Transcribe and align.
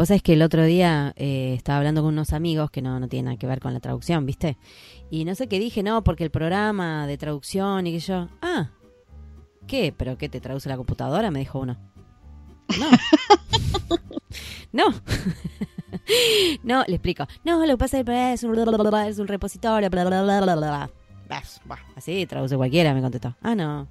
Vos 0.00 0.08
sabés 0.08 0.22
que 0.22 0.32
el 0.32 0.40
otro 0.40 0.64
día 0.64 1.12
eh, 1.16 1.52
estaba 1.52 1.76
hablando 1.76 2.00
con 2.00 2.14
unos 2.14 2.32
amigos 2.32 2.70
que 2.70 2.80
no, 2.80 2.98
no 2.98 3.06
tienen 3.06 3.26
nada 3.26 3.36
que 3.36 3.46
ver 3.46 3.60
con 3.60 3.74
la 3.74 3.80
traducción, 3.80 4.24
¿viste? 4.24 4.56
Y 5.10 5.26
no 5.26 5.34
sé 5.34 5.46
qué 5.46 5.58
dije, 5.58 5.82
no, 5.82 6.02
porque 6.02 6.24
el 6.24 6.30
programa 6.30 7.06
de 7.06 7.18
traducción 7.18 7.86
y 7.86 7.92
que 7.92 7.98
yo, 7.98 8.28
ah, 8.40 8.70
¿qué? 9.66 9.92
¿Pero 9.94 10.16
qué 10.16 10.30
te 10.30 10.40
traduce 10.40 10.70
la 10.70 10.78
computadora? 10.78 11.30
Me 11.30 11.40
dijo 11.40 11.58
uno. 11.58 11.76
No. 12.78 12.88
no. 14.72 14.84
no, 16.62 16.82
le 16.86 16.94
explico. 16.94 17.26
No, 17.44 17.58
lo 17.66 17.74
que 17.74 17.76
pasa 17.76 17.98
es 17.98 18.06
que 18.06 18.32
es 18.32 18.42
un, 18.42 19.28
repositorio, 19.28 19.90
bla, 19.90 20.06
bla, 20.06 20.22
bla, 20.22 20.40
bla, 20.40 20.56
bla. 20.56 20.90
Así 21.94 22.24
traduce 22.24 22.56
cualquiera, 22.56 22.94
me 22.94 23.02
contestó. 23.02 23.36
Ah, 23.42 23.54
no. 23.54 23.86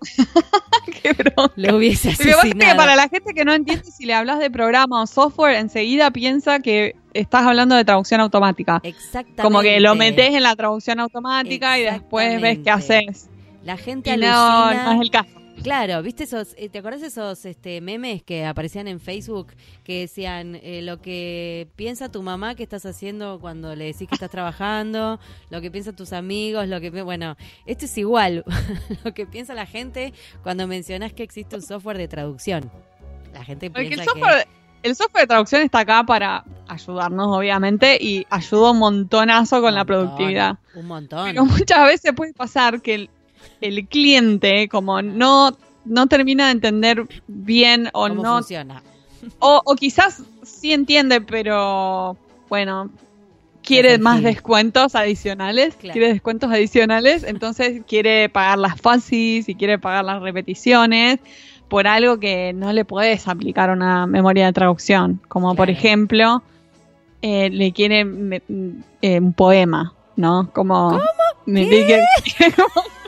Qué 1.02 1.12
broma. 1.12 1.52
Lo 1.56 1.76
hubiese 1.76 2.10
Lo 2.12 2.16
que 2.16 2.24
pasa 2.24 2.30
es 2.30 2.36
que 2.36 2.48
asesinado. 2.48 2.76
para 2.76 2.96
la 2.96 3.08
gente 3.08 3.34
que 3.34 3.44
no 3.44 3.52
entiende 3.52 3.84
si 3.84 4.06
le 4.06 4.14
hablas 4.14 4.38
de 4.38 4.50
programa 4.50 5.02
o 5.02 5.06
software, 5.06 5.56
enseguida 5.56 6.10
piensa 6.10 6.60
que 6.60 6.96
estás 7.14 7.46
hablando 7.46 7.74
de 7.74 7.84
traducción 7.84 8.20
automática. 8.20 8.80
Exactamente. 8.82 9.42
Como 9.42 9.60
que 9.60 9.80
lo 9.80 9.94
metes 9.94 10.34
en 10.34 10.42
la 10.42 10.56
traducción 10.56 11.00
automática 11.00 11.78
y 11.78 11.82
después 11.82 12.40
ves 12.40 12.58
qué 12.64 12.70
haces. 12.70 13.28
La 13.62 13.76
gente 13.76 14.14
Y 14.14 14.16
no, 14.16 14.72
no 14.72 14.92
es 14.92 15.00
el 15.00 15.10
caso. 15.10 15.39
Claro, 15.62 16.02
¿viste 16.02 16.24
esos, 16.24 16.54
eh, 16.56 16.70
te 16.70 16.78
acordás 16.78 17.02
esos 17.02 17.44
este, 17.44 17.80
memes 17.80 18.22
que 18.22 18.46
aparecían 18.46 18.88
en 18.88 18.98
Facebook 18.98 19.48
que 19.84 20.00
decían 20.00 20.58
eh, 20.62 20.80
lo 20.82 21.02
que 21.02 21.68
piensa 21.76 22.10
tu 22.10 22.22
mamá 22.22 22.54
que 22.54 22.62
estás 22.62 22.86
haciendo 22.86 23.38
cuando 23.40 23.76
le 23.76 23.86
decís 23.86 24.08
que 24.08 24.14
estás 24.14 24.30
trabajando, 24.30 25.20
lo 25.50 25.60
que 25.60 25.70
piensan 25.70 25.96
tus 25.96 26.12
amigos, 26.14 26.66
lo 26.66 26.80
que, 26.80 26.90
bueno, 27.02 27.36
esto 27.66 27.84
es 27.84 27.98
igual, 27.98 28.44
lo 29.04 29.12
que 29.12 29.26
piensa 29.26 29.54
la 29.54 29.66
gente 29.66 30.14
cuando 30.42 30.66
mencionás 30.66 31.12
que 31.12 31.22
existe 31.22 31.56
un 31.56 31.62
software 31.62 31.98
de 31.98 32.08
traducción. 32.08 32.70
La 33.34 33.44
gente 33.44 33.70
Porque 33.70 33.88
piensa 33.88 34.04
el 34.04 34.08
software, 34.08 34.48
el 34.82 34.96
software 34.96 35.22
de 35.22 35.26
traducción 35.26 35.62
está 35.62 35.80
acá 35.80 36.04
para 36.04 36.44
ayudarnos, 36.68 37.36
obviamente, 37.36 37.98
y 38.00 38.26
ayuda 38.30 38.70
un 38.70 38.78
montonazo 38.78 39.56
que 39.56 39.62
con 39.62 39.74
la 39.74 39.82
Un 39.82 39.86
montón, 39.86 40.06
productividad. 40.06 40.58
Un 40.74 40.86
montón. 40.86 41.26
Pero 41.26 41.44
muchas 41.44 41.86
veces 41.86 42.12
puede 42.14 42.32
pasar 42.32 42.80
que 42.80 43.10
el, 43.60 43.86
cliente, 43.88 44.68
como 44.68 45.02
no, 45.02 45.56
no 45.84 46.06
termina 46.06 46.46
de 46.46 46.52
entender 46.52 47.06
bien 47.26 47.88
o 47.92 48.08
¿Cómo 48.08 48.22
no 48.22 48.34
funciona? 48.38 48.82
O, 49.38 49.60
o 49.64 49.74
quizás 49.74 50.22
sí 50.42 50.72
entiende, 50.72 51.20
pero 51.20 52.16
bueno, 52.48 52.90
quiere 53.62 53.98
más 53.98 54.22
descuentos 54.22 54.94
adicionales, 54.94 55.76
Claro. 55.76 55.92
quiere 55.92 56.12
descuentos 56.12 56.50
adicionales, 56.50 57.22
entonces 57.24 57.82
quiere 57.86 58.28
pagar 58.30 58.58
las 58.58 58.80
fases 58.80 59.48
y 59.48 59.54
quiere 59.54 59.78
pagar 59.78 60.04
las 60.04 60.22
repeticiones 60.22 61.18
por 61.68 61.86
algo 61.86 62.18
que 62.18 62.52
no 62.54 62.72
le 62.72 62.84
puedes 62.84 63.28
aplicar 63.28 63.70
una 63.70 64.06
memoria 64.06 64.46
de 64.46 64.52
traducción, 64.52 65.20
como 65.28 65.54
por 65.54 65.68
ejemplo, 65.70 66.42
eh, 67.22 67.50
le 67.50 67.72
quiere 67.72 68.04
me- 68.04 68.42
eh, 69.02 69.20
un 69.20 69.34
poema, 69.34 69.92
¿no? 70.16 70.50
Como 70.52 70.98
me 71.46 71.66
dije- 71.66 72.00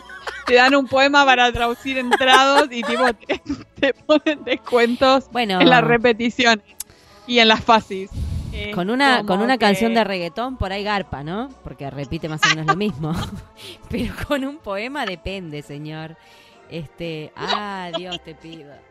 te 0.47 0.55
dan 0.55 0.75
un 0.75 0.87
poema 0.87 1.25
para 1.25 1.51
traducir 1.53 1.99
entrados 1.99 2.69
y 2.71 2.83
tipo 2.83 3.13
te, 3.15 3.41
te 3.81 3.95
ponen 3.95 4.45
descuentos 4.45 5.29
Bueno, 5.33 5.61
en 5.61 5.69
las 5.71 5.83
repeticiones 5.85 6.65
y 7.27 7.39
en 7.39 7.49
las 7.49 7.63
fases. 7.63 8.11
Es 8.53 8.75
con 8.75 8.91
una, 8.91 9.25
con 9.25 9.41
una 9.41 9.55
que- 9.57 9.65
canción 9.65 9.95
de 9.95 10.05
reggaetón 10.05 10.57
por 10.59 10.73
ahí 10.73 10.85
garpa, 10.85 11.23
¿no? 11.25 11.49
Porque 11.65 11.89
repite 11.91 12.29
más 12.29 12.41
o 12.45 12.49
menos 12.51 12.67
lo 12.67 12.77
mismo. 12.77 13.13
Pero 13.89 14.13
con 14.29 14.45
un 14.45 14.59
poema 14.59 15.07
depende, 15.07 15.63
señor. 15.63 16.17
Este, 16.69 17.33
ah, 17.37 17.91
Dios 17.97 18.23
te 18.23 18.35
pido. 18.35 18.73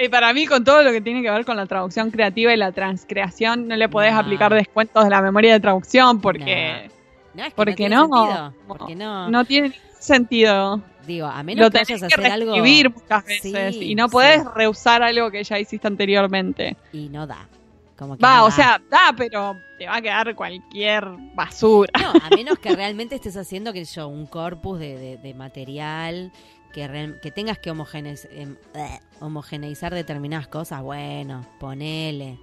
Eh, 0.00 0.08
para 0.08 0.32
mí, 0.32 0.46
con 0.46 0.62
todo 0.62 0.80
lo 0.84 0.92
que 0.92 1.00
tiene 1.00 1.22
que 1.22 1.28
ver 1.32 1.44
con 1.44 1.56
la 1.56 1.66
traducción 1.66 2.12
creativa 2.12 2.54
y 2.54 2.56
la 2.56 2.70
transcreación, 2.70 3.66
no 3.66 3.74
le 3.74 3.88
podés 3.88 4.12
No. 4.12 4.20
aplicar 4.20 4.54
descuentos 4.54 5.02
de 5.02 5.10
la 5.10 5.20
memoria 5.20 5.52
de 5.54 5.58
traducción 5.58 6.20
porque 6.20 6.88
No, 7.34 7.42
es 7.42 7.48
que 7.48 7.54
¿Por 7.56 7.68
no 7.68 7.74
tiene 7.74 7.96
no? 7.96 8.02
sentido. 8.02 8.54
Porque 8.68 8.94
no, 8.94 9.28
no 9.28 9.44
tiene 9.44 9.72
sentido. 10.08 10.82
digo, 11.06 11.26
a 11.26 11.42
menos 11.42 11.64
Lo 11.66 11.70
que 11.70 11.78
tenés 11.84 11.88
vayas 11.88 12.02
a 12.02 12.08
que 12.08 12.14
hacer 12.20 12.32
algo 12.32 12.56
muchas 12.94 13.24
veces 13.24 13.74
Sí, 13.76 13.84
y 13.92 13.94
no 13.94 14.08
podés 14.08 14.42
sí. 14.42 14.48
reusar 14.54 15.02
algo 15.02 15.30
que 15.30 15.42
ya 15.44 15.58
hiciste 15.58 15.86
anteriormente. 15.86 16.76
y 16.92 17.08
no 17.08 17.26
da. 17.26 17.48
Como 17.96 18.16
que 18.16 18.22
Va, 18.24 18.38
no 18.38 18.44
o 18.44 18.48
da. 18.50 18.54
sea, 18.54 18.82
da, 18.90 19.12
pero 19.16 19.56
te 19.78 19.86
va 19.86 19.96
a 19.96 20.02
quedar 20.02 20.34
cualquier 20.36 21.04
basura. 21.34 21.90
No, 22.00 22.10
a 22.10 22.30
menos 22.36 22.58
que 22.58 22.74
realmente 22.76 23.14
estés 23.16 23.36
haciendo, 23.36 23.72
que 23.72 23.84
yo, 23.84 24.06
un 24.08 24.26
corpus 24.26 24.78
de, 24.78 24.96
de- 24.98 25.16
de 25.16 25.34
material, 25.34 26.30
que, 26.72 27.16
que 27.22 27.30
tengas 27.32 27.58
que 27.58 27.72
homogeneiz- 27.72 28.28
em, 28.30 28.54
eh, 28.74 29.00
homogeneizar 29.20 29.92
determinadas 29.94 30.46
cosas, 30.46 30.82
bueno, 30.82 31.44
ponele. 31.58 32.38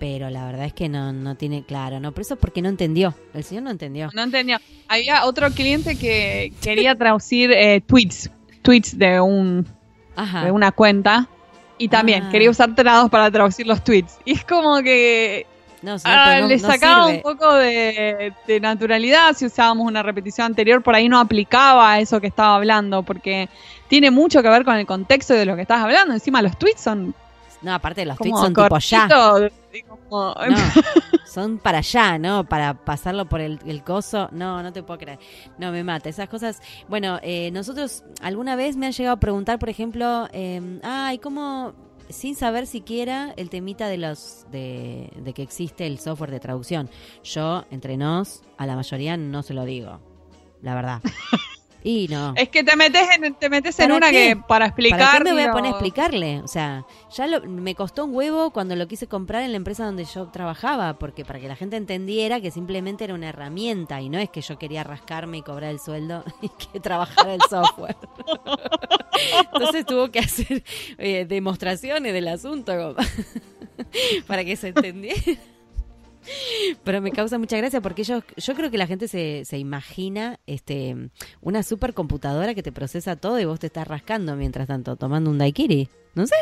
Pero 0.00 0.30
la 0.30 0.46
verdad 0.46 0.64
es 0.64 0.72
que 0.72 0.88
no, 0.88 1.12
no 1.12 1.36
tiene 1.36 1.62
claro, 1.62 2.00
¿no? 2.00 2.10
Pero 2.12 2.22
eso 2.22 2.34
es 2.34 2.40
porque 2.40 2.62
no 2.62 2.68
entendió. 2.68 3.14
El 3.34 3.44
señor 3.44 3.62
no 3.64 3.70
entendió. 3.70 4.08
No 4.14 4.22
entendía. 4.22 4.60
Había 4.88 5.24
otro 5.26 5.50
cliente 5.50 5.96
que 5.96 6.52
quería 6.62 6.94
traducir 6.96 7.52
eh, 7.52 7.80
tweets, 7.86 8.30
tweets 8.62 8.98
de 8.98 9.20
un 9.20 9.66
Ajá. 10.16 10.44
de 10.46 10.50
una 10.50 10.72
cuenta 10.72 11.28
y 11.78 11.88
también 11.88 12.24
Ah. 12.24 12.28
quería 12.32 12.50
usar 12.50 12.74
trados 12.74 13.10
para 13.10 13.30
traducir 13.30 13.66
los 13.66 13.84
tweets. 13.84 14.18
Y 14.24 14.32
es 14.32 14.44
como 14.44 14.80
que 14.82 15.46
No, 15.82 15.98
señor, 15.98 16.18
ah, 16.18 16.40
no- 16.40 16.46
le 16.48 16.58
sacaba 16.58 17.06
un 17.06 17.20
poco 17.20 17.52
de, 17.54 18.32
de 18.46 18.60
naturalidad 18.60 19.34
si 19.36 19.44
usábamos 19.46 19.86
una 19.86 20.02
repetición 20.02 20.46
anterior, 20.46 20.82
por 20.82 20.94
ahí 20.94 21.08
no 21.10 21.18
aplicaba 21.20 21.92
a 21.92 22.00
eso 22.00 22.20
que 22.22 22.26
estaba 22.26 22.56
hablando, 22.56 23.02
porque 23.02 23.48
tiene 23.88 24.10
mucho 24.10 24.42
que 24.42 24.48
ver 24.48 24.64
con 24.64 24.76
el 24.76 24.86
contexto 24.86 25.34
de 25.34 25.44
lo 25.44 25.56
que 25.56 25.62
estás 25.62 25.82
hablando. 25.82 26.14
Encima 26.14 26.40
los 26.42 26.58
tweets 26.58 26.80
son 26.82 27.14
No, 27.62 27.74
aparte 27.74 28.04
los 28.06 28.16
tweets 28.16 28.38
son 28.40 28.54
tipo 28.54 28.78
ya. 28.78 29.06
No, 30.10 30.34
son 31.26 31.58
para 31.58 31.78
allá, 31.78 32.18
¿no? 32.18 32.44
Para 32.44 32.74
pasarlo 32.84 33.28
por 33.28 33.40
el, 33.40 33.58
el 33.66 33.82
coso. 33.82 34.28
No, 34.32 34.62
no 34.62 34.72
te 34.72 34.82
puedo 34.82 34.98
creer. 34.98 35.18
No, 35.58 35.70
me 35.72 35.84
mata. 35.84 36.08
Esas 36.08 36.28
cosas. 36.28 36.60
Bueno, 36.88 37.18
eh, 37.22 37.50
nosotros 37.52 38.04
alguna 38.20 38.56
vez 38.56 38.76
me 38.76 38.86
han 38.86 38.92
llegado 38.92 39.16
a 39.16 39.20
preguntar, 39.20 39.58
por 39.58 39.68
ejemplo, 39.68 40.28
eh, 40.32 40.80
ay, 40.82 41.18
¿cómo.? 41.18 41.74
Sin 42.08 42.34
saber 42.34 42.66
siquiera 42.66 43.32
el 43.36 43.50
temita 43.50 43.86
de 43.86 43.96
los 43.96 44.44
de, 44.50 45.12
de 45.22 45.32
que 45.32 45.42
existe 45.42 45.86
el 45.86 46.00
software 46.00 46.32
de 46.32 46.40
traducción. 46.40 46.90
Yo, 47.22 47.64
entre 47.70 47.96
nos, 47.96 48.42
a 48.58 48.66
la 48.66 48.74
mayoría 48.74 49.16
no 49.16 49.44
se 49.44 49.54
lo 49.54 49.64
digo. 49.64 50.00
La 50.60 50.74
verdad. 50.74 51.00
Y 51.82 52.08
no. 52.08 52.34
Es 52.36 52.50
que 52.50 52.62
te 52.62 52.76
metes 52.76 53.08
en, 53.16 53.34
te 53.34 53.48
metes 53.48 53.78
en 53.78 53.84
¿Para 53.86 53.96
una 53.96 54.10
qué? 54.10 54.34
que 54.34 54.36
para 54.36 54.66
explicar. 54.66 54.98
¿Para 55.00 55.18
qué 55.18 55.24
me 55.24 55.32
voy 55.32 55.42
a 55.44 55.52
poner 55.52 55.66
a 55.66 55.70
explicarle? 55.70 56.40
O 56.40 56.48
sea, 56.48 56.84
ya 57.10 57.26
lo- 57.26 57.40
me 57.42 57.74
costó 57.74 58.04
un 58.04 58.14
huevo 58.14 58.50
cuando 58.50 58.76
lo 58.76 58.86
quise 58.86 59.06
comprar 59.06 59.42
en 59.42 59.52
la 59.52 59.56
empresa 59.56 59.84
donde 59.86 60.04
yo 60.04 60.26
trabajaba, 60.28 60.98
porque 60.98 61.24
para 61.24 61.40
que 61.40 61.48
la 61.48 61.56
gente 61.56 61.76
entendiera 61.76 62.40
que 62.40 62.50
simplemente 62.50 63.04
era 63.04 63.14
una 63.14 63.30
herramienta 63.30 64.00
y 64.02 64.10
no 64.10 64.18
es 64.18 64.28
que 64.28 64.42
yo 64.42 64.58
quería 64.58 64.84
rascarme 64.84 65.38
y 65.38 65.42
cobrar 65.42 65.70
el 65.70 65.80
sueldo 65.80 66.22
y 66.42 66.50
que 66.50 66.80
trabajara 66.80 67.34
el 67.34 67.40
software. 67.48 67.96
Entonces 69.52 69.86
tuvo 69.86 70.10
que 70.10 70.18
hacer 70.20 70.62
eh, 70.98 71.24
demostraciones 71.26 72.12
del 72.12 72.28
asunto 72.28 72.72
como 72.76 72.94
para 74.26 74.44
que 74.44 74.56
se 74.56 74.68
entendiera. 74.68 75.20
Pero 76.84 77.00
me 77.00 77.12
causa 77.12 77.38
mucha 77.38 77.56
gracia 77.56 77.80
porque 77.80 78.04
yo, 78.04 78.22
yo 78.36 78.54
creo 78.54 78.70
que 78.70 78.78
la 78.78 78.86
gente 78.86 79.08
se, 79.08 79.44
se 79.44 79.58
imagina 79.58 80.38
este 80.46 81.10
una 81.40 81.62
supercomputadora 81.62 82.54
que 82.54 82.62
te 82.62 82.72
procesa 82.72 83.16
todo 83.16 83.40
y 83.40 83.44
vos 83.44 83.60
te 83.60 83.66
estás 83.66 83.88
rascando 83.88 84.36
mientras 84.36 84.68
tanto, 84.68 84.96
tomando 84.96 85.30
un 85.30 85.38
daiquiri. 85.38 85.88
No 86.14 86.26
sé. 86.26 86.34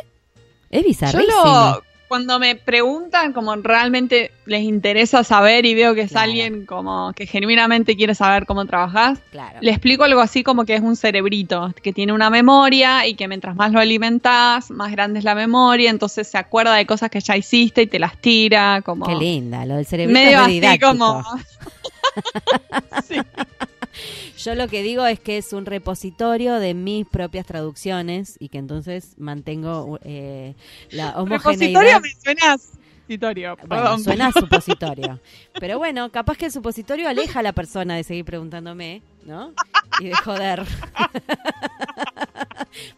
Es 0.70 0.98
Yo 1.12 1.20
lo, 1.20 1.82
cuando 2.08 2.38
me 2.38 2.56
preguntan 2.56 3.32
como 3.32 3.54
realmente 3.56 4.32
les 4.46 4.62
interesa 4.62 5.22
saber 5.24 5.66
y 5.66 5.74
veo 5.74 5.94
que 5.94 6.00
es 6.02 6.10
Claro. 6.10 6.24
alguien 6.30 6.64
como 6.66 7.12
que 7.12 7.26
genuinamente 7.26 7.96
quiere 7.96 8.14
saber 8.14 8.46
cómo 8.46 8.64
trabajas, 8.64 9.18
Claro. 9.30 9.58
le 9.60 9.70
explico 9.70 10.04
algo 10.04 10.20
así 10.20 10.42
como 10.42 10.64
que 10.64 10.74
es 10.74 10.80
un 10.80 10.96
cerebrito, 10.96 11.72
que 11.82 11.92
tiene 11.92 12.12
una 12.14 12.30
memoria 12.30 13.06
y 13.06 13.14
que 13.14 13.28
mientras 13.28 13.54
más 13.56 13.72
lo 13.72 13.80
alimentás, 13.80 14.70
más 14.70 14.90
grande 14.90 15.18
es 15.18 15.24
la 15.24 15.34
memoria, 15.34 15.90
entonces 15.90 16.26
se 16.26 16.38
acuerda 16.38 16.74
de 16.74 16.86
cosas 16.86 17.10
que 17.10 17.20
ya 17.20 17.36
hiciste 17.36 17.82
y 17.82 17.86
te 17.86 17.98
las 17.98 18.16
tira, 18.16 18.80
como 18.82 19.06
Qué 19.06 19.14
linda, 19.14 19.66
lo 19.66 19.76
del 19.76 19.86
cerebrito 19.86 20.18
medio 20.18 20.46
es 20.46 20.64
así 20.64 20.78
como... 20.78 21.22
Sí. 23.06 23.16
Yo 24.38 24.54
lo 24.54 24.68
que 24.68 24.82
digo 24.82 25.04
es 25.06 25.18
que 25.20 25.38
es 25.38 25.52
un 25.52 25.66
repositorio 25.66 26.54
de 26.60 26.74
mis 26.74 27.06
propias 27.06 27.46
traducciones 27.46 28.36
y 28.38 28.48
que 28.48 28.58
entonces 28.58 29.14
mantengo 29.18 29.98
eh, 30.04 30.54
la 30.90 31.12
Repositorio 31.12 31.22
homogeneidad. 31.22 32.00
me 32.00 32.10
suena 32.22 32.52
a 32.52 32.58
supositorio, 32.58 33.56
Bueno, 33.56 33.68
perdón. 33.68 34.04
suena 34.04 34.26
a 34.28 34.32
supositorio. 34.32 35.20
Pero 35.60 35.78
bueno, 35.78 36.10
capaz 36.12 36.36
que 36.36 36.46
el 36.46 36.52
supositorio 36.52 37.08
aleja 37.08 37.40
a 37.40 37.42
la 37.42 37.52
persona 37.52 37.96
de 37.96 38.04
seguir 38.04 38.24
preguntándome, 38.24 39.02
¿no? 39.24 39.52
Y 40.00 40.08
de 40.08 40.14
joder. 40.14 40.64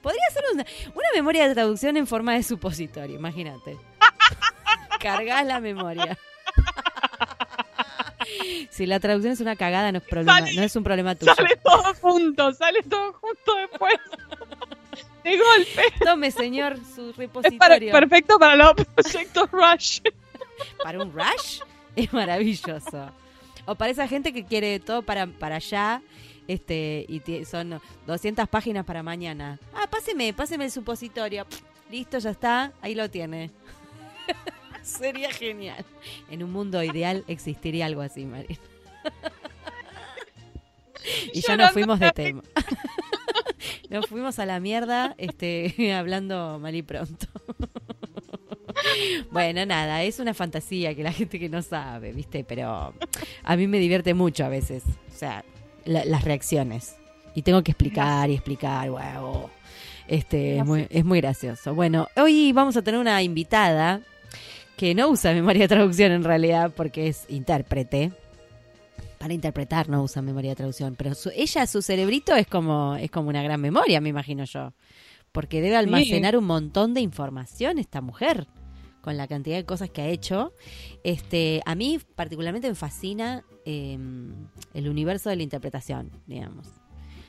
Podría 0.02 0.22
ser 0.32 0.42
una, 0.52 0.64
una 0.94 1.08
memoria 1.14 1.48
de 1.48 1.54
traducción 1.54 1.96
en 1.96 2.06
forma 2.06 2.34
de 2.34 2.42
supositorio, 2.42 3.16
imagínate. 3.16 3.78
Cargas 5.00 5.46
la 5.46 5.60
memoria. 5.60 6.18
Si 8.70 8.86
la 8.86 9.00
traducción 9.00 9.32
es 9.32 9.40
una 9.40 9.56
cagada, 9.56 9.90
no 9.92 9.98
es, 9.98 10.04
problema, 10.04 10.38
Sale- 10.38 10.54
no 10.54 10.62
es 10.62 10.76
un 10.76 10.84
problema 10.84 11.14
tuyo. 11.14 11.34
Sale 11.34 11.56
todo 11.62 11.94
junto, 12.00 12.52
sale 12.54 12.82
todo 12.84 13.12
junto 13.14 13.54
después. 13.56 13.94
De 15.24 15.36
golpe. 15.36 15.82
Tome, 16.04 16.30
señor, 16.30 16.76
su 16.94 17.10
Es 17.10 17.14
para- 17.16 17.18
repositorio. 17.18 17.92
perfecto 17.92 18.38
para 18.38 18.56
los 18.56 18.72
proyectos 18.74 19.50
Rush. 19.50 20.00
para 20.82 20.98
un 21.02 21.12
rush 21.12 21.60
es 21.96 22.12
maravilloso. 22.12 23.10
O 23.66 23.74
para 23.74 23.90
esa 23.90 24.08
gente 24.08 24.32
que 24.32 24.44
quiere 24.44 24.80
todo 24.80 25.02
para, 25.02 25.26
para 25.26 25.56
allá 25.56 26.00
este 26.48 27.04
y 27.08 27.44
son 27.44 27.80
200 28.06 28.48
páginas 28.48 28.84
para 28.86 29.02
mañana. 29.02 29.58
Ah, 29.74 29.86
páseme, 29.90 30.32
páseme 30.32 30.64
el 30.64 30.70
supositorio. 30.70 31.46
Listo, 31.90 32.18
ya 32.18 32.30
está, 32.30 32.72
ahí 32.80 32.94
lo 32.94 33.10
tiene. 33.10 33.50
Sería 34.98 35.30
genial. 35.32 35.84
En 36.30 36.42
un 36.42 36.52
mundo 36.52 36.82
ideal 36.82 37.24
existiría 37.28 37.86
algo 37.86 38.02
así, 38.02 38.24
María. 38.24 38.58
y 41.32 41.40
ya 41.40 41.56
nos 41.56 41.72
fuimos 41.72 41.98
de 42.00 42.10
tema. 42.12 42.42
nos 43.90 44.06
fuimos 44.06 44.38
a 44.38 44.46
la 44.46 44.60
mierda 44.60 45.14
este, 45.18 45.92
hablando 45.94 46.58
mal 46.60 46.74
y 46.74 46.82
pronto. 46.82 47.26
Bueno, 49.30 49.64
nada, 49.66 50.02
es 50.02 50.18
una 50.18 50.34
fantasía 50.34 50.94
que 50.94 51.02
la 51.02 51.12
gente 51.12 51.38
que 51.38 51.48
no 51.48 51.62
sabe, 51.62 52.12
¿viste? 52.12 52.44
Pero 52.44 52.94
a 53.44 53.56
mí 53.56 53.66
me 53.66 53.78
divierte 53.78 54.14
mucho 54.14 54.44
a 54.44 54.48
veces, 54.48 54.82
o 55.12 55.16
sea, 55.16 55.44
la- 55.84 56.04
las 56.04 56.24
reacciones. 56.24 56.96
Y 57.34 57.42
tengo 57.42 57.62
que 57.62 57.72
explicar 57.72 58.28
y 58.30 58.34
explicar, 58.34 58.90
wow. 58.90 59.48
Este, 60.08 60.58
es 60.58 60.64
muy, 60.66 60.86
es 60.90 61.04
muy 61.04 61.20
gracioso. 61.20 61.74
Bueno, 61.74 62.08
hoy 62.16 62.52
vamos 62.52 62.76
a 62.76 62.82
tener 62.82 62.98
una 62.98 63.22
invitada 63.22 64.00
que 64.80 64.94
no 64.94 65.08
usa 65.10 65.34
memoria 65.34 65.62
de 65.62 65.68
traducción 65.68 66.10
en 66.10 66.24
realidad 66.24 66.72
porque 66.74 67.08
es 67.08 67.26
intérprete. 67.28 68.12
Para 69.18 69.34
interpretar 69.34 69.90
no 69.90 70.02
usa 70.02 70.22
memoria 70.22 70.52
de 70.52 70.56
traducción, 70.56 70.94
pero 70.96 71.14
su- 71.14 71.30
ella, 71.36 71.66
su 71.66 71.82
cerebrito 71.82 72.34
es 72.34 72.46
como, 72.46 72.96
es 72.96 73.10
como 73.10 73.28
una 73.28 73.42
gran 73.42 73.60
memoria, 73.60 74.00
me 74.00 74.08
imagino 74.08 74.44
yo. 74.44 74.72
Porque 75.32 75.60
debe 75.60 75.76
almacenar 75.76 76.34
un 76.34 76.44
montón 76.46 76.94
de 76.94 77.02
información 77.02 77.78
esta 77.78 78.00
mujer 78.00 78.46
con 79.02 79.18
la 79.18 79.28
cantidad 79.28 79.56
de 79.58 79.66
cosas 79.66 79.90
que 79.90 80.00
ha 80.00 80.06
hecho. 80.08 80.54
Este, 81.04 81.60
a 81.66 81.74
mí 81.74 82.00
particularmente 82.16 82.66
me 82.66 82.74
fascina 82.74 83.44
eh, 83.66 83.98
el 84.72 84.88
universo 84.88 85.28
de 85.28 85.36
la 85.36 85.42
interpretación, 85.42 86.10
digamos. 86.26 86.68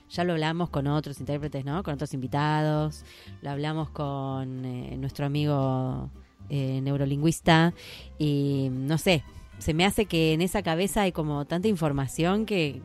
Ya 0.09 0.23
lo 0.23 0.31
hablamos 0.31 0.69
con 0.69 0.87
otros 0.87 1.19
intérpretes, 1.19 1.65
¿no? 1.65 1.83
Con 1.83 1.95
otros 1.95 2.13
invitados. 2.13 3.03
Lo 3.41 3.49
hablamos 3.49 3.89
con 3.89 4.63
eh, 4.63 4.95
nuestro 4.97 5.25
amigo 5.25 6.09
eh, 6.51 6.81
neurolingüista. 6.81 7.73
Y 8.19 8.67
no 8.71 8.97
sé, 8.97 9.23
se 9.57 9.73
me 9.73 9.85
hace 9.85 10.05
que 10.05 10.33
en 10.33 10.41
esa 10.41 10.61
cabeza 10.61 11.01
hay 11.01 11.13
como 11.13 11.45
tanta 11.45 11.67
información 11.69 12.45
que, 12.45 12.81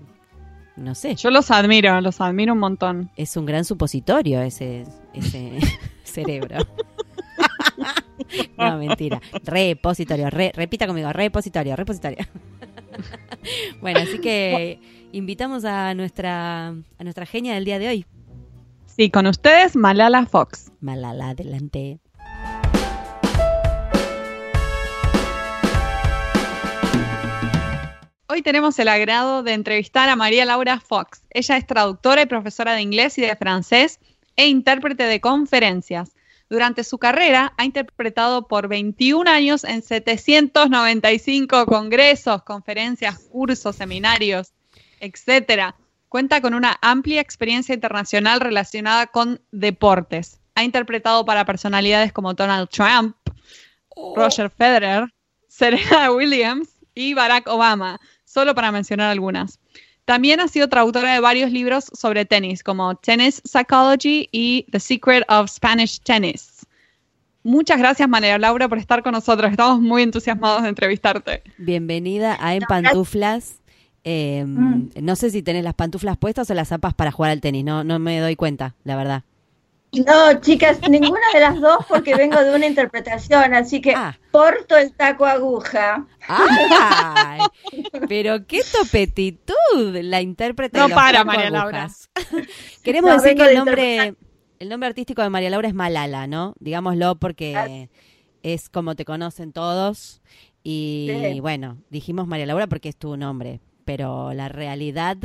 no 0.76 0.94
sé, 0.94 1.16
Yo 1.16 1.30
los 1.30 1.50
admiro, 1.50 2.00
los 2.00 2.20
admiro 2.20 2.52
un 2.52 2.60
montón. 2.60 3.10
es 3.16 3.36
un 3.36 3.44
gran 3.44 3.64
supositorio 3.64 4.40
ese, 4.40 4.84
ese 5.12 5.58
cerebro. 6.04 6.58
no, 8.56 8.78
mentira. 8.78 9.20
Repositorio. 9.42 10.30
Re, 10.30 10.52
repita 10.54 10.86
conmigo. 10.86 11.12
Repositorio, 11.12 11.74
repositorio. 11.74 12.24
bueno, 13.80 14.00
así 14.00 14.20
que 14.20 14.80
invitamos 15.12 15.64
a 15.64 15.92
nuestra, 15.94 16.68
a 16.68 17.02
nuestra 17.04 17.26
genia 17.26 17.54
del 17.54 17.64
día 17.64 17.78
de 17.78 17.88
hoy. 17.88 18.06
Sí, 18.86 19.10
con 19.10 19.26
ustedes, 19.26 19.76
Malala 19.76 20.24
Fox. 20.26 20.72
Malala, 20.80 21.30
adelante. 21.30 21.98
Hoy 28.28 28.42
tenemos 28.42 28.76
el 28.80 28.88
agrado 28.88 29.44
de 29.44 29.52
entrevistar 29.52 30.08
a 30.08 30.16
María 30.16 30.44
Laura 30.44 30.80
Fox. 30.80 31.22
Ella 31.30 31.56
es 31.56 31.64
traductora 31.64 32.22
y 32.22 32.26
profesora 32.26 32.72
de 32.72 32.82
inglés 32.82 33.16
y 33.18 33.20
de 33.20 33.36
francés 33.36 34.00
e 34.34 34.48
intérprete 34.48 35.04
de 35.04 35.20
conferencias. 35.20 36.10
Durante 36.50 36.82
su 36.82 36.98
carrera 36.98 37.52
ha 37.56 37.64
interpretado 37.64 38.48
por 38.48 38.66
21 38.66 39.30
años 39.30 39.62
en 39.62 39.80
795 39.80 41.66
congresos, 41.66 42.42
conferencias, 42.42 43.16
cursos, 43.30 43.76
seminarios, 43.76 44.52
etc. 44.98 45.74
Cuenta 46.08 46.40
con 46.40 46.54
una 46.54 46.76
amplia 46.82 47.20
experiencia 47.20 47.76
internacional 47.76 48.40
relacionada 48.40 49.06
con 49.06 49.40
deportes. 49.52 50.40
Ha 50.56 50.64
interpretado 50.64 51.24
para 51.24 51.44
personalidades 51.44 52.12
como 52.12 52.34
Donald 52.34 52.70
Trump, 52.70 53.16
Roger 54.16 54.50
Federer, 54.50 55.14
Serena 55.46 56.10
Williams 56.10 56.70
y 56.92 57.14
Barack 57.14 57.46
Obama, 57.46 58.00
solo 58.36 58.54
para 58.54 58.70
mencionar 58.70 59.10
algunas. 59.10 59.58
También 60.04 60.40
ha 60.40 60.48
sido 60.48 60.68
traductora 60.68 61.14
de 61.14 61.20
varios 61.20 61.50
libros 61.50 61.86
sobre 61.94 62.26
tenis, 62.26 62.62
como 62.62 62.94
Tennis 62.94 63.40
Psychology 63.46 64.28
y 64.30 64.66
The 64.70 64.78
Secret 64.78 65.24
of 65.30 65.50
Spanish 65.50 66.00
Tennis. 66.00 66.66
Muchas 67.44 67.78
gracias, 67.78 68.06
María 68.06 68.38
Laura, 68.38 68.68
por 68.68 68.76
estar 68.76 69.02
con 69.02 69.12
nosotros. 69.12 69.50
Estamos 69.50 69.80
muy 69.80 70.02
entusiasmados 70.02 70.64
de 70.64 70.68
entrevistarte. 70.68 71.44
Bienvenida 71.56 72.36
a 72.38 72.54
En 72.54 72.62
Pantuflas. 72.68 73.62
Eh, 74.04 74.44
No 74.46 75.16
sé 75.16 75.30
si 75.30 75.42
tenés 75.42 75.64
las 75.64 75.74
pantuflas 75.74 76.18
puestas 76.18 76.50
o 76.50 76.54
las 76.54 76.68
zapas 76.68 76.92
para 76.92 77.12
jugar 77.12 77.30
al 77.30 77.40
tenis. 77.40 77.64
No, 77.64 77.84
no 77.84 77.98
me 77.98 78.20
doy 78.20 78.36
cuenta, 78.36 78.74
la 78.84 78.96
verdad. 78.96 79.22
No, 80.04 80.40
chicas, 80.40 80.78
ninguna 80.88 81.20
de 81.32 81.40
las 81.40 81.60
dos 81.60 81.78
porque 81.88 82.14
vengo 82.14 82.42
de 82.42 82.54
una 82.54 82.66
interpretación, 82.66 83.54
así 83.54 83.80
que 83.80 83.94
Ah. 83.94 84.18
porto 84.30 84.76
el 84.76 84.92
taco 84.92 85.24
aguja. 85.26 86.06
¡Ay! 86.28 87.40
Pero 88.08 88.46
qué 88.46 88.60
topetitud 88.72 89.46
la 90.02 90.20
intérprete 90.20 90.76
No 90.78 90.84
de 90.84 90.88
los 90.90 90.96
para, 90.96 91.18
taco 91.18 91.26
María 91.26 91.60
agujas. 91.62 92.10
Queremos 92.82 93.10
No, 93.16 93.20
decir 93.22 93.36
que 93.36 93.42
el 93.44 93.48
de 93.50 93.54
nombre, 93.54 94.14
el 94.58 94.68
nombre 94.68 94.88
artístico 94.88 95.22
de 95.22 95.30
María 95.30 95.50
Laura 95.50 95.68
es 95.68 95.74
Malala, 95.74 96.26
¿no? 96.26 96.54
Digámoslo 96.58 97.16
porque 97.16 97.88
es 98.42 98.68
como 98.68 98.94
te 98.96 99.04
conocen 99.04 99.52
todos. 99.52 100.20
Y 100.62 101.08
Sí. 101.32 101.40
bueno, 101.40 101.78
dijimos 101.90 102.26
María 102.26 102.46
Laura 102.46 102.66
porque 102.66 102.88
es 102.88 102.96
tu 102.96 103.16
nombre. 103.16 103.60
Pero 103.84 104.32
la 104.34 104.48
realidad 104.48 105.16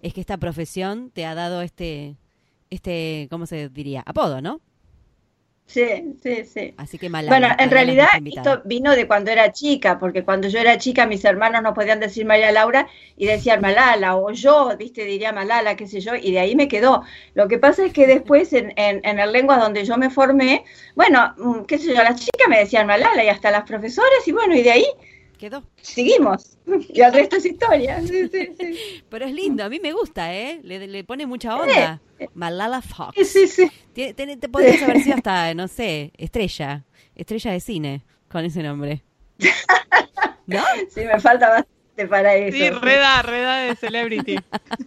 es 0.00 0.14
que 0.14 0.20
esta 0.22 0.38
profesión 0.38 1.10
te 1.10 1.26
ha 1.26 1.34
dado 1.34 1.60
este, 1.60 2.16
este, 2.70 3.28
¿cómo 3.30 3.46
se 3.46 3.68
diría? 3.68 4.02
Apodo, 4.06 4.40
¿no? 4.40 4.60
Sí, 5.66 6.14
sí, 6.22 6.44
sí. 6.44 6.74
Así 6.76 6.96
que 6.96 7.08
Malala. 7.08 7.36
Bueno, 7.36 7.54
en 7.58 7.70
realidad 7.72 8.06
esto 8.24 8.62
vino 8.64 8.94
de 8.94 9.08
cuando 9.08 9.32
era 9.32 9.50
chica, 9.50 9.98
porque 9.98 10.24
cuando 10.24 10.46
yo 10.46 10.60
era 10.60 10.78
chica 10.78 11.06
mis 11.06 11.24
hermanos 11.24 11.60
no 11.60 11.74
podían 11.74 11.98
decir 11.98 12.24
María 12.24 12.52
Laura 12.52 12.86
y 13.16 13.26
decían 13.26 13.60
Malala 13.60 14.16
o 14.16 14.30
yo, 14.30 14.76
viste, 14.78 15.04
diría 15.04 15.32
Malala, 15.32 15.74
qué 15.74 15.88
sé 15.88 16.00
yo, 16.00 16.14
y 16.14 16.30
de 16.30 16.38
ahí 16.38 16.54
me 16.54 16.68
quedó. 16.68 17.02
Lo 17.34 17.48
que 17.48 17.58
pasa 17.58 17.84
es 17.84 17.92
que 17.92 18.06
después 18.06 18.52
en, 18.52 18.72
en, 18.76 19.00
en 19.04 19.18
el 19.18 19.32
lengua 19.32 19.58
donde 19.58 19.84
yo 19.84 19.96
me 19.96 20.08
formé, 20.08 20.64
bueno, 20.94 21.34
mm, 21.36 21.64
qué 21.64 21.78
sé 21.78 21.88
yo, 21.88 22.02
las 22.02 22.20
chicas 22.20 22.48
me 22.48 22.60
decían 22.60 22.86
Malala 22.86 23.24
y 23.24 23.28
hasta 23.28 23.50
las 23.50 23.64
profesoras 23.64 24.26
y 24.26 24.32
bueno, 24.32 24.54
y 24.54 24.62
de 24.62 24.70
ahí 24.70 24.86
Quedó. 25.38 25.62
seguimos. 25.82 26.56
Y 26.88 27.00
el 27.00 27.12
resto 27.12 27.36
es 27.36 27.44
historia. 27.44 28.00
Sí, 28.00 28.28
sí, 28.28 28.48
sí. 28.58 28.78
Pero 29.10 29.26
es 29.26 29.32
lindo, 29.32 29.64
a 29.64 29.68
mí 29.68 29.78
me 29.80 29.92
gusta, 29.92 30.34
¿eh? 30.34 30.60
Le, 30.62 30.86
le 30.86 31.04
pone 31.04 31.26
mucha 31.26 31.56
onda. 31.56 32.00
Malala 32.34 32.80
Fox. 32.80 33.16
Sí, 33.28 33.46
sí, 33.46 33.70
Te, 33.94 34.14
te 34.14 34.48
podrías 34.48 34.82
haber 34.82 35.02
sido 35.02 35.16
hasta, 35.16 35.52
no 35.54 35.68
sé, 35.68 36.12
estrella. 36.16 36.84
Estrella 37.14 37.52
de 37.52 37.60
cine 37.60 38.04
con 38.28 38.44
ese 38.44 38.62
nombre. 38.62 39.02
¿No? 40.46 40.62
Sí, 40.90 41.00
me 41.00 41.18
falta 41.20 41.48
bastante 41.48 42.06
para 42.08 42.34
eso. 42.36 42.56
Sí, 42.56 42.70
reda, 42.70 43.22
reda 43.22 43.56
de 43.58 43.76
celebrity. 43.76 44.36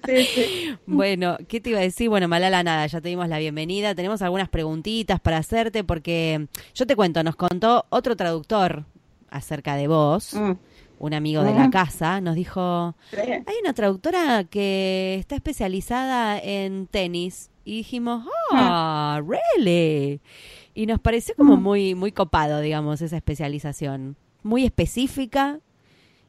Sí, 0.05 0.23
sí. 0.25 0.75
Bueno, 0.85 1.37
¿qué 1.47 1.59
te 1.59 1.71
iba 1.71 1.79
a 1.79 1.83
decir? 1.83 2.09
Bueno, 2.09 2.27
Malala, 2.27 2.63
nada, 2.63 2.87
ya 2.87 3.01
te 3.01 3.09
dimos 3.09 3.27
la 3.27 3.39
bienvenida. 3.39 3.93
Tenemos 3.93 4.21
algunas 4.21 4.49
preguntitas 4.49 5.19
para 5.19 5.37
hacerte 5.37 5.83
porque 5.83 6.47
yo 6.73 6.87
te 6.87 6.95
cuento, 6.95 7.23
nos 7.23 7.35
contó 7.35 7.85
otro 7.89 8.15
traductor 8.15 8.85
acerca 9.31 9.75
de 9.75 9.87
vos, 9.87 10.33
Mm, 10.33 10.51
un 10.99 11.13
amigo 11.13 11.43
de 11.43 11.53
la 11.53 11.67
Mm. 11.67 11.71
casa, 11.71 12.21
nos 12.21 12.35
dijo, 12.35 12.95
hay 13.13 13.55
una 13.61 13.73
traductora 13.73 14.43
que 14.43 15.15
está 15.19 15.35
especializada 15.35 16.39
en 16.39 16.87
tenis. 16.87 17.51
Y 17.65 17.77
dijimos, 17.77 18.25
ah, 18.51 19.21
really? 19.25 20.21
Y 20.73 20.85
nos 20.87 20.99
pareció 20.99 21.35
como 21.35 21.55
Mm. 21.57 21.61
muy, 21.63 21.95
muy 21.95 22.11
copado, 22.11 22.59
digamos, 22.61 23.01
esa 23.01 23.15
especialización. 23.17 24.15
Muy 24.43 24.65
específica. 24.65 25.59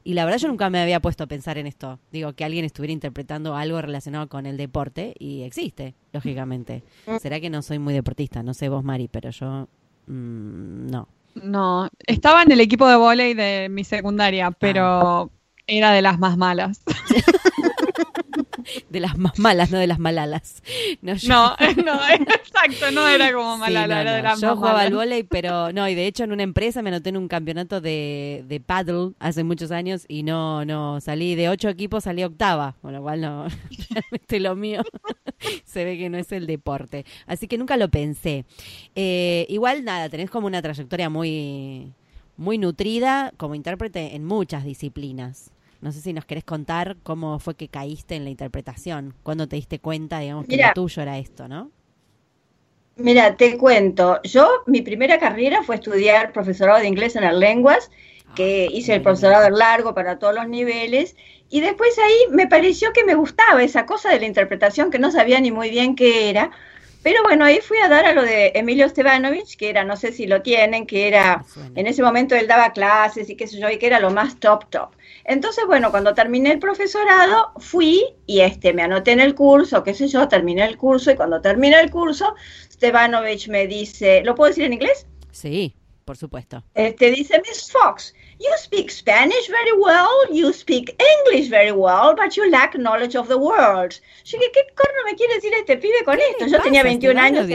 Y 0.02 0.14
la 0.14 0.25
verdad 0.25 0.38
yo 0.38 0.49
nunca 0.49 0.71
me 0.71 0.80
había 0.80 1.00
puesto 1.00 1.25
a 1.25 1.26
pensar 1.26 1.57
en 1.59 1.66
esto. 1.66 1.99
Digo, 2.11 2.33
que 2.35 2.45
alguien 2.45 2.64
estuviera 2.64 2.92
interpretando 2.92 3.54
algo 3.54 3.80
relacionado 3.83 4.28
con 4.28 4.47
el 4.47 4.57
deporte. 4.57 5.14
Y 5.19 5.42
existe, 5.42 5.95
lógicamente. 6.12 6.83
Mm. 7.07 7.16
Será 7.21 7.38
que 7.40 7.50
no 7.50 7.62
soy 7.62 7.78
muy 7.78 7.95
deportista, 7.95 8.42
no 8.42 8.52
sé 8.54 8.69
vos, 8.69 8.83
Mari, 8.85 9.09
pero 9.09 9.30
yo 9.30 9.69
mm, 10.07 10.90
no. 10.90 11.09
No, 11.34 11.88
estaba 12.06 12.42
en 12.42 12.52
el 12.52 12.60
equipo 12.60 12.88
de 12.88 12.96
vóley 12.96 13.34
de 13.34 13.68
mi 13.70 13.84
secundaria, 13.84 14.50
pero 14.50 15.30
era 15.66 15.92
de 15.92 16.02
las 16.02 16.18
más 16.18 16.37
malas. 16.37 16.82
de 18.90 19.00
las 19.00 19.16
más 19.16 19.38
malas, 19.38 19.70
no 19.70 19.78
de 19.78 19.87
las 19.87 19.99
malalas. 19.99 20.62
No, 21.02 21.14
no, 21.85 22.00
exacto, 22.09 22.90
no 22.92 23.09
era 23.09 23.32
como 23.32 23.56
malala, 23.56 24.00
era 24.00 24.14
de 24.14 24.23
las 24.23 24.40
Yo 24.40 24.56
jugaba 24.56 24.82
al 24.82 24.92
volei, 24.92 25.23
pero 25.23 25.73
no, 25.73 25.88
y 25.88 25.94
de 25.94 26.06
hecho 26.06 26.25
en 26.25 26.32
una 26.32 26.42
empresa 26.42 26.82
me 26.82 26.90
anoté 26.90 27.11
en 27.11 27.16
un 27.16 27.28
campeonato 27.28 27.80
de, 27.80 28.44
de 28.47 28.61
paddle 28.61 29.12
hace 29.18 29.44
muchos 29.44 29.70
años 29.70 30.04
y 30.09 30.23
no, 30.23 30.64
no, 30.64 31.00
salí 31.00 31.37
de 31.37 31.49
ocho 31.49 31.68
equipos, 31.68 32.04
salí 32.04 32.25
octava, 32.25 32.75
con 32.82 32.92
lo 32.92 33.02
cual 33.02 33.20
no, 33.20 33.47
realmente 33.90 34.40
lo 34.40 34.56
mío 34.56 34.82
se 35.64 35.85
ve 35.85 35.97
que 35.97 36.11
no 36.11 36.18
es 36.18 36.32
el 36.32 36.47
deporte. 36.47 37.04
Así 37.26 37.47
que 37.47 37.56
nunca 37.56 37.76
lo 37.76 37.88
pensé. 37.88 38.44
Eh, 38.94 39.47
igual 39.49 39.85
nada, 39.85 40.09
tenés 40.09 40.30
como 40.30 40.47
una 40.47 40.61
trayectoria 40.61 41.09
muy, 41.09 41.92
muy 42.37 42.59
nutrida 42.59 43.32
como 43.37 43.54
intérprete 43.54 44.16
en 44.16 44.25
muchas 44.25 44.64
disciplinas. 44.64 45.52
No 45.80 45.92
sé 45.92 46.00
si 46.00 46.12
nos 46.12 46.25
querés 46.25 46.44
contar 46.44 46.96
cómo 47.02 47.38
fue 47.38 47.54
que 47.54 47.68
caíste 47.68 48.14
en 48.14 48.25
la 48.25 48.30
interpretación, 48.30 49.14
cuando 49.22 49.49
te 49.49 49.56
diste 49.56 49.78
cuenta, 49.78 50.18
digamos, 50.18 50.46
que 50.46 50.56
lo 50.56 50.72
tuyo 50.75 51.02
era 51.02 51.18
esto, 51.18 51.49
¿no? 51.49 51.70
Mira, 52.96 53.37
te 53.37 53.56
cuento. 53.56 54.20
Yo, 54.25 54.62
mi 54.66 54.82
primera 54.82 55.18
carrera 55.18 55.62
fue 55.62 55.76
estudiar 55.76 56.32
profesorado 56.32 56.80
de 56.80 56.88
inglés 56.88 57.16
en 57.16 57.25
las 57.25 57.34
lenguas, 57.34 57.90
que 58.34 58.68
ah, 58.68 58.76
hice 58.76 58.94
el 58.94 59.02
profesorado 59.02 59.49
largo 59.50 59.94
para 59.94 60.18
todos 60.18 60.34
los 60.34 60.49
niveles, 60.49 61.16
y 61.49 61.60
después 61.60 61.99
ahí 61.99 62.30
me 62.30 62.46
pareció 62.46 62.92
que 62.92 63.04
me 63.04 63.14
gustaba 63.14 63.62
esa 63.62 63.87
cosa 63.87 64.10
de 64.10 64.20
la 64.20 64.26
interpretación 64.26 64.90
que 64.90 64.99
no 64.99 65.10
sabía 65.10 65.40
ni 65.40 65.50
muy 65.50 65.70
bien 65.70 65.96
qué 65.96 66.28
era, 66.30 66.50
pero 67.02 67.23
bueno, 67.23 67.45
ahí 67.45 67.61
fui 67.61 67.78
a 67.78 67.88
dar 67.88 68.04
a 68.04 68.12
lo 68.12 68.23
de 68.23 68.52
Emilio 68.54 68.88
Stevanovich, 68.88 69.57
que 69.57 69.71
era, 69.71 69.85
no 69.85 69.97
sé 69.97 70.12
si 70.12 70.26
lo 70.26 70.42
tienen, 70.42 70.87
que 70.87 71.09
era, 71.09 71.45
en 71.75 71.87
ese 71.87 72.02
momento 72.02 72.35
él 72.35 72.47
daba 72.47 72.73
clases 72.73 73.30
y 73.30 73.37
qué 73.37 73.47
sé 73.47 73.59
yo, 73.59 73.71
y 73.71 73.78
que 73.78 73.87
era 73.87 74.00
lo 74.00 74.11
más 74.11 74.38
top 74.38 74.69
top. 74.69 74.90
Entonces, 75.25 75.64
bueno, 75.66 75.90
cuando 75.90 76.14
terminé 76.14 76.52
el 76.52 76.59
profesorado, 76.59 77.52
fui 77.59 78.04
y 78.26 78.40
este, 78.40 78.73
me 78.73 78.83
anoté 78.83 79.12
en 79.12 79.21
el 79.21 79.35
curso, 79.35 79.83
qué 79.83 79.95
sé 79.95 80.09
yo, 80.09 80.28
terminé 80.28 80.64
el 80.64 80.76
curso, 80.76 81.11
y 81.11 81.16
cuando 81.16 81.40
terminé 81.40 81.80
el 81.80 81.90
curso, 81.90 82.35
Stevanovich 82.71 83.49
me 83.49 83.66
dice, 83.66 84.23
¿lo 84.25 84.35
puedo 84.35 84.49
decir 84.49 84.64
en 84.64 84.75
inglés? 84.75 85.07
Sí, 85.30 85.75
por 86.11 86.17
supuesto. 86.17 86.64
Este 86.75 87.09
dice, 87.12 87.40
Miss 87.47 87.71
Fox, 87.71 88.12
You 88.40 88.50
speak 88.57 88.90
Spanish 88.90 89.49
very 89.49 89.79
well, 89.79 90.09
you 90.33 90.52
speak 90.52 90.97
English 90.99 91.49
very 91.49 91.71
well, 91.71 92.17
but 92.17 92.37
you 92.37 92.50
lack 92.50 92.75
knowledge 92.75 93.14
of 93.14 93.29
the 93.29 93.38
world. 93.38 93.93
Yo 94.25 94.38
dije, 94.38 94.50
¿qué 94.52 94.61
corno 94.75 95.05
me 95.05 95.14
quiere 95.14 95.35
decir 95.35 95.52
este 95.55 95.76
pibe 95.76 96.02
con 96.05 96.19
esto? 96.19 96.47
Yo 96.47 96.61
tenía 96.61 96.83
21 96.83 97.21
años, 97.21 97.47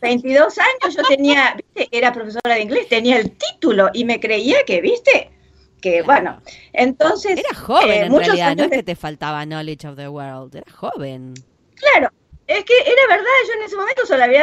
22 0.00 0.58
años, 0.58 0.94
yo 0.94 1.02
tenía, 1.08 1.56
¿viste? 1.74 1.88
era 1.90 2.12
profesora 2.12 2.54
de 2.54 2.60
inglés, 2.60 2.86
tenía 2.88 3.16
el 3.16 3.32
título 3.32 3.90
y 3.92 4.04
me 4.04 4.20
creía 4.20 4.58
que, 4.64 4.80
¿viste? 4.80 5.32
Que 5.80 6.02
bueno, 6.02 6.40
entonces... 6.72 7.38
Era 7.38 7.58
joven 7.58 7.90
eh, 7.90 8.06
en 8.06 8.14
realidad, 8.14 8.56
no 8.56 8.64
es 8.64 8.70
que 8.70 8.82
te 8.84 8.94
faltaba 8.94 9.44
knowledge 9.46 9.88
of 9.88 9.96
the 9.96 10.08
world, 10.08 10.54
era 10.54 10.70
joven. 10.70 11.34
Claro, 11.74 12.10
es 12.46 12.64
que 12.64 12.74
era 12.78 13.06
verdad, 13.08 13.30
yo 13.46 13.54
en 13.54 13.62
ese 13.62 13.76
momento 13.76 14.02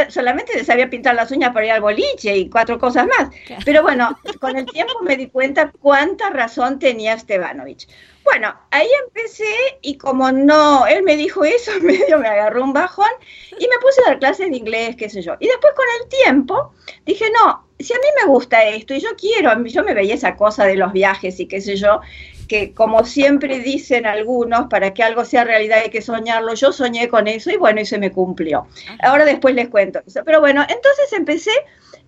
solamente 0.10 0.64
sabía 0.66 0.90
pintar 0.90 1.16
las 1.16 1.32
uñas 1.32 1.54
para 1.54 1.66
ir 1.66 1.72
al 1.72 1.82
boliche 1.82 2.36
y 2.36 2.50
cuatro 2.50 2.78
cosas 2.78 3.08
más. 3.08 3.30
Pero 3.64 3.82
bueno, 3.82 4.20
con 4.40 4.58
el 4.58 4.66
tiempo 4.66 4.94
me 5.02 5.16
di 5.16 5.28
cuenta 5.28 5.72
cuánta 5.80 6.30
razón 6.30 6.80
tenía 6.80 7.18
Stevanovich. 7.18 7.88
Bueno, 8.24 8.56
ahí 8.72 8.88
empecé 9.06 9.54
y 9.82 9.98
como 9.98 10.32
no, 10.32 10.88
él 10.88 11.04
me 11.04 11.18
dijo 11.18 11.44
eso, 11.44 11.72
medio 11.82 12.20
me 12.20 12.28
agarró 12.28 12.64
un 12.64 12.74
bajón 12.74 13.10
y 13.52 13.68
me 13.68 13.78
puse 13.82 14.02
a 14.02 14.12
dar 14.12 14.20
clases 14.20 14.50
de 14.50 14.58
inglés, 14.58 14.96
qué 14.96 15.10
sé 15.10 15.22
yo. 15.22 15.36
Y 15.40 15.48
después 15.48 15.74
con 15.74 15.86
el 16.02 16.10
tiempo 16.10 16.74
dije, 17.06 17.26
no, 17.32 17.68
si 17.80 17.94
a 17.94 17.98
mí 17.98 18.08
me 18.22 18.28
gusta 18.28 18.64
esto 18.64 18.94
y 18.94 19.00
yo 19.00 19.10
quiero, 19.18 19.62
yo 19.66 19.84
me 19.84 19.94
veía 19.94 20.16
esa 20.16 20.36
cosa 20.36 20.66
de 20.66 20.76
los 20.76 20.94
viajes 20.94 21.40
y 21.40 21.48
qué 21.48 21.60
sé 21.62 21.76
yo, 21.76 22.00
que 22.48 22.74
como 22.74 23.04
siempre 23.04 23.60
dicen 23.60 24.06
algunos, 24.06 24.68
para 24.70 24.94
que 24.94 25.04
algo 25.04 25.26
sea 25.26 25.44
realidad 25.44 25.80
hay 25.84 25.90
que 25.90 26.02
soñarlo. 26.02 26.54
Yo 26.54 26.72
soñé 26.72 27.08
con 27.08 27.28
eso 27.28 27.52
y 27.52 27.58
bueno, 27.58 27.82
y 27.82 27.86
se 27.86 27.98
me 27.98 28.12
cumplió. 28.12 28.68
Ahora 29.02 29.26
después 29.26 29.56
les 29.56 29.70
cuento 29.70 30.02
eso. 30.06 30.22
Pero 30.26 30.40
bueno, 30.40 30.62
entonces 30.62 31.14
empecé, 31.14 31.52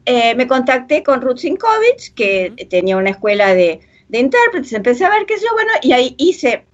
eh, 0.06 0.36
me 0.36 0.48
contacté 0.48 1.04
con 1.04 1.22
Ruth 1.22 1.38
Sinkovich, 1.38 2.14
que 2.14 2.54
tenía 2.70 2.98
una 2.98 3.12
escuela 3.12 3.54
de, 3.54 3.82
de 4.10 4.20
intérpretes, 4.20 4.74
empecé 4.74 5.06
a 5.06 5.10
ver 5.10 5.26
qué 5.26 5.38
sé 5.38 5.46
yo, 5.46 5.54
bueno, 5.54 5.72
y 5.82 5.92
ahí 5.92 6.16
hice 6.18 6.66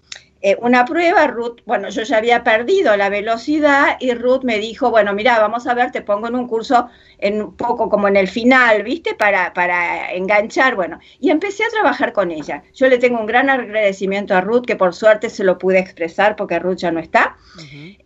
eh, 0.44 0.58
una 0.60 0.86
prueba, 0.86 1.28
Ruth, 1.28 1.60
bueno, 1.66 1.90
yo 1.90 2.02
ya 2.02 2.18
había 2.18 2.44
perdido 2.44 2.98
la 2.98 3.10
velocidad 3.10 3.98
y 4.00 4.12
Ruth 4.16 4.42
me 4.44 4.58
dijo, 4.58 4.90
bueno, 4.90 5.14
mira, 5.14 5.40
vamos 5.40 5.68
a 5.68 5.76
ver, 5.76 5.92
te 5.92 6.02
pongo 6.02 6.28
en 6.28 6.36
un 6.36 6.48
curso 6.48 6.90
en 7.20 7.44
un 7.44 7.56
poco 7.56 7.90
como 7.90 8.08
en 8.08 8.18
el 8.18 8.28
final, 8.28 8.82
¿viste? 8.82 9.14
Para, 9.14 9.54
para 9.54 10.12
enganchar, 10.14 10.76
bueno, 10.76 11.00
y 11.20 11.30
empecé 11.30 11.64
a 11.64 11.70
trabajar 11.70 12.12
con 12.12 12.32
ella. 12.32 12.64
Yo 12.74 12.88
le 12.88 12.98
tengo 12.98 13.20
un 13.20 13.28
gran 13.28 13.52
agradecimiento 13.52 14.34
a 14.34 14.42
Ruth, 14.42 14.66
que 14.66 14.76
por 14.76 14.96
suerte 14.96 15.30
se 15.30 15.44
lo 15.44 15.60
pude 15.60 15.78
expresar 15.78 16.36
porque 16.36 16.58
Ruth 16.58 16.78
ya 16.78 16.92
no 16.92 17.00
está, 17.00 17.38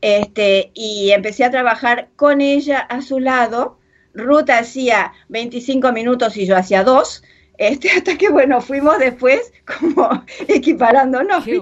este, 0.01 0.71
y 0.73 1.11
empecé 1.11 1.45
a 1.45 1.51
trabajar 1.51 2.09
con 2.17 2.41
ella 2.41 2.79
a 2.79 3.01
su 3.01 3.19
lado. 3.21 3.79
Ruth 4.13 4.49
hacía 4.49 5.13
25 5.29 5.93
minutos 5.93 6.35
y 6.35 6.45
yo 6.45 6.57
hacía 6.57 6.83
dos, 6.83 7.23
este, 7.57 7.89
hasta 7.97 8.17
que, 8.17 8.29
bueno, 8.29 8.61
fuimos 8.61 8.99
después 8.99 9.53
como 9.65 10.23
equiparándonos. 10.47 11.45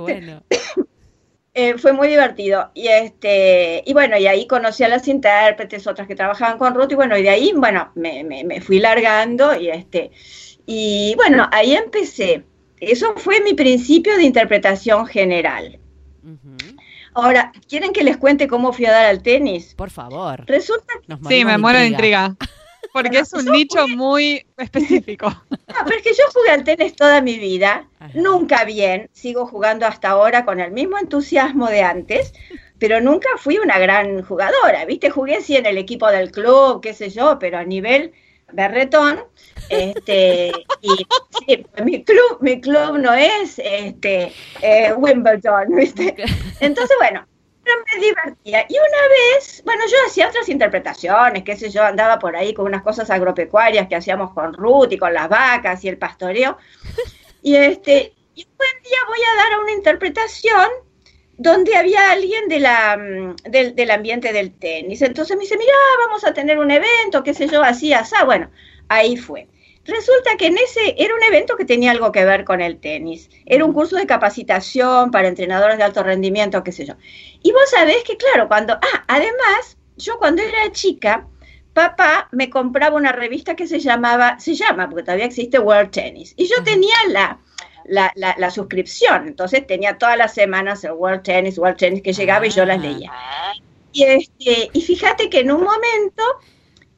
Eh, 1.56 1.78
fue 1.78 1.94
muy 1.94 2.08
divertido. 2.08 2.72
Y 2.74 2.88
este, 2.88 3.84
y 3.86 3.94
bueno, 3.94 4.18
y 4.18 4.26
ahí 4.26 4.48
conocí 4.48 4.84
a 4.84 4.88
las 4.88 5.08
intérpretes, 5.08 5.86
otras 5.86 6.08
que 6.08 6.16
trabajaban 6.16 6.58
con 6.58 6.74
Ruth, 6.74 6.92
y 6.92 6.96
bueno, 6.96 7.16
y 7.16 7.22
de 7.22 7.30
ahí, 7.30 7.54
bueno, 7.56 7.92
me, 7.94 8.24
me, 8.24 8.60
fui 8.60 8.80
largando 8.80 9.56
y 9.56 9.70
este, 9.70 10.10
y 10.66 11.14
bueno, 11.16 11.48
ahí 11.52 11.76
empecé. 11.76 12.44
Eso 12.80 13.14
fue 13.18 13.40
mi 13.42 13.54
principio 13.54 14.18
de 14.18 14.24
interpretación 14.24 15.06
general. 15.06 15.80
Ahora, 17.14 17.52
¿quieren 17.70 17.94
que 17.94 18.04
les 18.04 18.18
cuente 18.18 18.48
cómo 18.48 18.74
fui 18.74 18.86
a 18.88 18.92
dar 18.92 19.06
al 19.06 19.22
tenis? 19.22 19.76
Por 19.76 19.92
favor. 19.92 20.44
Resulta 20.48 20.94
Sí, 21.30 21.46
me 21.46 21.60
muero 21.60 21.78
de 21.78 21.88
intriga 21.88 22.36
porque 22.94 23.20
es 23.20 23.34
un 23.34 23.46
nicho 23.46 23.88
muy 23.88 24.46
específico. 24.58 25.28
No, 25.74 25.80
pero 25.86 25.98
es 25.98 26.04
que 26.04 26.14
yo 26.14 26.24
jugué 26.32 26.52
al 26.52 26.64
tenis 26.64 26.96
toda 26.96 27.20
mi 27.20 27.40
vida, 27.40 27.88
nunca 28.14 28.64
bien, 28.64 29.10
sigo 29.12 29.48
jugando 29.48 29.88
hasta 29.88 30.10
ahora 30.10 30.46
con 30.46 30.60
el 30.60 30.72
mismo 30.72 31.00
entusiasmo 31.00 31.68
de 31.68 31.82
antes, 31.82 32.32
pero 32.78 33.02
nunca 33.02 33.28
fui 33.38 33.58
una 33.58 33.80
gran 33.80 34.22
jugadora, 34.22 34.86
¿viste? 34.86 35.10
Jugué 35.10 35.42
sí 35.42 35.58
en 35.58 35.66
el 35.66 35.80
equipo 35.80 36.12
del 36.12 36.30
club, 36.30 36.80
qué 36.80 36.94
sé 36.94 37.10
yo, 37.10 37.40
pero 37.40 37.58
a 37.58 37.64
nivel 37.64 38.14
berretón, 38.52 39.24
este, 39.70 40.52
y 40.82 41.08
sí, 41.48 41.66
mi 41.84 42.04
club, 42.04 42.38
mi 42.42 42.62
club 42.62 43.00
no 43.00 43.14
es 43.16 43.58
este 43.58 44.32
eh, 44.62 44.94
Wimbledon, 44.94 45.76
¿viste? 45.76 46.16
Entonces, 46.60 46.96
bueno, 47.00 47.26
me 47.63 48.01
divertía. 48.01 48.65
Y 48.67 48.74
una 48.74 49.08
vez, 49.08 49.62
bueno, 49.65 49.84
yo 49.89 49.98
hacía 50.08 50.27
otras 50.27 50.50
interpretaciones, 50.50 51.43
qué 51.43 51.55
sé 51.55 51.70
yo, 51.70 51.84
andaba 51.84 52.20
por 52.20 52.36
ahí 52.36 52.53
con 52.53 52.65
unas 52.65 52.84
cosas 52.84 53.10
agropecuarias 53.10 53.88
que 53.88 53.96
hacíamos 53.96 54.32
con 54.34 54.53
Ruth 54.53 54.91
y 54.91 54.98
con 54.98 55.13
las 55.13 55.29
vacas 55.29 55.84
y 55.84 55.89
el 55.89 55.98
pastoreo. 55.98 56.58
Y 57.41 57.55
este, 57.55 58.13
y 58.36 58.46
un 58.46 58.58
buen 58.58 58.84
día 58.84 58.98
voy 59.08 59.20
a 59.20 59.43
dar 59.43 59.60
una 59.60 59.72
interpretación 59.72 60.70
donde 61.38 61.75
había 61.75 62.12
alguien 62.12 62.48
de 62.48 62.60
la, 62.60 62.98
mm, 62.98 63.36
del, 63.50 63.75
del 63.75 63.91
ambiente 63.91 64.34
del 64.34 64.53
tenis. 64.53 65.01
Entonces 65.01 65.36
me 65.36 65.43
dice, 65.43 65.58
mira, 65.58 65.74
vamos 66.05 66.24
a 66.24 66.34
tener 66.34 66.60
un 66.60 66.72
evento, 66.72 67.24
qué 67.24 67.34
sé 67.34 67.48
yo, 67.48 67.62
así, 67.63 67.93
así. 67.93 68.15
Bueno, 68.25 68.50
ahí 68.88 69.17
fue. 69.17 69.48
Resulta 69.86 70.38
que 70.38 70.48
en 70.48 70.58
ese 70.58 70.96
era 70.98 71.13
un 71.13 71.24
evento 71.24 71.58
que 71.58 71.66
tenía 71.66 71.92
algo 71.92 72.12
que 72.12 72.24
ver 72.24 72.46
con 72.46 72.62
el 72.62 72.80
tenis. 72.80 73.30
Era 73.46 73.66
un 73.66 73.74
curso 73.74 73.98
de 73.98 74.06
capacitación 74.06 75.12
para 75.12 75.28
entrenadores 75.28 75.78
de 75.78 75.84
alto 75.84 76.04
rendimiento, 76.04 76.63
qué 76.63 76.72
sé 76.72 76.86
yo. 76.86 76.94
Y 77.42 77.52
vos 77.52 77.70
sabés 77.70 78.04
que, 78.04 78.16
claro, 78.16 78.48
cuando... 78.48 78.74
Ah, 78.75 79.04
además, 79.08 79.78
yo 79.98 80.18
cuando 80.20 80.42
era 80.42 80.72
chica, 80.72 81.28
papá 81.74 82.30
me 82.32 82.50
compraba 82.50 82.96
una 82.96 83.12
revista 83.12 83.56
que 83.56 83.68
se 83.68 83.80
llamaba, 83.80 84.40
se 84.40 84.56
llama, 84.56 84.90
porque 84.90 85.04
todavía 85.04 85.25
existe 85.25 85.60
World 85.60 85.92
Tennis. 85.92 86.34
Y 86.38 86.48
yo 86.48 86.63
tenía 86.63 86.96
la, 87.10 87.40
la, 87.86 88.13
la, 88.16 88.52
suscripción, 88.52 89.28
entonces 89.28 89.68
tenía 89.68 89.98
todas 89.98 90.18
las 90.18 90.34
semanas 90.34 90.84
el 90.84 90.94
World 90.94 91.24
Tennis, 91.24 91.58
World 91.58 91.78
Tennis 91.78 92.02
que 92.02 92.13
llegaba 92.13 92.46
y 92.48 92.52
yo 92.52 92.66
las 92.66 92.80
leía. 92.80 93.12
Y, 93.92 94.04
este, 94.04 94.70
y 94.72 94.82
fíjate 94.82 95.30
que 95.30 95.42
en 95.42 95.52
un 95.52 95.63
momento 95.63 96.24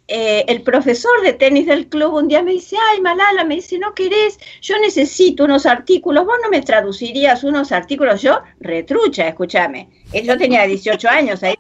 eh, 0.07 0.45
el 0.47 0.62
profesor 0.62 1.21
de 1.24 1.33
tenis 1.33 1.65
del 1.65 1.88
club 1.88 2.13
un 2.13 2.27
día 2.27 2.43
me 2.43 2.51
dice, 2.51 2.77
ay 2.91 3.01
Malala, 3.01 3.43
me 3.43 3.55
dice, 3.55 3.79
no 3.79 3.93
querés, 3.95 4.38
yo 4.62 4.77
necesito 4.79 5.45
unos 5.45 5.65
artículos, 5.65 6.25
vos 6.25 6.38
no 6.43 6.50
me 6.50 6.62
traducirías 6.62 7.43
unos 7.43 7.71
artículos, 7.71 8.21
yo 8.21 8.39
retrucha, 8.59 9.27
escúchame, 9.27 9.89
yo 10.13 10.38
tenía 10.38 10.67
18 10.67 11.09
años, 11.09 11.41
ahí, 11.41 11.55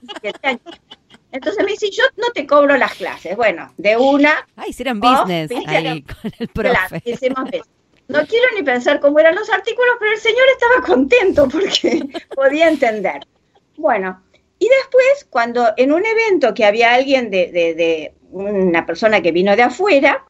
entonces 1.31 1.65
me 1.65 1.71
dice, 1.71 1.89
yo 1.89 2.03
no 2.17 2.27
te 2.33 2.45
cobro 2.45 2.77
las 2.77 2.93
clases, 2.93 3.35
bueno, 3.35 3.73
de 3.77 3.97
una... 3.97 4.47
Ay, 4.55 4.69
hicieron 4.69 4.99
business 4.99 5.49
ahí 5.67 6.03
con 6.03 6.31
el 6.37 6.47
profe. 6.47 7.01
no 8.07 8.25
quiero 8.27 8.45
ni 8.55 8.61
pensar 8.63 8.99
cómo 8.99 9.19
eran 9.19 9.33
los 9.33 9.49
artículos, 9.49 9.95
pero 9.99 10.11
el 10.11 10.19
señor 10.19 10.45
estaba 10.53 10.85
contento 10.85 11.49
porque 11.49 12.03
podía 12.35 12.67
entender. 12.67 13.25
Bueno, 13.75 14.21
y 14.59 14.69
después, 14.69 15.27
cuando 15.29 15.73
en 15.75 15.91
un 15.91 16.05
evento 16.05 16.53
que 16.53 16.63
había 16.63 16.93
alguien 16.93 17.29
de, 17.29 17.51
de 17.51 18.13
una 18.35 18.85
persona 18.85 19.21
que 19.21 19.31
vino 19.31 19.55
de 19.55 19.63
afuera, 19.63 20.25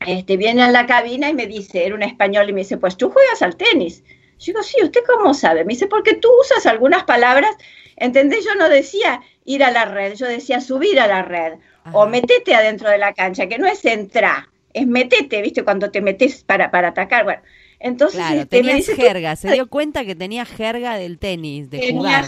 este, 0.00 0.36
viene 0.36 0.62
a 0.62 0.70
la 0.70 0.86
cabina 0.86 1.30
y 1.30 1.34
me 1.34 1.46
dice, 1.46 1.86
era 1.86 1.94
un 1.94 2.02
español, 2.02 2.48
y 2.48 2.52
me 2.52 2.60
dice, 2.60 2.76
pues 2.76 2.96
tú 2.96 3.10
juegas 3.10 3.40
al 3.42 3.56
tenis. 3.56 4.02
Yo 4.38 4.52
digo, 4.52 4.62
sí, 4.62 4.76
¿usted 4.82 5.00
cómo 5.06 5.32
sabe? 5.32 5.64
Me 5.64 5.74
dice, 5.74 5.86
porque 5.86 6.14
tú 6.14 6.28
usas 6.40 6.66
algunas 6.66 7.04
palabras, 7.04 7.54
¿entendés? 7.96 8.44
Yo 8.44 8.54
no 8.56 8.68
decía 8.68 9.22
ir 9.44 9.62
a 9.62 9.70
la 9.70 9.84
red, 9.84 10.14
yo 10.14 10.26
decía 10.26 10.60
subir 10.60 10.98
a 11.00 11.06
la 11.06 11.22
red 11.22 11.54
o 11.92 12.06
metete 12.06 12.54
adentro 12.54 12.90
de 12.90 12.98
la 12.98 13.14
cancha, 13.14 13.46
que 13.46 13.58
no 13.58 13.66
es 13.68 13.84
entrar, 13.84 14.48
es 14.74 14.86
metete, 14.86 15.40
¿viste? 15.40 15.62
Cuando 15.62 15.90
te 15.90 16.00
metes 16.00 16.42
para, 16.42 16.72
para 16.72 16.88
atacar. 16.88 17.24
Bueno, 17.24 17.42
entonces. 17.78 18.18
Claro, 18.18 18.40
este, 18.40 18.60
tenía 18.60 18.82
jerga, 18.82 19.36
se 19.36 19.52
dio 19.52 19.68
cuenta 19.68 20.04
que 20.04 20.16
tenía 20.16 20.44
jerga 20.44 20.98
del 20.98 21.18
tenis, 21.18 21.70
de 21.70 21.92
jugar. 21.92 22.24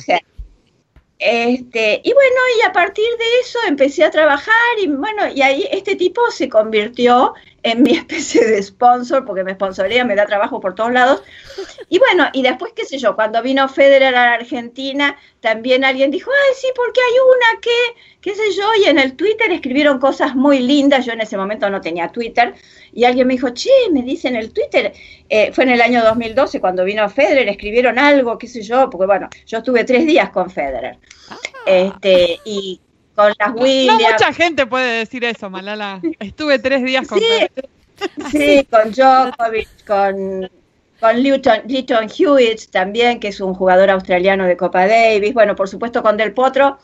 Este, 1.19 2.01
y 2.05 2.13
bueno, 2.13 2.41
y 2.59 2.67
a 2.67 2.73
partir 2.73 3.09
de 3.19 3.41
eso 3.41 3.59
empecé 3.67 4.05
a 4.05 4.11
trabajar 4.11 4.79
y 4.81 4.87
bueno, 4.87 5.29
y 5.35 5.43
ahí 5.43 5.69
este 5.73 5.97
tipo 5.97 6.31
se 6.31 6.49
convirtió 6.49 7.35
en 7.62 7.83
mi 7.83 7.91
especie 7.97 8.45
de 8.45 8.62
sponsor, 8.62 9.25
porque 9.25 9.45
me 9.45 9.55
sponsorea, 9.55 10.05
me 10.05 10.15
da 10.15 10.27
trabajo 10.27 10.61
por 10.61 10.75
todos 10.75 10.93
lados. 10.93 11.23
Y 11.88 11.99
bueno, 11.99 12.29
y 12.33 12.43
después, 12.43 12.73
qué 12.75 12.85
sé 12.85 12.99
yo, 12.99 13.15
cuando 13.15 13.43
vino 13.43 13.69
Federer 13.69 14.15
a 14.15 14.27
la 14.27 14.35
Argentina, 14.35 15.17
también 15.41 15.85
alguien 15.85 16.11
dijo, 16.11 16.31
ay, 16.31 16.55
sí, 16.57 16.69
porque 16.75 17.00
hay 17.00 17.15
una 17.19 17.61
que, 17.61 18.00
qué 18.21 18.35
sé 18.35 18.53
yo, 18.57 18.69
y 18.83 18.88
en 18.88 18.99
el 18.99 19.15
Twitter 19.17 19.50
escribieron 19.50 19.99
cosas 19.99 20.35
muy 20.35 20.61
lindas, 20.61 21.07
yo 21.07 21.12
en 21.12 21.21
ese 21.21 21.37
momento 21.37 21.69
no 21.71 21.81
tenía 21.81 22.09
Twitter, 22.09 22.55
y 22.93 23.05
alguien 23.05 23.27
me 23.27 23.35
dijo, 23.35 23.50
che, 23.50 23.71
me 23.93 24.03
dice 24.03 24.29
en 24.29 24.37
el 24.37 24.53
Twitter, 24.53 24.93
eh, 25.29 25.53
fue 25.53 25.65
en 25.65 25.71
el 25.71 25.81
año 25.81 26.03
2012 26.03 26.61
cuando 26.61 26.85
vino 26.85 27.09
Federer, 27.09 27.49
escribieron 27.49 27.99
algo, 27.99 28.38
qué 28.38 28.47
sé 28.47 28.62
yo, 28.62 28.88
porque 28.91 29.07
bueno, 29.07 29.29
yo 29.47 29.59
estuve 29.59 29.85
tres 29.85 30.07
días 30.07 30.31
con 30.31 30.50
Federer. 30.50 30.99
Ah. 31.31 31.37
Este, 31.67 32.41
y 32.45 32.81
con 33.19 33.33
las 33.37 33.53
Williams. 33.53 34.01
No 34.01 34.11
mucha 34.11 34.33
gente 34.33 34.65
puede 34.65 34.99
decir 34.99 35.25
eso, 35.25 35.51
Malala. 35.51 36.01
Estuve 36.21 36.61
tres 36.61 36.85
días 36.85 37.07
con 37.09 37.19
Sí, 37.19 37.27
sí 38.31 38.67
con 38.71 38.93
Djokovic, 38.93 39.69
con, 39.85 40.49
con 41.01 41.17
Lytton, 41.21 42.09
Hewitt 42.17 42.71
también, 42.71 43.19
que 43.19 43.29
es 43.29 43.41
un 43.41 43.55
jugador 43.55 43.91
australiano 43.91 44.45
de 44.45 44.57
Copa 44.57 44.87
Davis. 44.87 45.35
Bueno, 45.35 45.57
por 45.57 45.69
supuesto 45.69 46.01
con 46.01 46.17
Del 46.17 46.33
Potro. 46.33 46.79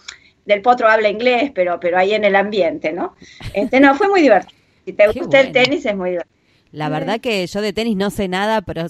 Del 0.45 0.61
Potro 0.61 0.89
habla 0.89 1.09
inglés, 1.09 1.53
pero, 1.55 1.79
pero 1.79 1.99
ahí 1.99 2.15
en 2.15 2.25
el 2.25 2.35
ambiente, 2.35 2.93
¿no? 2.93 3.15
Este, 3.53 3.79
no, 3.79 3.95
fue 3.95 4.09
muy 4.09 4.21
divertido. 4.21 4.61
Si 4.85 4.93
te 4.93 5.07
gusta 5.07 5.41
el 5.41 5.53
tenis, 5.53 5.87
es 5.87 5.97
muy 5.97 6.11
divertido. 6.11 6.34
La 6.75 6.89
verdad 6.89 7.21
que 7.21 7.47
yo 7.47 7.61
de 7.61 7.73
tenis 7.73 7.97
no 7.97 8.11
sé 8.11 8.27
nada, 8.27 8.61
pero 8.63 8.87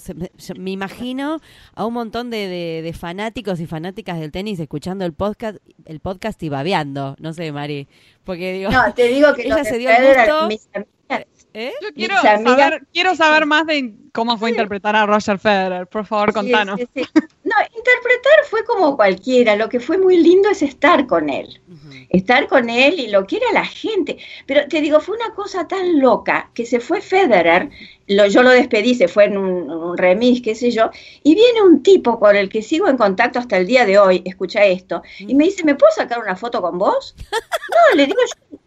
me, 0.57 0.71
imagino 0.71 1.39
a 1.75 1.85
un 1.85 1.93
montón 1.93 2.31
de, 2.31 2.95
fanáticos 2.97 3.59
y 3.59 3.67
fanáticas 3.67 4.19
del 4.19 4.31
tenis 4.31 4.59
escuchando 4.59 5.05
el 5.05 5.13
podcast, 5.13 5.59
el 5.85 5.99
podcast 5.99 6.41
y 6.41 6.49
babeando. 6.49 7.15
No 7.19 7.31
sé, 7.33 7.51
Mari. 7.51 7.87
Porque 8.23 8.53
digo, 8.53 8.71
no, 8.71 8.91
te 8.95 9.07
digo 9.09 9.35
que 9.35 9.43
ella 9.45 9.63
se 9.63 9.77
dio 9.77 9.91
el 9.91 10.49
gusto. 10.49 10.87
¿Eh? 11.57 11.71
Yo 11.81 11.87
quiero 11.93 12.17
saber, 12.21 12.85
quiero 12.91 13.15
saber 13.15 13.45
más 13.45 13.65
de 13.65 13.93
cómo 14.11 14.37
fue 14.37 14.49
interpretar 14.49 14.93
a 14.93 15.05
Roger 15.05 15.39
Federer. 15.39 15.87
Por 15.87 16.05
favor, 16.05 16.33
contanos. 16.33 16.77
no, 16.77 17.55
interpretar 17.77 18.39
fue 18.49 18.65
como 18.65 18.97
cualquiera. 18.97 19.55
Lo 19.55 19.69
que 19.69 19.79
fue 19.79 19.97
muy 19.97 20.17
lindo 20.17 20.49
es 20.49 20.61
estar 20.61 21.07
con 21.07 21.29
él. 21.29 21.61
Estar 22.09 22.47
con 22.47 22.69
él 22.69 22.99
y 22.99 23.07
lo 23.07 23.25
que 23.25 23.37
era 23.37 23.45
la 23.53 23.63
gente. 23.63 24.17
Pero 24.45 24.67
te 24.67 24.81
digo, 24.81 24.99
fue 24.99 25.15
una 25.15 25.33
cosa 25.33 25.65
tan 25.65 26.01
loca 26.01 26.51
que 26.53 26.65
se 26.65 26.81
fue 26.81 26.99
Federer. 26.99 27.69
Lo, 28.07 28.25
yo 28.25 28.43
lo 28.43 28.49
despedí, 28.49 28.93
se 28.93 29.07
fue 29.07 29.23
en 29.23 29.37
un, 29.37 29.71
un, 29.71 29.97
remis, 29.97 30.41
qué 30.41 30.55
sé 30.55 30.71
yo. 30.71 30.89
Y 31.23 31.35
viene 31.35 31.61
un 31.61 31.81
tipo 31.83 32.19
con 32.19 32.35
el 32.35 32.49
que 32.49 32.63
sigo 32.63 32.89
en 32.89 32.97
contacto 32.97 33.39
hasta 33.39 33.55
el 33.55 33.65
día 33.65 33.85
de 33.85 33.97
hoy. 33.97 34.21
Escucha 34.25 34.65
esto. 34.65 35.03
Y 35.19 35.33
me 35.35 35.45
dice, 35.45 35.63
¿me 35.63 35.75
puedo 35.75 35.93
sacar 35.93 36.19
una 36.19 36.35
foto 36.35 36.61
con 36.61 36.77
vos? 36.77 37.15
No, 37.91 37.95
le 37.97 38.05
digo 38.05 38.19
yo, 38.21 38.57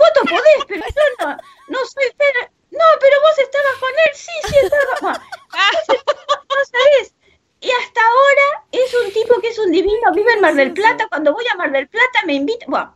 foto 0.00 0.20
podés, 0.24 0.64
pero 0.66 0.84
yo 0.84 1.26
no 1.26 1.36
no 1.68 1.78
soy 1.86 2.08
Federer. 2.16 2.50
No, 2.70 2.86
pero 3.00 3.16
vos 3.20 3.38
estabas 3.38 3.76
con 3.80 3.90
él, 3.90 4.12
sí, 4.14 4.32
sí 4.48 4.56
estaba. 4.62 5.12
No, 5.12 6.64
sabés. 6.72 7.14
Y 7.60 7.70
hasta 7.70 8.00
ahora 8.00 8.64
es 8.72 8.94
un 9.04 9.12
tipo 9.12 9.40
que 9.40 9.48
es 9.48 9.58
un 9.58 9.70
divino, 9.70 10.12
vive 10.14 10.32
en 10.32 10.40
Mar 10.40 10.54
del 10.54 10.72
Plata. 10.72 11.06
Cuando 11.08 11.32
voy 11.32 11.44
a 11.52 11.56
Mar 11.56 11.72
del 11.72 11.88
Plata 11.88 12.20
me 12.26 12.34
invita. 12.34 12.64
Bueno, 12.68 12.94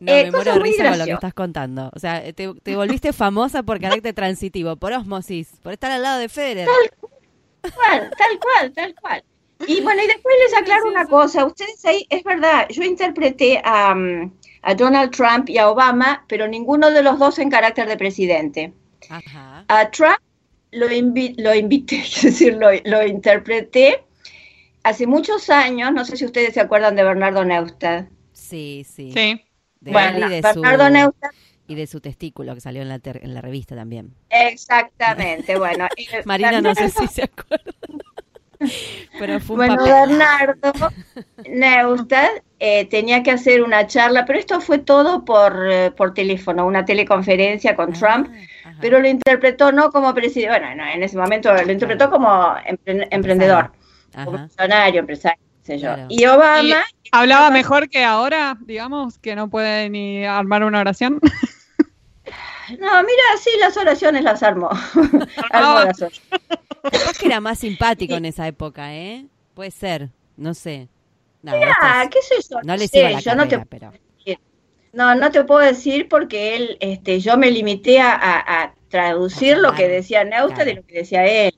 no, 0.00 0.12
eh, 0.12 0.24
me 0.24 0.30
muero 0.30 0.54
de 0.54 0.58
risa 0.60 0.88
con 0.88 0.98
lo 0.98 1.04
que 1.04 1.12
estás 1.12 1.34
contando. 1.34 1.90
O 1.94 1.98
sea, 1.98 2.22
te, 2.32 2.54
te, 2.54 2.76
volviste 2.76 3.12
famosa 3.12 3.62
por 3.62 3.78
carácter 3.78 4.14
transitivo, 4.14 4.76
por 4.76 4.92
osmosis, 4.92 5.52
por 5.62 5.72
estar 5.72 5.90
al 5.90 6.02
lado 6.02 6.18
de 6.18 6.28
Federer. 6.28 6.66
Tal 6.66 7.72
cual, 7.72 8.10
tal 8.16 8.38
cual, 8.38 8.72
tal 8.72 8.94
cual. 8.94 9.24
Y 9.66 9.82
bueno, 9.82 10.02
y 10.02 10.06
después 10.06 10.34
les 10.46 10.58
aclaro 10.58 10.88
una 10.88 11.06
cosa. 11.06 11.44
Ustedes 11.44 11.84
ahí, 11.84 12.06
es 12.08 12.24
verdad, 12.24 12.66
yo 12.70 12.82
interpreté 12.82 13.60
a, 13.62 13.94
mm, 13.94 14.32
a 14.62 14.74
Donald 14.74 15.10
Trump 15.10 15.48
y 15.48 15.58
a 15.58 15.68
Obama, 15.68 16.24
pero 16.28 16.46
ninguno 16.46 16.90
de 16.90 17.02
los 17.02 17.18
dos 17.18 17.38
en 17.38 17.50
carácter 17.50 17.88
de 17.88 17.96
presidente. 17.96 18.72
A 19.68 19.90
Trump 19.90 20.18
lo, 20.72 20.86
lo 20.88 21.54
invité, 21.54 21.96
es 22.00 22.22
decir, 22.22 22.58
lo, 22.58 23.06
interpreté 23.06 24.04
hace 24.82 25.06
muchos 25.06 25.50
años, 25.50 25.92
no 25.92 26.04
sé 26.04 26.16
si 26.16 26.24
ustedes 26.24 26.54
se 26.54 26.60
acuerdan 26.60 26.96
de 26.96 27.04
Bernardo 27.04 27.44
Neustadt. 27.44 28.08
Sí, 28.32 28.84
sí. 28.88 29.12
Sí. 29.12 29.42
bueno, 29.80 30.28
Bernardo 30.28 30.86
su, 30.86 30.92
Neustadt. 30.92 31.34
Y 31.66 31.74
de 31.76 31.86
su 31.86 32.00
testículo 32.00 32.54
que 32.54 32.60
salió 32.60 32.82
en 32.82 32.88
la, 32.88 33.00
en 33.04 33.34
la 33.34 33.40
revista 33.40 33.76
también. 33.76 34.14
Exactamente, 34.28 35.56
bueno. 35.56 35.86
Marina 36.24 36.60
no 36.60 36.74
sé 36.74 36.88
si 36.90 37.06
se 37.06 37.24
acuerda. 37.24 37.72
Pero 39.18 39.40
fue 39.40 39.56
bueno, 39.56 39.82
Bernardo 39.82 40.72
Neustadt 41.50 42.42
eh, 42.58 42.84
tenía 42.86 43.22
que 43.22 43.30
hacer 43.30 43.62
una 43.62 43.86
charla, 43.86 44.24
pero 44.24 44.38
esto 44.38 44.60
fue 44.60 44.78
todo 44.78 45.24
por, 45.24 45.70
eh, 45.70 45.90
por 45.90 46.14
teléfono, 46.14 46.66
una 46.66 46.84
teleconferencia 46.84 47.74
con 47.74 47.94
ah, 47.94 47.98
Trump, 47.98 48.28
pero 48.80 49.00
lo 49.00 49.08
interpretó 49.08 49.72
no 49.72 49.90
como 49.90 50.14
presidente, 50.14 50.58
bueno, 50.58 50.84
en 50.86 51.02
ese 51.02 51.16
momento 51.16 51.52
lo 51.52 51.72
interpretó 51.72 52.10
como 52.10 52.54
emprendedor, 52.84 53.72
como 54.12 54.38
funcionario, 54.38 55.00
empresario, 55.00 55.40
sé 55.62 55.78
yo. 55.78 55.94
Y 56.08 56.24
Obama... 56.26 56.84
¿Hablaba 57.12 57.50
mejor 57.50 57.88
que 57.88 58.04
ahora, 58.04 58.56
digamos, 58.60 59.18
que 59.18 59.34
no 59.34 59.50
puede 59.50 59.90
ni 59.90 60.24
armar 60.24 60.64
una 60.64 60.80
oración? 60.80 61.20
No, 62.78 63.02
mira, 63.02 63.22
sí, 63.42 63.50
las 63.58 63.76
oraciones 63.76 64.22
las 64.22 64.44
armó. 64.44 64.70
armó 65.50 65.74
las 65.74 66.00
oraciones. 66.00 66.22
que 67.18 67.26
era 67.26 67.40
más 67.40 67.58
simpático 67.58 68.14
en 68.14 68.26
esa 68.26 68.46
época, 68.46 68.94
¿eh? 68.94 69.26
Puede 69.54 69.72
ser, 69.72 70.10
no 70.36 70.54
sé. 70.54 70.88
No, 71.42 71.52
¿qué 71.52 72.22
sé 72.22 72.34
yo? 72.48 72.58
No 72.62 72.76
le 72.76 72.88
sé, 72.88 73.16
yo 73.22 73.34
no 73.34 73.48
te... 73.48 73.58
pero... 73.66 73.92
No, 74.92 75.14
no 75.14 75.30
te 75.30 75.44
puedo 75.44 75.60
decir 75.60 76.08
porque 76.08 76.56
él, 76.56 76.76
este, 76.80 77.20
yo 77.20 77.36
me 77.36 77.50
limité 77.50 78.00
a, 78.00 78.74
traducir 78.88 79.56
lo 79.56 79.72
que 79.72 79.86
decía 79.86 80.24
Neustadt 80.24 80.66
y 80.66 80.74
lo 80.74 80.84
que 80.84 80.94
decía 80.94 81.24
él. 81.24 81.54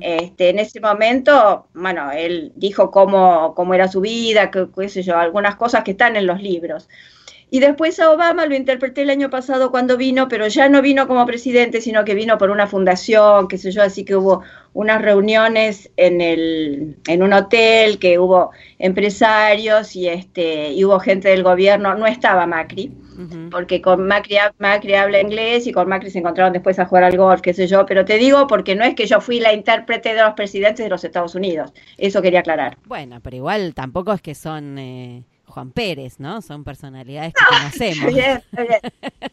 este, 0.00 0.48
en 0.48 0.58
ese 0.58 0.80
momento, 0.80 1.66
bueno, 1.74 2.10
él 2.10 2.50
dijo 2.56 2.90
cómo, 2.90 3.54
cómo 3.54 3.74
era 3.74 3.88
su 3.88 4.00
vida, 4.00 4.50
qué 4.50 4.88
sé 4.88 5.02
yo, 5.02 5.18
algunas 5.18 5.56
cosas 5.56 5.84
que 5.84 5.90
están 5.90 6.16
en 6.16 6.26
los 6.26 6.40
libros. 6.40 6.88
Y 7.50 7.60
después 7.60 8.00
a 8.00 8.10
Obama 8.10 8.46
lo 8.46 8.54
interpreté 8.54 9.02
el 9.02 9.10
año 9.10 9.28
pasado 9.28 9.70
cuando 9.70 9.98
vino, 9.98 10.26
pero 10.26 10.48
ya 10.48 10.70
no 10.70 10.80
vino 10.80 11.06
como 11.06 11.26
presidente, 11.26 11.82
sino 11.82 12.02
que 12.06 12.14
vino 12.14 12.38
por 12.38 12.48
una 12.48 12.66
fundación, 12.66 13.46
qué 13.46 13.58
sé 13.58 13.70
yo, 13.70 13.82
así 13.82 14.06
que 14.06 14.16
hubo 14.16 14.42
unas 14.74 15.02
reuniones 15.02 15.90
en, 15.96 16.20
el, 16.20 16.96
en 17.06 17.22
un 17.22 17.32
hotel, 17.32 17.98
que 17.98 18.18
hubo 18.18 18.50
empresarios 18.78 19.94
y, 19.94 20.08
este, 20.08 20.72
y 20.72 20.84
hubo 20.84 20.98
gente 20.98 21.28
del 21.28 21.42
gobierno, 21.42 21.94
no 21.94 22.06
estaba 22.06 22.46
Macri, 22.46 22.90
porque 23.50 23.82
con 23.82 24.06
Macri, 24.06 24.36
Macri 24.58 24.94
habla 24.94 25.20
inglés 25.20 25.66
y 25.66 25.72
con 25.72 25.88
Macri 25.88 26.10
se 26.10 26.18
encontraron 26.18 26.52
después 26.52 26.78
a 26.78 26.86
jugar 26.86 27.04
al 27.04 27.16
golf, 27.16 27.40
qué 27.42 27.52
sé 27.52 27.66
yo, 27.66 27.84
pero 27.86 28.04
te 28.04 28.16
digo 28.16 28.46
porque 28.46 28.74
no 28.74 28.84
es 28.84 28.94
que 28.94 29.06
yo 29.06 29.20
fui 29.20 29.40
la 29.40 29.52
intérprete 29.52 30.14
de 30.14 30.22
los 30.22 30.34
presidentes 30.34 30.84
de 30.84 30.90
los 30.90 31.04
Estados 31.04 31.34
Unidos, 31.34 31.72
eso 31.98 32.22
quería 32.22 32.40
aclarar. 32.40 32.78
Bueno, 32.86 33.20
pero 33.22 33.36
igual 33.36 33.74
tampoco 33.74 34.12
es 34.12 34.22
que 34.22 34.34
son... 34.34 34.78
Eh 34.78 35.22
Juan 35.52 35.70
Pérez, 35.70 36.18
¿no? 36.18 36.42
Son 36.42 36.64
personalidades 36.64 37.34
que 37.34 37.44
conocemos. 37.56 38.12
Bien, 38.12 38.42
bien. 38.52 38.80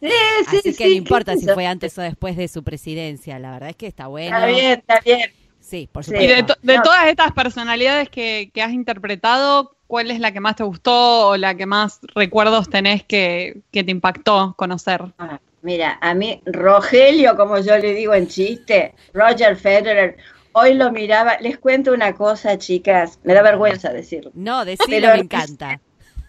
Sí, 0.00 0.58
Así 0.58 0.76
que 0.76 0.86
no 0.86 0.92
importa 0.92 1.36
si 1.36 1.46
fue 1.46 1.66
antes 1.66 1.98
o 1.98 2.00
después 2.00 2.34
de 2.36 2.48
su 2.48 2.62
presidencia, 2.62 3.38
la 3.38 3.50
verdad 3.50 3.70
es 3.70 3.76
que 3.76 3.86
está 3.86 4.06
bueno. 4.06 4.34
Está 4.34 4.46
bien, 4.46 4.78
está 4.78 5.00
bien. 5.00 5.30
Sí, 5.60 5.88
por 5.92 6.04
supuesto. 6.04 6.24
Y 6.24 6.66
de, 6.66 6.80
todas 6.82 7.06
estas 7.06 7.32
personalidades 7.32 8.08
que, 8.08 8.50
has 8.62 8.72
interpretado, 8.72 9.76
¿cuál 9.86 10.10
es 10.10 10.20
la 10.20 10.32
que 10.32 10.40
más 10.40 10.56
te 10.56 10.62
gustó 10.62 11.28
o 11.28 11.36
la 11.36 11.54
que 11.54 11.66
más 11.66 12.00
recuerdos 12.14 12.70
tenés 12.70 13.04
que, 13.04 13.60
que 13.70 13.84
te 13.84 13.90
impactó 13.90 14.54
conocer? 14.56 15.02
Ah, 15.18 15.38
mira, 15.60 15.98
a 16.00 16.14
mí, 16.14 16.40
Rogelio, 16.46 17.36
como 17.36 17.58
yo 17.58 17.76
le 17.76 17.92
digo 17.92 18.14
en 18.14 18.26
chiste, 18.26 18.94
Roger 19.12 19.56
Federer, 19.56 20.16
hoy 20.52 20.74
lo 20.74 20.90
miraba. 20.92 21.36
Les 21.40 21.58
cuento 21.58 21.92
una 21.92 22.14
cosa, 22.14 22.56
chicas, 22.56 23.18
me 23.22 23.34
da 23.34 23.42
vergüenza 23.42 23.92
decirlo. 23.92 24.30
No, 24.34 24.64
decirlo 24.64 25.08
me 25.08 25.20
encanta 25.20 25.78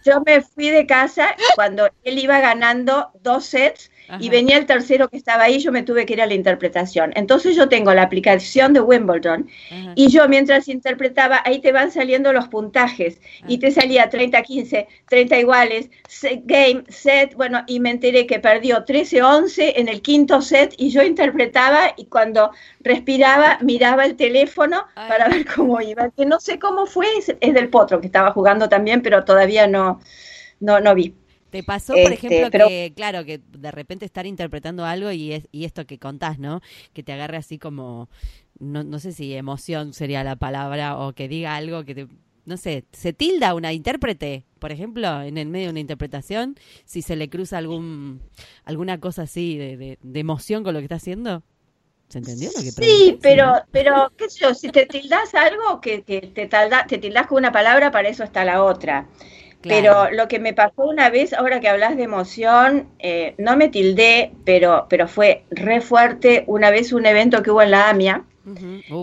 yo 0.04 0.20
me 0.26 0.42
fui 0.42 0.70
de 0.70 0.86
casa 0.86 1.34
cuando 1.54 1.88
él 2.02 2.18
iba 2.18 2.40
ganando 2.40 3.10
dos 3.20 3.46
sets 3.46 3.90
y 4.20 4.28
venía 4.28 4.58
el 4.58 4.66
tercero 4.66 5.08
que 5.08 5.16
estaba 5.16 5.44
ahí, 5.44 5.58
yo 5.58 5.72
me 5.72 5.82
tuve 5.82 6.04
que 6.06 6.14
ir 6.14 6.22
a 6.22 6.26
la 6.26 6.34
interpretación. 6.34 7.12
Entonces 7.16 7.56
yo 7.56 7.68
tengo 7.68 7.94
la 7.94 8.02
aplicación 8.02 8.72
de 8.72 8.80
Wimbledon 8.80 9.48
y 9.94 10.08
yo 10.08 10.28
mientras 10.28 10.68
interpretaba, 10.68 11.40
ahí 11.44 11.60
te 11.60 11.72
van 11.72 11.90
saliendo 11.90 12.32
los 12.32 12.48
puntajes. 12.48 13.20
Y 13.46 13.58
te 13.58 13.70
salía 13.70 14.10
30-15, 14.10 14.86
30 15.08 15.38
iguales, 15.38 15.90
game, 16.44 16.84
set, 16.88 17.34
bueno, 17.34 17.62
y 17.66 17.80
me 17.80 17.90
enteré 17.90 18.26
que 18.26 18.38
perdió 18.38 18.84
13-11 18.84 19.72
en 19.76 19.88
el 19.88 20.02
quinto 20.02 20.42
set 20.42 20.74
y 20.76 20.90
yo 20.90 21.02
interpretaba 21.02 21.94
y 21.96 22.06
cuando 22.06 22.50
respiraba 22.80 23.58
miraba 23.62 24.04
el 24.04 24.16
teléfono 24.16 24.84
para 24.94 25.28
ver 25.28 25.46
cómo 25.54 25.80
iba, 25.80 26.10
que 26.10 26.26
no 26.26 26.40
sé 26.40 26.58
cómo 26.58 26.86
fue, 26.86 27.06
es, 27.18 27.54
del 27.54 27.68
potro 27.68 28.00
que 28.00 28.06
estaba 28.06 28.32
jugando 28.32 28.68
también, 28.68 29.02
pero 29.02 29.24
todavía 29.24 29.66
no, 29.66 30.00
no, 30.60 30.80
no 30.80 30.94
vi. 30.94 31.14
¿Te 31.52 31.62
pasó, 31.62 31.92
por 31.92 32.10
este, 32.10 32.14
ejemplo, 32.14 32.50
que, 32.50 32.94
claro, 32.96 33.26
que 33.26 33.38
de 33.46 33.70
repente 33.70 34.06
estar 34.06 34.26
interpretando 34.26 34.86
algo 34.86 35.12
y, 35.12 35.34
es, 35.34 35.48
y 35.52 35.66
esto 35.66 35.86
que 35.86 35.98
contás, 35.98 36.38
¿no? 36.38 36.62
Que 36.94 37.02
te 37.02 37.12
agarre 37.12 37.36
así 37.36 37.58
como, 37.58 38.08
no, 38.58 38.84
no 38.84 38.98
sé 38.98 39.12
si 39.12 39.34
emoción 39.34 39.92
sería 39.92 40.24
la 40.24 40.36
palabra, 40.36 40.96
o 40.96 41.12
que 41.12 41.28
diga 41.28 41.54
algo 41.54 41.84
que 41.84 41.94
te, 41.94 42.08
no 42.46 42.56
sé, 42.56 42.86
se 42.92 43.12
tilda 43.12 43.54
una 43.54 43.74
intérprete, 43.74 44.46
por 44.58 44.72
ejemplo, 44.72 45.20
en 45.20 45.36
el 45.36 45.48
medio 45.48 45.66
de 45.66 45.72
una 45.72 45.80
interpretación, 45.80 46.56
si 46.86 47.02
se 47.02 47.16
le 47.16 47.28
cruza 47.28 47.58
algún, 47.58 48.22
alguna 48.64 48.98
cosa 48.98 49.24
así 49.24 49.58
de, 49.58 49.98
de, 50.00 50.20
emoción 50.20 50.64
con 50.64 50.72
lo 50.72 50.80
que 50.80 50.86
está 50.86 50.96
haciendo? 50.96 51.42
¿Se 52.08 52.16
entendió 52.16 52.48
lo 52.56 52.62
que 52.62 52.70
Sí, 52.70 53.18
pero, 53.20 53.52
pero, 53.70 54.10
qué 54.16 54.30
sé 54.30 54.40
yo, 54.40 54.54
si 54.54 54.70
te 54.70 54.86
tildas 54.86 55.34
algo, 55.34 55.82
que, 55.82 56.02
que 56.02 56.22
te, 56.22 56.48
te 56.48 56.98
tildas 56.98 57.26
con 57.26 57.36
una 57.36 57.52
palabra, 57.52 57.90
para 57.90 58.08
eso 58.08 58.24
está 58.24 58.42
la 58.42 58.64
otra. 58.64 59.06
Pero 59.62 60.10
lo 60.10 60.28
que 60.28 60.38
me 60.38 60.52
pasó 60.52 60.84
una 60.84 61.10
vez, 61.10 61.32
ahora 61.32 61.60
que 61.60 61.68
hablas 61.68 61.96
de 61.96 62.02
emoción, 62.02 62.88
eh, 62.98 63.34
no 63.38 63.56
me 63.56 63.68
tildé, 63.68 64.32
pero, 64.44 64.86
pero 64.88 65.08
fue 65.08 65.44
re 65.50 65.80
fuerte 65.80 66.44
una 66.46 66.70
vez 66.70 66.92
un 66.92 67.06
evento 67.06 67.42
que 67.42 67.50
hubo 67.50 67.62
en 67.62 67.70
la 67.70 67.88
AMIA, 67.88 68.24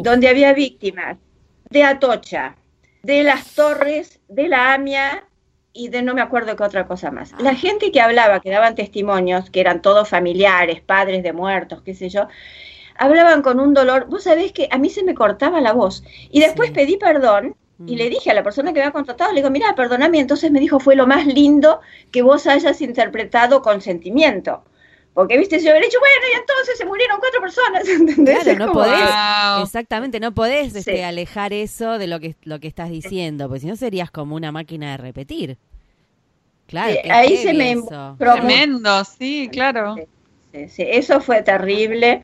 donde 0.04 0.28
había 0.28 0.54
víctimas 0.54 1.18
de 1.70 1.84
Atocha, 1.84 2.56
de 3.04 3.24
las 3.24 3.56
torres, 3.56 4.20
de 4.28 4.50
la 4.50 4.74
AMIA 4.74 5.24
y 5.72 5.88
de 5.88 6.02
no 6.02 6.14
me 6.14 6.22
acuerdo 6.22 6.56
qué 6.56 6.64
otra 6.64 6.88
cosa 6.88 7.12
más. 7.12 7.34
La 7.40 7.56
gente 7.56 7.92
que 7.92 8.02
hablaba, 8.02 8.42
que 8.42 8.50
daban 8.50 8.76
testimonios, 8.76 9.50
que 9.50 9.62
eran 9.62 9.82
todos 9.82 10.10
familiares, 10.10 10.82
padres 10.82 11.24
de 11.24 11.32
muertos, 11.32 11.82
qué 11.84 11.94
sé 11.94 12.10
yo, 12.10 12.28
hablaban 12.98 13.42
con 13.42 13.60
un 13.60 13.74
dolor. 13.74 14.08
Vos 14.10 14.24
sabés 14.24 14.52
que 14.52 14.68
a 14.72 14.78
mí 14.78 14.90
se 14.90 15.04
me 15.04 15.16
cortaba 15.16 15.62
la 15.62 15.74
voz. 15.74 16.04
Y 16.32 16.42
después 16.42 16.72
pedí 16.72 16.98
perdón 16.98 17.56
y 17.86 17.96
le 17.96 18.08
mm. 18.08 18.10
dije 18.10 18.32
a 18.32 18.34
la 18.34 18.44
persona 18.44 18.72
que 18.72 18.80
me 18.80 18.86
había 18.86 18.94
contratado, 18.94 19.32
le 19.32 19.38
digo, 19.38 19.50
mira, 19.50 19.74
perdóname, 19.76 20.18
y 20.18 20.22
entonces 20.22 20.52
me 20.52 20.60
dijo, 20.60 20.80
fue 20.80 20.96
lo 20.96 21.08
más 21.08 21.26
lindo 21.26 21.80
que 22.12 22.22
vos 22.22 22.48
hayas 22.48 22.82
interpretado 22.82 23.62
con 23.62 23.82
sentimiento. 23.82 24.64
Porque, 25.14 25.38
viste, 25.38 25.58
yo 25.58 25.72
hubiera 25.72 25.86
dicho, 25.86 26.00
bueno, 26.00 26.26
y 26.34 26.40
entonces 26.40 26.78
se 26.78 26.86
murieron 26.86 27.20
cuatro 27.20 27.42
personas, 27.42 27.88
¿entendés? 27.90 28.44
Claro, 28.44 28.68
no 28.68 28.72
podés, 28.74 29.64
exactamente, 29.64 30.20
no 30.20 30.34
podés 30.34 30.76
este, 30.76 31.04
alejar 31.04 31.54
eso 31.54 31.98
de 31.98 32.08
lo 32.08 32.20
que, 32.20 32.36
lo 32.44 32.60
que 32.60 32.68
estás 32.68 32.90
diciendo, 32.90 33.48
porque 33.48 33.62
si 33.62 33.68
no 33.68 33.76
serías 33.76 34.12
como 34.12 34.36
una 34.36 34.52
máquina 34.52 34.92
de 34.92 34.98
repetir. 34.98 35.58
Claro, 36.68 36.96
ahí 37.10 37.36
se 37.38 37.54
me 37.54 37.76
Tremendo, 38.18 39.04
sí, 39.04 39.50
claro. 39.52 39.96
Sí, 40.52 40.84
eso 40.88 41.20
fue 41.20 41.42
terrible. 41.42 42.24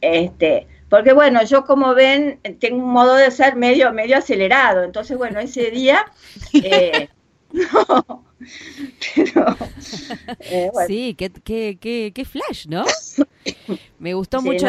Este, 0.00 0.66
porque 0.92 1.14
bueno, 1.14 1.42
yo 1.44 1.64
como 1.64 1.94
ven, 1.94 2.38
tengo 2.60 2.84
un 2.84 2.92
modo 2.92 3.14
de 3.14 3.30
ser 3.30 3.56
medio, 3.56 3.94
medio 3.94 4.18
acelerado. 4.18 4.82
Entonces, 4.82 5.16
bueno, 5.16 5.40
ese 5.40 5.70
día, 5.70 6.04
eh, 6.52 7.08
no, 7.50 8.26
pero, 9.14 9.56
eh, 10.40 10.70
Sí, 10.86 11.14
qué, 11.16 11.30
qué, 11.30 12.12
qué, 12.14 12.24
flash, 12.26 12.66
¿no? 12.66 12.84
Me 13.98 14.12
gustó 14.12 14.42
mucho, 14.42 14.66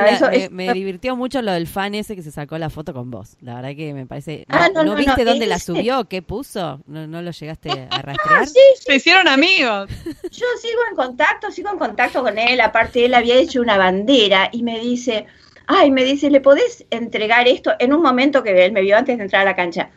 me, 0.50 0.72
divirtió 0.72 1.18
mucho 1.18 1.42
lo 1.42 1.52
del 1.52 1.68
fan 1.68 1.94
ese 1.94 2.16
que 2.16 2.22
se 2.22 2.32
sacó 2.32 2.58
la 2.58 2.70
foto 2.70 2.94
con 2.94 3.12
vos. 3.12 3.36
La 3.42 3.56
verdad 3.56 3.76
que 3.76 3.94
me 3.94 4.06
parece... 4.06 4.46
¿No, 4.48 4.94
ah, 4.94 4.96
viste 4.96 5.26
dónde 5.26 5.46
la 5.46 5.60
subió? 5.60 6.06
¿Qué 6.06 6.22
puso? 6.22 6.80
¿No, 6.88 7.06
no 7.06 7.22
lo 7.22 7.32
llegaste 7.32 7.70
a 7.70 7.88
ah, 7.92 8.02
rastrear? 8.02 8.48
Se 8.48 8.96
hicieron 8.96 9.28
amigos. 9.28 9.90
Yo 10.06 10.46
sigo 10.62 10.80
en 10.90 10.96
contacto, 10.96 11.52
sigo 11.52 11.70
en 11.70 11.78
contacto 11.78 12.24
con 12.24 12.38
él. 12.38 12.62
Aparte, 12.62 13.04
él 13.04 13.14
había 13.14 13.36
hecho 13.36 13.60
una 13.60 13.78
bandera 13.78 14.48
y 14.54 14.64
me 14.64 14.80
dice 14.80 15.26
ay, 15.68 15.92
me 15.92 16.04
dice, 16.04 16.30
¿le 16.30 16.42
podés 16.42 16.86
entregar 16.90 17.48
esto? 17.48 17.74
En 17.80 17.94
un 17.94 18.02
momento 18.02 18.44
que 18.44 18.66
él 18.66 18.72
me 18.72 18.82
vio 18.82 18.98
antes 18.98 19.18
de 19.18 19.24
entrar 19.24 19.44
a 19.44 19.46
la 19.46 19.56
cancha, 19.56 19.92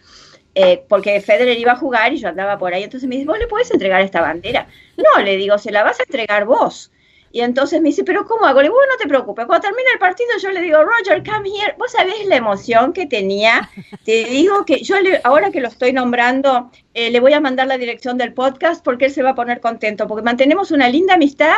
eh, 0.55 0.85
porque 0.89 1.21
Federer 1.21 1.59
iba 1.59 1.73
a 1.73 1.77
jugar 1.77 2.13
y 2.13 2.17
yo 2.17 2.29
andaba 2.29 2.59
por 2.59 2.73
ahí, 2.73 2.83
entonces 2.83 3.09
me 3.09 3.17
dice, 3.17 3.27
¿vos 3.27 3.39
le 3.39 3.47
podés 3.47 3.71
entregar 3.71 4.01
esta 4.01 4.21
bandera? 4.21 4.67
No, 4.97 5.23
le 5.23 5.37
digo, 5.37 5.59
se 5.59 5.71
la 5.71 5.83
vas 5.83 6.01
a 6.01 6.05
entregar 6.05 6.47
vos. 6.47 6.91
Y 7.31 7.43
entonces 7.43 7.83
me 7.83 7.91
dice, 7.91 8.05
¿pero 8.05 8.25
cómo 8.25 8.47
hago? 8.47 8.63
Le 8.63 8.69
digo, 8.69 8.79
no 8.91 8.97
te 8.97 9.07
preocupes, 9.07 9.45
cuando 9.45 9.69
termine 9.69 9.91
el 9.93 9.99
partido 9.99 10.31
yo 10.41 10.51
le 10.53 10.63
digo, 10.63 10.83
Roger, 10.83 11.23
come 11.23 11.51
here. 11.51 11.75
Vos 11.77 11.93
sabés 11.93 12.25
la 12.25 12.37
emoción 12.37 12.95
que 12.95 13.05
tenía. 13.05 13.69
Te 14.07 14.25
digo 14.25 14.65
que 14.65 14.83
yo 14.83 14.97
ahora 15.25 15.51
que 15.51 15.61
lo 15.61 15.69
estoy 15.69 15.93
nombrando, 15.93 16.71
eh, 16.95 17.11
le 17.11 17.21
voy 17.21 17.35
a 17.35 17.41
mandar 17.41 17.67
la 17.67 17.77
dirección 17.77 18.17
del 18.17 18.33
podcast 18.33 18.83
porque 18.83 19.05
él 19.05 19.13
se 19.13 19.23
va 19.23 19.31
a 19.31 19.35
poner 19.35 19.61
contento, 19.61 20.07
porque 20.07 20.23
mantenemos 20.23 20.71
una 20.71 20.89
linda 20.89 21.15
amistad. 21.15 21.57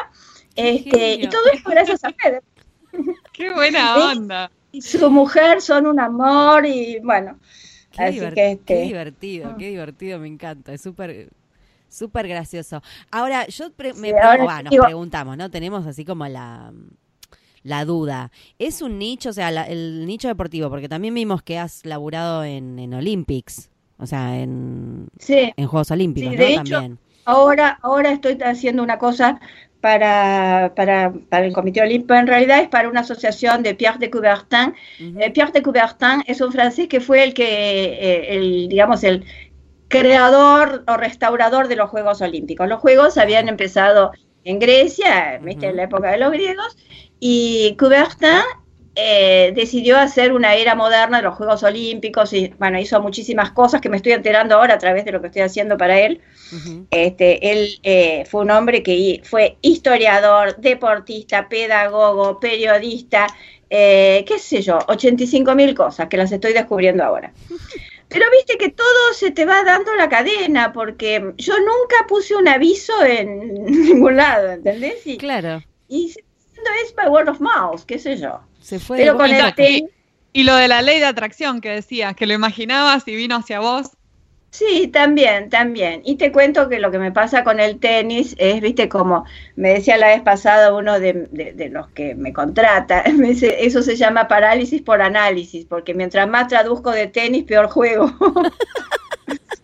Este, 0.57 1.13
y 1.15 1.29
todo 1.29 1.47
esto 1.53 1.71
gracias 1.71 2.03
a 2.03 2.11
Federer. 2.11 2.43
Qué 3.39 3.55
buena 3.55 3.97
onda. 3.97 4.51
Y 4.73 4.83
su 4.83 5.09
mujer 5.11 5.63
son 5.63 5.87
un 5.87 6.01
amor 6.01 6.67
y 6.67 6.99
bueno. 6.99 7.39
Qué, 7.93 8.03
así 8.03 8.19
que 8.19 8.53
este... 8.53 8.59
qué 8.67 8.83
divertido, 8.83 9.57
qué 9.57 9.69
divertido, 9.69 10.19
me 10.19 10.27
encanta. 10.27 10.73
Es 10.73 10.83
súper 10.83 11.31
súper 11.89 12.27
gracioso. 12.27 12.83
Ahora, 13.13 13.47
yo 13.47 13.71
me 13.97 14.13
nos 14.13 14.75
preguntamos, 14.85 15.37
¿no? 15.37 15.51
Tenemos 15.51 15.87
así 15.87 16.05
como 16.05 16.27
la, 16.27 16.73
la 17.63 17.85
duda. 17.85 18.33
¿Es 18.59 18.83
un 18.83 18.99
nicho, 18.99 19.31
o 19.31 19.33
sea, 19.33 19.49
el 19.49 20.05
nicho 20.05 20.27
deportivo? 20.27 20.69
Porque 20.69 20.89
también 20.89 21.15
vimos 21.15 21.43
que 21.43 21.59
has 21.59 21.87
laburado 21.87 22.43
en, 22.45 22.79
en 22.81 22.93
Olympics, 22.93 23.71
o 23.99 24.07
sea, 24.07 24.39
en, 24.41 25.09
en 25.29 25.67
Juegos 25.67 25.93
Olímpicos, 25.93 26.33
¿no? 26.35 26.55
también. 26.57 26.99
Ahora, 27.25 27.79
ahora 27.83 28.11
estoy 28.11 28.39
haciendo 28.43 28.83
una 28.83 28.99
cosa 28.99 29.39
para, 29.81 30.73
para, 30.75 31.13
para, 31.29 31.47
el 31.47 31.53
Comité 31.53 31.83
Olímpico, 31.83 32.15
en 32.15 32.27
realidad 32.27 32.61
es 32.61 32.69
para 32.69 32.89
una 32.89 33.01
asociación 33.01 33.63
de 33.63 33.75
Pierre 33.75 33.99
de 33.99 34.11
Coubertin. 34.11 34.75
Eh, 34.99 35.31
Pierre 35.31 35.53
de 35.53 35.63
Coubertin 35.63 36.23
es 36.27 36.41
un 36.41 36.53
francés 36.53 36.89
que 36.89 37.01
fue 37.01 37.23
el 37.23 37.35
que, 37.35 37.45
eh, 37.45 38.37
el, 38.37 38.69
digamos, 38.69 39.05
el 39.05 39.25
creador 39.89 40.85
o 40.87 40.97
restaurador 40.97 41.69
de 41.69 41.77
los 41.77 41.91
Juegos 41.91 42.21
Olímpicos. 42.21 42.69
Los 42.69 42.81
Juegos 42.81 43.17
habían 43.19 43.49
empezado 43.49 44.13
en 44.45 44.59
Grecia, 44.59 45.37
en 45.37 45.77
la 45.77 45.83
época 45.85 46.11
de 46.11 46.19
los 46.19 46.33
griegos, 46.33 46.77
y 47.21 47.77
Coubertin 47.79 48.43
eh, 49.01 49.53
decidió 49.55 49.97
hacer 49.97 50.33
una 50.33 50.57
era 50.57 50.75
moderna 50.75 51.19
de 51.19 51.23
los 51.23 51.37
Juegos 51.37 51.63
Olímpicos 51.63 52.33
y 52.33 52.53
bueno, 52.59 52.81
hizo 52.81 53.01
muchísimas 53.01 53.53
cosas 53.53 53.81
que 53.81 53.89
me 53.89 53.97
estoy 53.97 54.11
enterando 54.11 54.57
ahora 54.57 54.75
a 54.75 54.79
través 54.79 55.05
de 55.05 55.13
lo 55.13 55.21
que 55.21 55.29
estoy 55.29 55.43
haciendo 55.43 55.79
para 55.79 56.01
él. 56.01 56.21
este, 56.91 57.53
él 57.53 57.79
eh, 57.85 58.25
fue 58.29 58.41
un 58.41 58.51
hombre 58.51 58.83
que 58.83 59.21
fue 59.23 59.57
historiador, 59.63 60.57
deportista, 60.57 61.49
pedagogo, 61.49 62.41
periodista, 62.41 63.29
eh, 63.71 64.25
qué 64.27 64.41
sé 64.41 64.63
yo, 64.63 64.81
85 64.89 65.55
mil 65.55 65.77
cosas 65.77 66.09
que 66.09 66.17
las 66.17 66.33
estoy 66.33 66.53
descubriendo 66.53 67.05
ahora. 67.05 67.33
Pero 68.09 68.25
viste 68.33 68.59
que 68.59 68.71
todo 68.71 69.13
se 69.13 69.31
te 69.31 69.45
va 69.45 69.63
dando 69.63 69.95
la 69.95 70.09
cadena, 70.09 70.73
porque 70.73 71.35
yo 71.37 71.55
nunca 71.57 72.05
puse 72.09 72.35
un 72.35 72.49
aviso 72.49 73.05
en 73.05 73.65
ningún 73.65 74.17
lado, 74.17 74.51
¿entendés? 74.51 75.07
Y, 75.07 75.19
claro. 75.19 75.63
Y 75.87 76.13
es 76.83 76.95
by 76.97 77.09
word 77.09 77.29
of 77.29 77.39
mouth, 77.41 77.85
qué 77.87 78.01
sé 78.01 78.17
yo. 78.17 78.41
Se 78.69 78.79
fue 78.79 78.99
Pero 78.99 79.17
con 79.17 79.31
el 79.31 79.89
y, 80.35 80.43
lo 80.45 80.55
de 80.55 80.69
la 80.69 80.83
ley 80.83 80.99
de 80.99 81.07
atracción 81.07 81.63
que 81.63 81.71
decías, 81.71 82.15
que 82.15 82.27
lo 82.27 82.35
imaginabas 82.35 83.09
y 83.09 83.17
vino 83.17 83.37
hacia 83.37 83.61
vos. 83.61 83.93
Sí, 84.51 84.89
también, 84.89 85.49
también. 85.49 86.03
Y 86.05 86.17
te 86.17 86.31
cuento 86.33 86.69
que 86.69 86.79
lo 86.79 86.91
que 86.91 86.99
me 86.99 87.11
pasa 87.11 87.45
con 87.45 87.61
el 87.61 87.81
tenis 87.81 88.37
es, 88.39 88.61
viste, 88.61 88.91
como 88.91 89.25
me 89.57 89.71
decía 89.71 89.97
la 89.97 90.09
vez 90.09 90.21
pasada 90.21 90.75
uno 90.75 91.01
de, 91.01 91.71
los 91.73 91.89
que 91.93 92.15
me 92.15 92.35
contrata, 92.35 93.03
me 93.17 93.29
dice, 93.29 93.65
eso 93.65 93.81
se 93.81 93.97
llama 93.97 94.29
parálisis 94.29 94.83
por 94.83 95.01
análisis, 95.01 95.65
porque 95.65 95.95
mientras 95.95 96.29
más 96.29 96.49
traduzco 96.49 96.91
de 96.91 97.07
tenis, 97.07 97.45
peor 97.45 97.71
juego. 97.71 98.13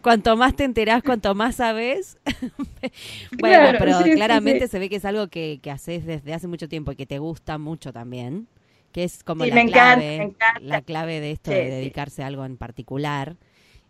cuanto 0.00 0.36
más 0.36 0.54
te 0.56 0.64
enterás, 0.64 1.02
cuanto 1.02 1.34
más 1.34 1.56
sabes. 1.56 2.18
bueno, 3.38 3.78
pero 3.78 3.98
claramente 4.14 4.68
se 4.68 4.78
ve 4.78 4.88
que 4.88 4.96
es 4.96 5.04
algo 5.04 5.28
que, 5.28 5.60
que 5.62 5.70
haces 5.70 6.06
desde 6.06 6.34
hace 6.34 6.48
mucho 6.48 6.68
tiempo 6.68 6.92
y 6.92 6.96
que 6.96 7.06
te 7.06 7.18
gusta 7.18 7.58
mucho 7.58 7.92
también, 7.92 8.48
que 8.92 9.04
es 9.04 9.24
como 9.24 9.44
la, 9.44 9.64
clave, 9.66 10.34
la 10.60 10.82
clave 10.82 11.20
de 11.20 11.32
esto 11.32 11.50
de 11.50 11.70
dedicarse 11.70 12.22
a 12.22 12.26
algo 12.26 12.44
en 12.44 12.56
particular. 12.56 13.36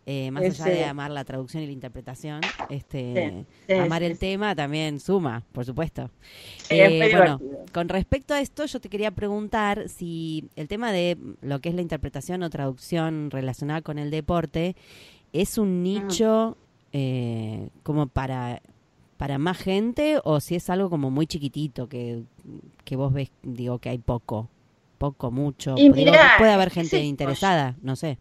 Eh, 0.05 0.33
más 0.33 0.43
allá 0.43 0.65
de 0.65 0.85
amar 0.85 1.13
la 1.13 1.25
traducción 1.25 1.63
y 1.63 1.67
la 1.67 1.73
interpretación, 1.73 2.41
este, 2.71 3.47
amar 3.81 4.03
el 4.03 4.19
tema 4.19 4.53
también 4.57 4.99
suma, 4.99 5.45
por 5.53 5.65
supuesto. 5.65 6.11
Eh, 6.71 7.09
bueno, 7.13 7.41
con 7.73 7.89
respecto 7.89 8.35
a 8.35 8.41
esto, 8.41 8.67
yo 8.67 8.81
te 8.81 8.89
quería 8.89 9.13
preguntar 9.13 9.89
si 9.89 10.49
el 10.57 10.67
tema 10.67 10.91
de 10.91 11.17
lo 11.41 11.61
que 11.61 11.69
es 11.69 11.77
la 11.77 11.83
interpretación 11.83 12.43
o 12.43 12.51
traducción 12.51 13.31
relacionada 13.31 13.81
con 13.81 14.01
el 14.01 14.11
deporte 14.11 14.75
es 15.33 15.59
un 15.59 15.83
nicho 15.83 16.57
eh, 16.93 17.69
como 17.83 18.07
para, 18.07 18.61
para 19.17 19.39
más 19.39 19.59
gente 19.59 20.21
o 20.25 20.41
si 20.41 20.57
es 20.57 20.69
algo 20.71 20.91
como 20.91 21.11
muy 21.11 21.27
chiquitito 21.27 21.89
que, 21.89 22.23
que 22.85 22.97
vos 22.97 23.13
ves, 23.13 23.31
digo, 23.43 23.79
que 23.79 23.89
hay 23.89 23.99
poco, 23.99 24.49
poco, 24.99 25.31
mucho. 25.31 25.75
Y 25.79 25.91
Digo, 25.91 26.13
puede 26.39 26.53
haber 26.53 26.71
gente 26.71 27.03
interesada, 27.03 27.77
no 27.83 27.97
sé. 27.97 28.19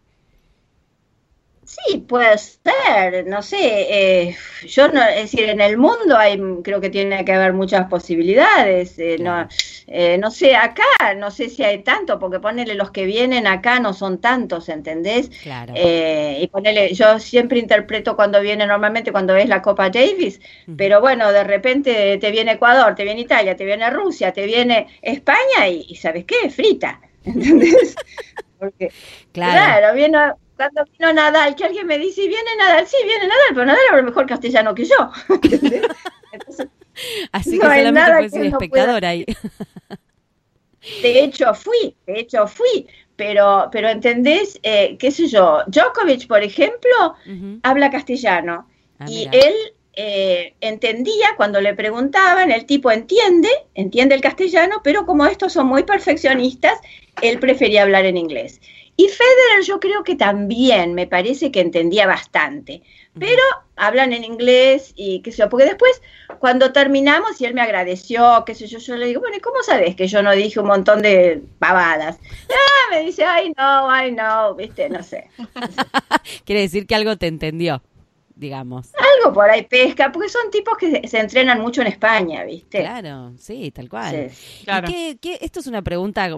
Sí, 1.64 1.98
puede 1.98 2.36
ser, 2.38 3.24
no 3.28 3.40
sé, 3.40 3.56
eh, 3.60 4.36
yo 4.66 4.88
no, 4.88 5.00
es 5.00 5.30
decir, 5.30 5.48
en 5.48 5.60
el 5.60 5.78
mundo 5.78 6.16
hay, 6.18 6.36
creo 6.64 6.80
que 6.80 6.90
tiene 6.90 7.24
que 7.24 7.32
haber 7.32 7.52
muchas 7.52 7.86
posibilidades, 7.88 8.98
eh, 8.98 9.16
no, 9.20 9.46
eh, 9.86 10.18
no 10.18 10.32
sé, 10.32 10.56
acá 10.56 10.82
no 11.16 11.30
sé 11.30 11.48
si 11.48 11.62
hay 11.62 11.84
tanto, 11.84 12.18
porque 12.18 12.40
ponele 12.40 12.74
los 12.74 12.90
que 12.90 13.06
vienen 13.06 13.46
acá 13.46 13.78
no 13.78 13.94
son 13.94 14.20
tantos, 14.20 14.68
¿entendés? 14.68 15.30
Claro. 15.40 15.72
Eh, 15.76 16.38
y 16.42 16.48
ponele, 16.48 16.92
yo 16.94 17.20
siempre 17.20 17.60
interpreto 17.60 18.16
cuando 18.16 18.40
viene, 18.40 18.66
normalmente 18.66 19.12
cuando 19.12 19.36
es 19.36 19.48
la 19.48 19.62
Copa 19.62 19.88
Davis, 19.88 20.40
pero 20.76 21.00
bueno, 21.00 21.30
de 21.30 21.44
repente 21.44 22.18
te 22.18 22.30
viene 22.32 22.52
Ecuador, 22.52 22.96
te 22.96 23.04
viene 23.04 23.20
Italia, 23.20 23.56
te 23.56 23.64
viene 23.64 23.88
Rusia, 23.88 24.32
te 24.32 24.46
viene 24.46 24.88
España 25.00 25.68
y, 25.68 25.86
y 25.88 25.94
¿sabes 25.94 26.24
qué? 26.24 26.50
Frita, 26.50 27.00
¿entendés? 27.24 27.94
Porque 28.58 28.92
claro. 29.32 29.52
Claro, 29.52 29.94
vino, 29.94 30.36
cuando 30.70 30.90
vino 30.92 31.12
Nadal, 31.12 31.54
que 31.54 31.64
alguien 31.64 31.86
me 31.86 31.98
dice, 31.98 32.26
¿viene 32.28 32.56
Nadal? 32.58 32.86
Sí, 32.86 32.96
viene 33.04 33.26
Nadal, 33.26 33.48
pero 33.50 33.66
Nadal 33.66 33.82
habla 33.90 34.02
mejor 34.02 34.26
castellano 34.26 34.74
que 34.74 34.84
yo. 34.84 35.10
Así 37.32 37.56
no 37.56 37.60
que 37.60 37.66
solamente 37.66 37.92
nada 37.92 38.16
puedes 38.18 38.32
ser 38.32 38.46
espectador 38.46 39.04
ahí. 39.04 39.24
de 41.02 41.24
hecho 41.24 41.54
fui, 41.54 41.96
de 42.06 42.20
hecho 42.20 42.46
fui, 42.46 42.86
pero, 43.16 43.68
pero 43.72 43.88
¿entendés? 43.88 44.58
Eh, 44.62 44.96
¿Qué 44.98 45.10
sé 45.10 45.28
yo? 45.28 45.62
Djokovic, 45.66 46.26
por 46.26 46.42
ejemplo, 46.42 47.16
habla 47.62 47.90
castellano 47.90 48.68
Ah, 49.02 49.06
y 49.08 49.28
él 49.32 49.54
eh, 49.94 50.54
entendía 50.60 51.28
cuando 51.36 51.60
le 51.60 51.74
preguntaban, 51.74 52.50
el 52.50 52.66
tipo 52.66 52.90
entiende, 52.90 53.48
entiende 53.74 54.14
el 54.14 54.20
castellano, 54.20 54.80
pero 54.82 55.06
como 55.06 55.26
estos 55.26 55.52
son 55.52 55.66
muy 55.66 55.82
perfeccionistas, 55.82 56.78
él 57.20 57.38
prefería 57.38 57.82
hablar 57.82 58.04
en 58.06 58.16
inglés. 58.16 58.60
Y 58.96 59.08
Federer 59.08 59.64
yo 59.66 59.80
creo 59.80 60.04
que 60.04 60.14
también 60.16 60.92
me 60.94 61.06
parece 61.06 61.50
que 61.50 61.60
entendía 61.60 62.06
bastante, 62.06 62.82
pero 63.18 63.42
hablan 63.74 64.12
en 64.12 64.22
inglés 64.22 64.92
y 64.96 65.20
qué 65.22 65.32
sé 65.32 65.38
yo, 65.38 65.48
porque 65.48 65.64
después 65.64 66.02
cuando 66.38 66.72
terminamos 66.72 67.40
y 67.40 67.46
él 67.46 67.54
me 67.54 67.62
agradeció, 67.62 68.44
qué 68.46 68.54
sé 68.54 68.66
yo, 68.66 68.78
yo 68.78 68.96
le 68.96 69.06
digo, 69.06 69.20
bueno, 69.20 69.36
¿y 69.36 69.40
cómo 69.40 69.62
sabes 69.62 69.96
que 69.96 70.08
yo 70.08 70.22
no 70.22 70.32
dije 70.32 70.60
un 70.60 70.66
montón 70.66 71.00
de 71.02 71.42
pavadas? 71.58 72.18
Ah, 72.50 72.94
me 72.94 73.00
dice, 73.04 73.24
ay 73.24 73.52
no, 73.56 73.90
ay 73.90 74.12
no, 74.12 74.54
viste, 74.54 74.88
no 74.90 75.02
sé. 75.02 75.28
Quiere 76.44 76.60
decir 76.62 76.86
que 76.86 76.94
algo 76.94 77.16
te 77.16 77.26
entendió, 77.26 77.82
digamos. 78.34 78.90
Algo 78.94 79.32
por 79.32 79.48
ahí 79.48 79.62
pesca, 79.62 80.12
porque 80.12 80.28
son 80.28 80.50
tipos 80.50 80.76
que 80.76 81.08
se, 81.08 81.18
entrenan 81.18 81.60
mucho 81.60 81.80
en 81.80 81.86
España, 81.86 82.44
¿viste? 82.44 82.80
Claro, 82.80 83.32
sí, 83.38 83.70
tal 83.70 83.88
cual. 83.88 84.30
Sí. 84.30 84.64
Claro. 84.64 84.88
¿Y 84.90 84.92
qué- 84.92 85.18
qué- 85.20 85.38
esto 85.40 85.60
es 85.60 85.66
una 85.66 85.80
pregunta, 85.82 86.28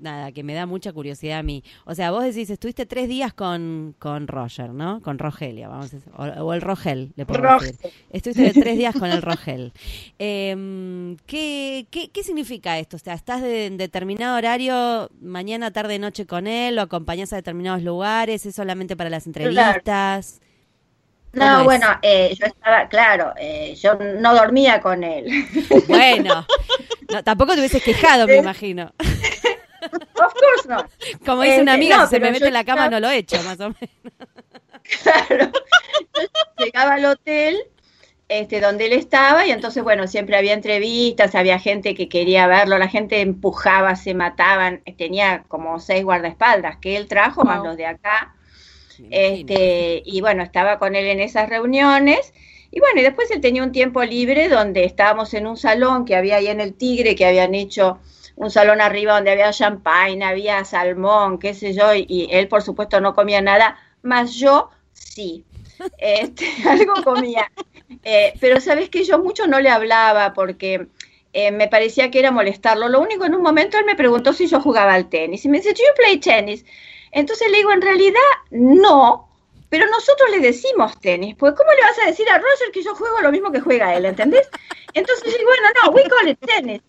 nada, 0.00 0.32
que 0.32 0.42
me 0.42 0.54
da 0.54 0.66
mucha 0.66 0.92
curiosidad 0.92 1.38
a 1.38 1.42
mí. 1.42 1.62
O 1.84 1.94
sea, 1.94 2.10
vos 2.10 2.24
decís, 2.24 2.50
estuviste 2.50 2.86
tres 2.86 3.08
días 3.08 3.32
con, 3.32 3.94
con 3.98 4.26
Roger, 4.26 4.70
¿no? 4.70 5.00
Con 5.02 5.18
Rogelio, 5.18 5.68
vamos 5.68 5.92
a 5.92 5.96
decir. 5.96 6.12
O, 6.16 6.24
o 6.24 6.54
el 6.54 6.60
Rogel, 6.60 7.12
le 7.16 7.26
podemos 7.26 7.50
Rogel. 7.52 7.76
decir. 7.76 7.92
Estuviste 8.10 8.52
tres 8.60 8.76
días 8.78 8.94
con 8.94 9.10
el 9.10 9.22
Rogel. 9.22 9.72
Em, 10.18 11.16
¿qué, 11.26 11.86
qué, 11.90 12.10
qué 12.10 12.22
significa 12.22 12.78
esto? 12.78 12.96
O 12.96 13.00
sea, 13.00 13.14
¿estás 13.14 13.42
de, 13.42 13.66
en 13.66 13.76
determinado 13.76 14.36
horario, 14.36 15.10
mañana, 15.20 15.70
tarde, 15.72 15.98
noche 15.98 16.26
con 16.26 16.46
él, 16.46 16.78
o 16.78 16.82
acompañás 16.82 17.32
a 17.32 17.36
determinados 17.36 17.82
lugares? 17.82 18.46
¿Es 18.46 18.54
solamente 18.54 18.96
para 18.96 19.10
las 19.10 19.26
entrevistas? 19.26 20.40
¿Cómo 21.32 21.46
No, 21.46 21.64
bueno, 21.64 21.86
eh, 22.02 22.34
yo 22.38 22.46
estaba, 22.46 22.88
claro, 22.88 23.32
eh, 23.38 23.74
yo 23.76 23.94
no 23.94 24.34
dormía 24.34 24.80
con 24.80 25.04
él. 25.04 25.26
Bueno, 25.86 26.46
no, 27.10 27.22
tampoco 27.24 27.54
te 27.54 27.60
hubieses 27.60 27.82
quejado, 27.82 28.26
me 28.26 28.36
imagino. 28.36 28.92
of 29.82 30.34
course 30.34 30.68
no. 30.68 30.84
Como 31.24 31.42
dice 31.42 31.62
una 31.62 31.72
Este, 31.74 31.84
amiga, 31.84 31.96
no, 31.98 32.04
si 32.06 32.10
se 32.10 32.20
me 32.20 32.30
mete 32.30 32.46
en 32.46 32.52
la 32.52 32.64
cama 32.64 32.84
estaba- 32.86 33.00
no 33.00 33.06
lo 33.06 33.10
echo, 33.12 33.42
más 33.42 33.58
o 33.60 33.68
menos. 33.70 33.78
Claro. 35.02 35.52
Yo 36.58 36.64
llegaba 36.64 36.94
al 36.94 37.04
hotel 37.04 37.58
este, 38.28 38.60
donde 38.60 38.86
él 38.86 38.92
estaba 38.92 39.46
y 39.46 39.50
entonces, 39.50 39.82
bueno, 39.82 40.06
siempre 40.08 40.36
había 40.36 40.52
entrevistas, 40.54 41.34
había 41.34 41.58
gente 41.58 41.94
que 41.94 42.08
quería 42.08 42.46
verlo, 42.46 42.78
la 42.78 42.88
gente 42.88 43.20
empujaba, 43.20 43.94
se 43.96 44.14
mataban, 44.14 44.82
tenía 44.98 45.44
como 45.48 45.78
seis 45.80 46.02
guardaespaldas 46.04 46.76
que 46.78 46.96
él 46.96 47.06
trajo, 47.08 47.44
más 47.44 47.62
los 47.62 47.76
de 47.76 47.86
acá. 47.86 48.34
Este, 49.10 50.02
y 50.04 50.20
bueno, 50.20 50.42
estaba 50.42 50.78
con 50.78 50.94
él 50.94 51.06
en 51.06 51.20
esas 51.20 51.48
reuniones. 51.48 52.32
Y 52.70 52.78
bueno, 52.80 53.00
y 53.00 53.02
después 53.02 53.30
él 53.30 53.40
tenía 53.40 53.62
un 53.64 53.72
tiempo 53.72 54.02
libre 54.04 54.48
donde 54.48 54.84
estábamos 54.84 55.34
en 55.34 55.46
un 55.46 55.56
salón 55.56 56.04
que 56.04 56.14
había 56.14 56.36
ahí 56.36 56.46
en 56.48 56.60
el 56.60 56.74
Tigre, 56.74 57.16
que 57.16 57.26
habían 57.26 57.54
hecho 57.54 57.98
un 58.36 58.50
salón 58.50 58.80
arriba 58.80 59.14
donde 59.14 59.32
había 59.32 59.52
champagne, 59.52 60.24
había 60.24 60.64
salmón, 60.64 61.38
qué 61.38 61.54
sé 61.54 61.74
yo, 61.74 61.94
y, 61.94 62.06
y 62.08 62.28
él 62.30 62.48
por 62.48 62.62
supuesto 62.62 63.00
no 63.00 63.14
comía 63.14 63.40
nada, 63.40 63.78
más 64.02 64.34
yo 64.34 64.70
sí. 64.92 65.44
Este, 65.98 66.46
algo 66.68 66.94
comía. 67.02 67.50
Eh, 68.04 68.34
pero 68.40 68.60
sabes 68.60 68.90
que 68.90 69.04
yo 69.04 69.18
mucho 69.18 69.46
no 69.46 69.60
le 69.60 69.70
hablaba 69.70 70.34
porque 70.34 70.88
eh, 71.32 71.50
me 71.52 71.68
parecía 71.68 72.10
que 72.10 72.18
era 72.18 72.30
molestarlo. 72.30 72.88
Lo 72.88 73.00
único, 73.00 73.24
en 73.24 73.34
un 73.34 73.42
momento 73.42 73.78
él 73.78 73.84
me 73.86 73.96
preguntó 73.96 74.32
si 74.32 74.46
yo 74.46 74.60
jugaba 74.60 74.94
al 74.94 75.08
tenis 75.08 75.44
y 75.44 75.48
me 75.48 75.58
dice, 75.58 75.72
¿Do 75.72 75.78
you 75.78 75.94
play 75.96 76.18
tennis? 76.18 76.64
Entonces 77.12 77.50
le 77.50 77.58
digo, 77.58 77.72
en 77.72 77.82
realidad 77.82 78.20
no, 78.50 79.29
pero 79.70 79.86
nosotros 79.86 80.28
le 80.32 80.40
decimos 80.40 81.00
tenis, 81.00 81.36
pues 81.38 81.54
¿cómo 81.56 81.70
le 81.70 81.82
vas 81.82 81.98
a 82.02 82.10
decir 82.10 82.28
a 82.28 82.38
Roger 82.38 82.72
que 82.72 82.82
yo 82.82 82.94
juego 82.96 83.20
lo 83.20 83.30
mismo 83.30 83.52
que 83.52 83.60
juega 83.60 83.94
él, 83.94 84.04
¿entendés? 84.04 84.50
Entonces 84.92 85.32
yo 85.32 85.38
digo, 85.38 85.48
bueno, 85.48 85.68
no, 85.82 85.90
we 85.92 86.02
call 86.02 86.28
it 86.28 86.38
tenis. 86.44 86.82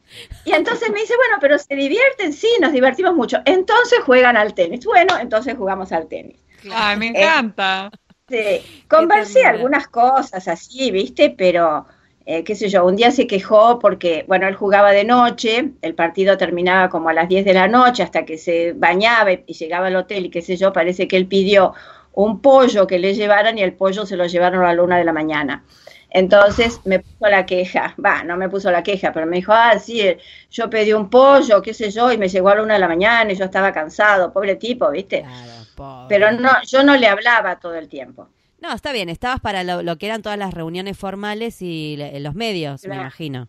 Y 0.46 0.54
entonces 0.54 0.90
me 0.90 1.00
dice, 1.00 1.16
bueno, 1.16 1.38
pero 1.40 1.60
se 1.60 1.76
divierten, 1.76 2.34
sí, 2.34 2.50
nos 2.60 2.72
divertimos 2.72 3.14
mucho. 3.14 3.38
Entonces 3.46 4.00
juegan 4.04 4.36
al 4.36 4.56
tenis. 4.56 4.84
Bueno, 4.84 5.16
entonces 5.20 5.56
jugamos 5.56 5.92
al 5.92 6.08
tenis. 6.08 6.40
Ay, 6.74 6.98
me 6.98 7.08
encanta. 7.10 7.92
Sí, 8.28 8.86
conversé 8.88 9.46
algunas 9.46 9.88
cosas 9.88 10.48
así, 10.48 10.90
¿viste? 10.90 11.30
Pero, 11.38 11.86
eh, 12.26 12.44
qué 12.44 12.56
sé 12.56 12.70
yo, 12.70 12.84
un 12.86 12.96
día 12.96 13.12
se 13.12 13.28
quejó 13.28 13.78
porque, 13.78 14.26
bueno, 14.28 14.48
él 14.48 14.56
jugaba 14.56 14.92
de 14.92 15.04
noche, 15.04 15.74
el 15.84 15.94
partido 15.94 16.38
terminaba 16.38 16.90
como 16.90 17.10
a 17.10 17.14
las 17.14 17.30
10 17.30 17.46
de 17.46 17.54
la 17.54 17.68
noche 17.68 18.02
hasta 18.02 18.26
que 18.26 18.40
se 18.40 18.74
bañaba 18.74 19.34
y, 19.34 19.44
y 19.46 19.54
llegaba 19.54 19.88
al 19.88 19.96
hotel 19.98 20.26
y 20.26 20.30
qué 20.32 20.42
sé 20.42 20.56
yo, 20.56 20.74
parece 20.74 21.08
que 21.08 21.18
él 21.18 21.28
pidió 21.28 21.74
un 22.14 22.42
pollo 22.42 22.88
que 22.88 23.00
le 23.00 23.14
llevaran 23.14 23.58
y 23.58 23.64
el 23.64 23.74
pollo 23.74 24.06
se 24.06 24.18
lo 24.18 24.26
llevaron 24.28 24.64
a 24.66 24.74
la 24.74 24.84
una 24.84 24.98
de 24.98 25.04
la 25.06 25.14
mañana. 25.14 25.64
Entonces 26.10 26.82
me 26.84 27.00
puso 27.00 27.30
la 27.30 27.46
queja, 27.46 27.96
va, 28.04 28.24
no 28.24 28.36
me 28.36 28.50
puso 28.50 28.70
la 28.70 28.84
queja, 28.84 29.14
pero 29.14 29.26
me 29.26 29.38
dijo, 29.38 29.54
ah, 29.54 29.80
sí, 29.80 30.02
eh, 30.02 30.18
yo 30.50 30.70
pedí 30.70 30.92
un 30.92 31.10
pollo, 31.10 31.62
qué 31.62 31.74
sé 31.74 31.90
yo, 31.90 32.12
y 32.12 32.18
me 32.18 32.28
llegó 32.28 32.50
a 32.50 32.56
la 32.56 32.64
una 32.64 32.74
de 32.74 32.80
la 32.82 32.88
mañana 32.90 33.32
y 33.32 33.36
yo 33.36 33.46
estaba 33.46 33.72
cansado, 33.72 34.34
pobre 34.34 34.56
tipo, 34.58 34.90
¿viste? 34.92 35.22
Claro. 35.22 36.06
Pero 36.10 36.32
no, 36.32 36.50
yo 36.68 36.84
no 36.84 36.98
le 36.98 37.08
hablaba 37.08 37.60
todo 37.60 37.76
el 37.76 37.88
tiempo. 37.88 38.28
No, 38.60 38.74
está 38.74 38.92
bien, 38.92 39.10
estabas 39.10 39.40
para 39.40 39.64
lo, 39.64 39.82
lo 39.82 39.98
que 39.98 40.06
eran 40.08 40.22
todas 40.22 40.38
las 40.38 40.54
reuniones 40.54 40.98
formales 40.98 41.62
y 41.62 41.96
le- 41.98 42.20
los 42.20 42.36
medios, 42.36 42.86
me 42.88 42.96
imagino. 42.96 43.48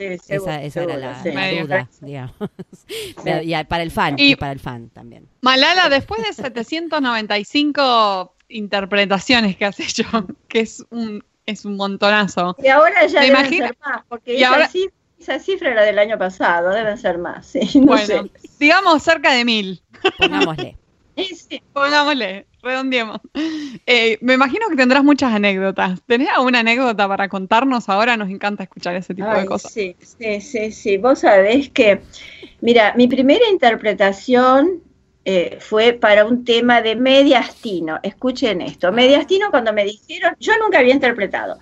Sí, 0.00 0.18
seguro, 0.18 0.52
esa 0.52 0.62
esa 0.62 0.82
era 0.82 0.94
seguro, 0.94 0.98
la, 0.98 1.22
sí. 1.22 1.32
la 1.32 1.62
duda, 1.62 1.88
digamos. 2.00 2.34
Y 3.44 3.64
para 3.64 3.82
el 3.82 3.90
fan, 3.90 4.14
y, 4.18 4.32
Y- 4.32 4.36
para 4.36 4.52
el 4.52 4.60
fan 4.60 4.88
también. 4.90 5.28
Malala, 5.42 5.88
después 5.90 6.22
de 6.22 6.32
795 6.32 8.34
interpretaciones 8.48 9.56
que 9.56 9.64
has 9.66 9.78
hecho, 9.80 10.04
que 10.48 10.60
es 10.60 10.84
un, 10.90 11.22
es 11.46 11.64
un 11.64 11.76
montonazo. 11.76 12.56
Y 12.62 12.68
ahora 12.68 13.06
ya 13.06 13.20
deben 13.20 13.36
imagino- 13.36 13.66
ser 13.66 13.76
más, 13.84 14.02
porque 14.08 14.34
y 14.34 14.42
esa, 14.42 14.48
ahora- 14.52 14.68
cifra, 14.68 14.94
esa 15.18 15.38
cifra 15.38 15.70
era 15.72 15.82
del 15.82 15.98
año 15.98 16.18
pasado, 16.18 16.70
deben 16.70 16.96
ser 16.98 17.18
más, 17.18 17.46
sí, 17.46 17.60
no 17.80 17.86
bueno, 17.88 18.06
sé. 18.06 18.22
digamos 18.58 19.02
cerca 19.02 19.32
de 19.32 19.44
mil. 19.44 19.82
Pongámosle. 20.18 20.76
Pongámosle, 21.72 22.46
redondeemos. 22.62 23.20
Eh, 23.86 24.18
me 24.20 24.34
imagino 24.34 24.68
que 24.68 24.76
tendrás 24.76 25.02
muchas 25.02 25.32
anécdotas. 25.32 26.00
¿Tenés 26.06 26.28
alguna 26.28 26.60
anécdota 26.60 27.08
para 27.08 27.28
contarnos 27.28 27.88
ahora? 27.88 28.16
Nos 28.16 28.30
encanta 28.30 28.62
escuchar 28.62 28.94
ese 28.94 29.14
tipo 29.14 29.28
Ay, 29.28 29.42
de 29.42 29.46
cosas. 29.46 29.72
sí, 29.72 29.96
sí, 30.00 30.40
sí, 30.40 30.70
sí. 30.70 30.96
Vos 30.96 31.20
sabés 31.20 31.70
que, 31.70 32.00
mira, 32.60 32.94
mi 32.96 33.08
primera 33.08 33.48
interpretación 33.50 34.82
eh, 35.24 35.58
fue 35.60 35.92
para 35.92 36.24
un 36.24 36.44
tema 36.44 36.82
de 36.82 36.96
mediastino. 36.96 37.98
Escuchen 38.02 38.60
esto. 38.60 38.92
Mediastino, 38.92 39.50
cuando 39.50 39.72
me 39.72 39.84
dijeron, 39.84 40.34
yo 40.40 40.52
nunca 40.58 40.78
había 40.78 40.94
interpretado. 40.94 41.58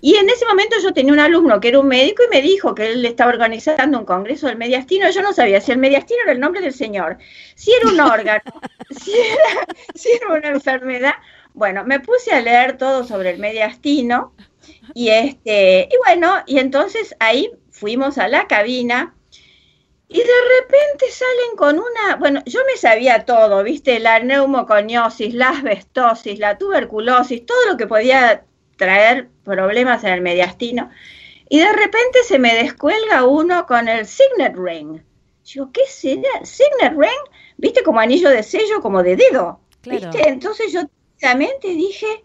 Y 0.00 0.16
en 0.16 0.28
ese 0.30 0.46
momento 0.46 0.76
yo 0.82 0.92
tenía 0.92 1.12
un 1.12 1.20
alumno 1.20 1.60
que 1.60 1.68
era 1.68 1.80
un 1.80 1.88
médico 1.88 2.22
y 2.24 2.34
me 2.34 2.42
dijo 2.42 2.74
que 2.74 2.92
él 2.92 3.04
estaba 3.04 3.30
organizando 3.30 3.98
un 3.98 4.04
congreso 4.04 4.46
del 4.46 4.56
mediastino. 4.56 5.10
Yo 5.10 5.22
no 5.22 5.32
sabía 5.32 5.60
si 5.60 5.72
el 5.72 5.78
mediastino 5.78 6.22
era 6.22 6.32
el 6.32 6.40
nombre 6.40 6.62
del 6.62 6.72
señor, 6.72 7.18
si 7.54 7.72
era 7.72 7.88
un 7.88 8.00
órgano, 8.00 8.42
si 8.90 9.12
era, 9.12 9.66
si 9.94 10.10
era 10.10 10.28
una 10.28 10.48
enfermedad. 10.48 11.14
Bueno, 11.52 11.84
me 11.84 12.00
puse 12.00 12.32
a 12.32 12.40
leer 12.40 12.78
todo 12.78 13.04
sobre 13.04 13.30
el 13.30 13.38
mediastino 13.38 14.32
y 14.94 15.08
este, 15.08 15.88
y 15.90 15.96
bueno, 16.04 16.34
y 16.46 16.58
entonces 16.58 17.14
ahí 17.18 17.50
fuimos 17.70 18.18
a 18.18 18.28
la 18.28 18.46
cabina 18.46 19.14
y 20.08 20.18
de 20.18 20.60
repente 20.60 21.06
salen 21.10 21.56
con 21.56 21.78
una, 21.78 22.16
bueno, 22.16 22.42
yo 22.44 22.60
me 22.66 22.76
sabía 22.76 23.24
todo, 23.24 23.62
viste, 23.62 24.00
la 24.00 24.18
neumoconiosis, 24.18 25.34
la 25.34 25.50
asbestosis, 25.50 26.38
la 26.38 26.58
tuberculosis, 26.58 27.46
todo 27.46 27.66
lo 27.68 27.76
que 27.76 27.86
podía 27.86 28.44
traer 28.80 29.28
problemas 29.44 30.02
en 30.04 30.14
el 30.14 30.22
mediastino. 30.22 30.90
Y 31.50 31.58
de 31.58 31.70
repente 31.72 32.22
se 32.26 32.38
me 32.38 32.54
descuelga 32.54 33.24
uno 33.24 33.66
con 33.66 33.88
el 33.88 34.06
signet 34.06 34.56
ring. 34.56 35.02
Digo, 35.44 35.70
¿qué 35.72 35.82
será? 35.86 36.44
Signet 36.44 36.94
ring, 36.96 37.20
viste, 37.58 37.82
como 37.82 38.00
anillo 38.00 38.30
de 38.30 38.42
sello, 38.42 38.80
como 38.80 39.02
de 39.02 39.16
dedo. 39.16 39.60
¿Viste? 39.82 40.28
Entonces 40.28 40.72
yo 40.72 40.82
realmente 41.20 41.68
dije, 41.68 42.24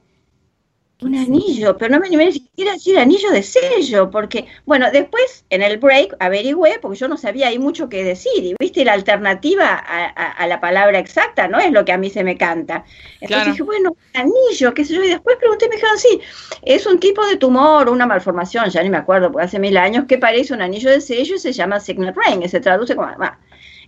un 1.05 1.15
anillo, 1.15 1.77
pero 1.77 1.93
no 1.93 1.99
me 1.99 2.07
animé 2.07 2.25
ni 2.25 2.31
siquiera 2.33 2.71
a 2.71 2.73
decir 2.73 2.97
anillo 2.97 3.31
de 3.31 3.43
sello, 3.43 4.09
porque, 4.09 4.47
bueno, 4.65 4.91
después 4.91 5.45
en 5.49 5.61
el 5.61 5.77
break 5.77 6.15
averigüé, 6.19 6.79
porque 6.81 6.97
yo 6.97 7.07
no 7.07 7.17
sabía, 7.17 7.47
hay 7.47 7.59
mucho 7.59 7.89
que 7.89 8.03
decir, 8.03 8.43
y 8.43 8.55
viste, 8.59 8.83
la 8.83 8.93
alternativa 8.93 9.75
a, 9.75 10.47
la 10.47 10.59
palabra 10.59 10.99
exacta 10.99 11.47
no 11.47 11.59
es 11.59 11.71
lo 11.71 11.85
que 11.85 11.91
a 11.91 11.97
mí 11.97 12.09
se 12.09 12.23
me 12.23 12.37
canta. 12.37 12.85
Entonces 13.21 13.53
dije, 13.53 13.63
bueno, 13.63 13.95
anillo, 14.13 14.73
qué 14.73 14.83
sé 14.85 14.95
yo, 14.95 15.03
y 15.03 15.09
después 15.09 15.37
pregunté, 15.37 15.69
me 15.69 15.75
dijeron, 15.75 15.97
sí, 15.97 16.19
es 16.63 16.85
un 16.85 16.99
tipo 16.99 17.25
de 17.25 17.37
tumor, 17.37 17.89
una 17.89 18.05
malformación, 18.05 18.69
ya 18.69 18.83
ni 18.83 18.89
me 18.89 18.97
acuerdo, 18.97 19.31
porque 19.31 19.45
hace 19.45 19.59
mil 19.59 19.77
años, 19.77 20.05
que 20.07 20.17
parece 20.17 20.53
un 20.53 20.61
anillo 20.61 20.89
de 20.89 21.01
sello 21.01 21.35
y 21.35 21.39
se 21.39 21.53
llama 21.53 21.79
signet 21.79 22.15
ring, 22.15 22.43
y 22.43 22.49
se 22.49 22.59
traduce 22.59 22.95
como, 22.95 23.07
ah, 23.07 23.37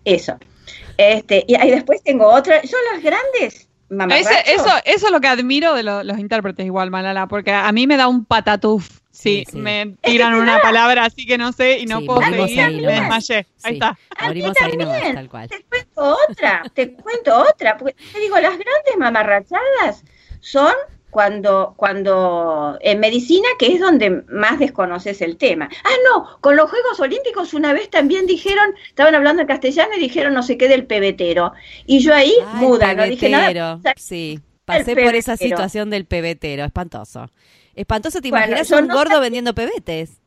eso. 0.05 0.37
Este, 0.97 1.45
y 1.47 1.55
ahí 1.55 1.71
después 1.71 2.01
tengo 2.03 2.27
otra, 2.27 2.61
son 2.63 2.79
las 2.93 3.03
grandes 3.03 3.66
eso, 3.89 4.69
eso 4.85 5.05
es 5.05 5.11
lo 5.11 5.21
que 5.21 5.27
admiro 5.27 5.73
de 5.73 5.83
los 5.83 6.19
intérpretes 6.19 6.65
igual, 6.65 6.91
Malala, 6.91 7.27
porque 7.27 7.51
a 7.51 7.71
mí 7.71 7.87
me 7.87 7.97
da 7.97 8.07
un 8.07 8.25
patatuf. 8.25 8.99
Sí, 9.11 9.45
me 9.53 9.95
tiran 10.03 10.35
una 10.35 10.59
palabra 10.61 11.05
así 11.05 11.25
que 11.25 11.39
no 11.39 11.51
sé 11.51 11.79
y 11.79 11.87
no 11.87 12.01
puedo 12.01 12.21
seguir, 12.21 12.83
me 12.85 12.93
desmayé. 12.93 13.47
Ahí 13.63 13.73
está. 13.73 13.97
Ahí 14.15 14.43
tal 15.15 15.27
cual. 15.27 15.49
Te 15.49 15.63
cuento 15.63 16.17
otra, 16.29 16.63
te 16.73 16.93
cuento 16.93 17.35
otra, 17.35 17.77
porque 17.77 17.95
te 18.13 18.19
digo, 18.19 18.35
las 18.35 18.51
grandes 18.51 18.97
mamarrachadas 18.99 20.03
son 20.39 20.73
cuando, 21.17 21.73
cuando 21.77 22.77
en 22.79 22.99
medicina, 22.99 23.47
que 23.57 23.73
es 23.73 23.79
donde 23.79 24.21
más 24.29 24.59
desconoces 24.59 25.19
el 25.21 25.37
tema. 25.37 25.67
Ah, 25.83 25.95
no, 26.05 26.39
con 26.41 26.55
los 26.55 26.69
Juegos 26.69 26.99
Olímpicos 26.99 27.55
una 27.55 27.73
vez 27.73 27.89
también 27.89 28.27
dijeron, 28.27 28.75
estaban 28.87 29.15
hablando 29.15 29.41
en 29.41 29.47
castellano 29.47 29.95
y 29.95 29.99
dijeron 29.99 30.35
no 30.35 30.43
sé 30.43 30.59
qué 30.59 30.67
del 30.67 30.85
pebetero. 30.85 31.53
Y 31.87 32.01
yo 32.01 32.13
ahí, 32.13 32.35
muda, 32.53 32.93
no 32.93 33.03
dije 33.05 33.29
nada. 33.29 33.79
Sí, 33.95 34.41
pasé 34.63 34.95
por 34.95 35.15
esa 35.15 35.37
situación 35.37 35.89
del 35.89 36.05
pebetero, 36.05 36.63
espantoso. 36.63 37.31
Espantoso, 37.73 38.21
¿te 38.21 38.27
imaginas 38.27 38.69
un 38.69 38.87
gordo 38.87 39.19
vendiendo 39.19 39.55
pebetes? 39.55 40.21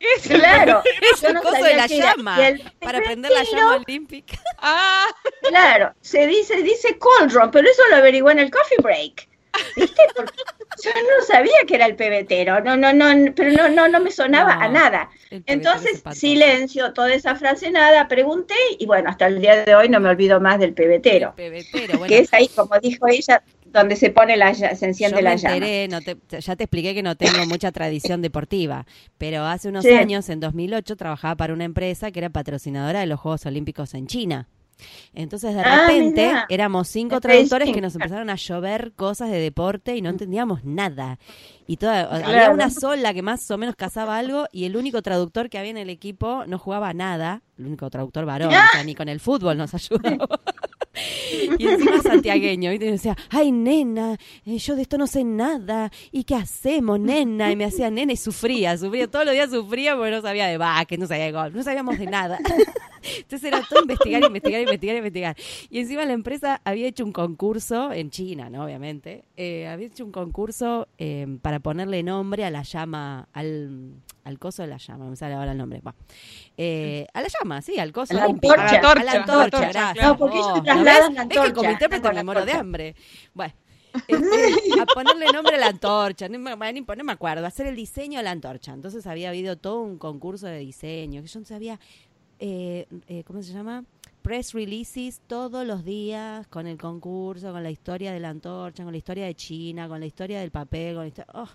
Claro, 0.28 0.82
es 1.14 1.22
un 1.22 1.36
coso 1.36 1.64
de 1.64 1.74
la 1.74 1.86
llama 1.86 2.38
para 2.80 3.00
prender 3.00 3.32
la 3.32 3.44
llama 3.44 3.76
olímpica. 3.76 4.38
Ah, 4.58 5.06
claro, 5.48 5.94
se 6.02 6.26
dice, 6.26 6.62
dice 6.62 6.98
cauldron, 6.98 7.50
pero 7.50 7.66
eso 7.68 7.82
lo 7.90 7.96
averiguó 7.96 8.30
en 8.30 8.40
el 8.40 8.50
coffee 8.50 8.78
break. 8.82 9.27
¿Viste? 9.76 10.02
Porque 10.14 10.34
yo 10.82 10.90
no 10.90 11.26
sabía 11.26 11.56
que 11.66 11.74
era 11.74 11.86
el 11.86 11.96
pebetero, 11.96 12.60
no, 12.60 12.76
no, 12.76 12.92
no, 12.92 13.32
pero 13.34 13.50
no, 13.52 13.68
no, 13.68 13.88
no 13.88 14.00
me 14.00 14.10
sonaba 14.10 14.54
a 14.54 14.68
nada. 14.68 15.10
Entonces, 15.46 16.02
silencio, 16.12 16.92
toda 16.92 17.12
esa 17.12 17.34
frase 17.34 17.70
nada, 17.70 18.08
pregunté 18.08 18.54
y 18.78 18.86
bueno, 18.86 19.10
hasta 19.10 19.26
el 19.26 19.40
día 19.40 19.64
de 19.64 19.74
hoy 19.74 19.88
no 19.88 20.00
me 20.00 20.08
olvido 20.08 20.40
más 20.40 20.58
del 20.58 20.74
pebetero. 20.74 21.34
Que 21.36 22.18
es 22.18 22.32
ahí, 22.32 22.48
como 22.48 22.78
dijo 22.80 23.06
ella, 23.08 23.42
donde 23.66 23.96
se 23.96 24.10
pone 24.10 24.36
la 24.36 24.54
se 24.54 24.84
enciende 24.84 25.22
la 25.22 25.36
llama. 25.36 25.66
ya 25.66 26.56
te 26.56 26.64
expliqué 26.64 26.94
que 26.94 27.02
no 27.02 27.16
tengo 27.16 27.44
mucha 27.46 27.72
tradición 27.72 28.22
deportiva, 28.22 28.86
pero 29.18 29.44
hace 29.44 29.68
unos 29.68 29.84
años, 29.84 30.28
en 30.28 30.40
2008, 30.40 30.96
trabajaba 30.96 31.36
para 31.36 31.52
una 31.52 31.64
empresa 31.64 32.10
que 32.10 32.20
era 32.20 32.30
patrocinadora 32.30 33.00
de 33.00 33.06
los 33.06 33.20
Juegos 33.20 33.46
Olímpicos 33.46 33.94
en 33.94 34.06
China. 34.06 34.48
Entonces 35.14 35.54
de 35.54 35.60
ah, 35.60 35.86
repente 35.86 36.32
éramos 36.48 36.88
cinco 36.88 37.20
traductores 37.20 37.72
que 37.72 37.80
nos 37.80 37.94
empezaron 37.94 38.30
a 38.30 38.36
llover 38.36 38.92
cosas 38.92 39.30
de 39.30 39.38
deporte 39.38 39.96
y 39.96 40.02
no 40.02 40.10
entendíamos 40.10 40.64
nada. 40.64 41.18
Y 41.66 41.76
toda, 41.76 42.02
había 42.02 42.50
una 42.50 42.70
sola 42.70 43.12
que 43.12 43.22
más 43.22 43.50
o 43.50 43.58
menos 43.58 43.76
cazaba 43.76 44.16
algo 44.16 44.46
y 44.52 44.64
el 44.64 44.76
único 44.76 45.02
traductor 45.02 45.50
que 45.50 45.58
había 45.58 45.70
en 45.70 45.76
el 45.76 45.90
equipo 45.90 46.44
no 46.46 46.58
jugaba 46.58 46.94
nada, 46.94 47.42
el 47.58 47.66
único 47.66 47.90
traductor 47.90 48.24
varón, 48.24 48.48
o 48.48 48.72
sea, 48.72 48.84
ni 48.84 48.94
con 48.94 49.08
el 49.08 49.20
fútbol 49.20 49.58
nos 49.58 49.74
ayudó. 49.74 50.00
y 51.58 51.66
encima 51.66 52.02
santiagueño, 52.02 52.72
y 52.72 52.78
decía, 52.78 53.16
ay 53.30 53.52
nena, 53.52 54.16
eh, 54.44 54.58
yo 54.58 54.76
de 54.76 54.82
esto 54.82 54.98
no 54.98 55.06
sé 55.06 55.24
nada, 55.24 55.90
¿y 56.10 56.24
qué 56.24 56.34
hacemos, 56.34 56.98
nena? 57.00 57.50
Y 57.52 57.56
me 57.56 57.64
hacía 57.64 57.90
nena 57.90 58.12
y 58.12 58.16
sufría, 58.16 58.76
sufría, 58.76 59.08
todos 59.08 59.24
los 59.24 59.34
días 59.34 59.50
sufría 59.50 59.96
porque 59.96 60.10
no 60.10 60.22
sabía 60.22 60.46
de 60.46 60.58
que 60.86 60.98
no 60.98 61.06
sabía 61.06 61.24
de 61.24 61.32
golf, 61.32 61.54
no 61.54 61.62
sabíamos 61.62 61.98
de 61.98 62.06
nada. 62.06 62.38
Entonces 63.16 63.44
era 63.44 63.62
todo 63.68 63.82
investigar, 63.82 64.22
investigar, 64.24 64.60
investigar, 64.60 64.96
investigar. 64.96 65.36
Y 65.70 65.78
encima 65.78 66.04
la 66.04 66.12
empresa 66.12 66.60
había 66.64 66.86
hecho 66.86 67.04
un 67.04 67.12
concurso, 67.12 67.92
en 67.92 68.10
China, 68.10 68.50
¿no? 68.50 68.64
Obviamente, 68.64 69.24
eh, 69.36 69.68
había 69.68 69.86
hecho 69.86 70.04
un 70.04 70.12
concurso 70.12 70.88
eh, 70.98 71.26
para 71.40 71.60
ponerle 71.60 72.02
nombre 72.02 72.44
a 72.44 72.50
la 72.50 72.62
llama, 72.62 73.28
al, 73.32 73.94
al 74.24 74.38
coso 74.38 74.62
de 74.62 74.68
la 74.68 74.78
llama, 74.78 75.06
me 75.06 75.16
sale 75.16 75.34
ahora 75.34 75.52
el 75.52 75.58
nombre. 75.58 75.80
Eh, 76.56 77.06
a 77.14 77.22
la 77.22 77.28
llama, 77.28 77.62
sí, 77.62 77.78
al 77.78 77.92
coso 77.92 78.12
a 78.14 78.16
la 78.16 78.24
antorcha. 78.24 78.62
A 78.62 78.72
la 78.72 78.78
antorcha, 78.78 79.00
a 79.00 79.04
la 79.04 79.12
antorcha, 79.12 79.68
gracias. 79.68 80.06
No, 80.06 80.16
porque 80.16 80.36
ellos 80.36 80.62
trasladan 80.82 81.14
la 81.14 81.22
antorcha. 81.22 81.42
Es 81.42 81.48
que 81.48 81.54
como 81.54 81.70
intérprete 81.70 82.12
me 82.12 82.24
muero 82.24 82.44
de 82.44 82.52
hambre. 82.52 82.96
Bueno. 83.34 83.54
Este, 84.06 84.80
a 84.80 84.86
ponerle 84.86 85.26
nombre 85.32 85.56
a 85.56 85.58
la 85.58 85.68
antorcha, 85.68 86.28
no 86.28 86.38
me, 86.38 86.54
no 86.54 87.04
me 87.04 87.12
acuerdo, 87.12 87.46
hacer 87.46 87.66
el 87.66 87.74
diseño 87.74 88.18
de 88.18 88.22
la 88.22 88.30
antorcha. 88.30 88.72
Entonces 88.72 89.06
había 89.06 89.30
habido 89.30 89.56
todo 89.56 89.80
un 89.80 89.98
concurso 89.98 90.46
de 90.46 90.58
diseño, 90.58 91.22
que 91.22 91.28
yo 91.28 91.40
no 91.40 91.46
sabía, 91.46 91.80
eh, 92.38 92.86
eh, 93.08 93.24
¿cómo 93.24 93.42
se 93.42 93.52
llama? 93.52 93.84
Press 94.22 94.52
releases 94.52 95.20
todos 95.26 95.66
los 95.66 95.84
días 95.84 96.46
con 96.48 96.66
el 96.66 96.76
concurso, 96.76 97.50
con 97.50 97.62
la 97.62 97.70
historia 97.70 98.12
de 98.12 98.20
la 98.20 98.28
antorcha, 98.28 98.84
con 98.84 98.92
la 98.92 98.98
historia 98.98 99.24
de 99.24 99.34
China, 99.34 99.88
con 99.88 100.00
la 100.00 100.06
historia 100.06 100.40
del 100.40 100.50
papel, 100.50 100.94
con 100.94 101.04
la 101.04 101.08
historia... 101.08 101.32
Oh, 101.34 101.48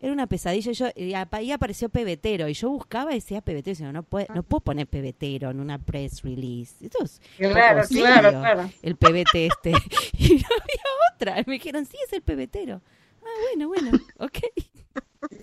era 0.00 0.12
una 0.12 0.26
pesadilla. 0.26 0.72
Yo, 0.72 0.88
y 0.94 1.14
ahí 1.14 1.52
apareció 1.52 1.88
pebetero 1.88 2.48
y 2.48 2.54
yo 2.54 2.70
buscaba 2.70 3.12
y 3.12 3.16
decía 3.16 3.40
pebetero. 3.40 3.72
Decía, 3.72 3.92
no, 3.92 4.02
puede, 4.02 4.26
no 4.34 4.42
puedo 4.42 4.60
poner 4.60 4.86
pebetero 4.86 5.50
en 5.50 5.60
una 5.60 5.78
press 5.78 6.22
release. 6.22 6.74
Esto 6.80 7.04
es 7.04 7.20
claro, 7.36 7.82
claro, 7.88 8.30
claro. 8.30 8.70
El 8.82 8.96
pebete 8.96 9.46
este. 9.46 9.70
y 10.18 10.34
no 10.34 10.48
había 10.60 10.82
otra. 11.14 11.34
Me 11.46 11.54
dijeron, 11.54 11.86
sí, 11.86 11.96
es 12.04 12.12
el 12.12 12.22
pebetero. 12.22 12.80
Ah, 13.22 13.26
bueno, 13.50 13.68
bueno, 13.68 13.90
ok. 14.18 14.38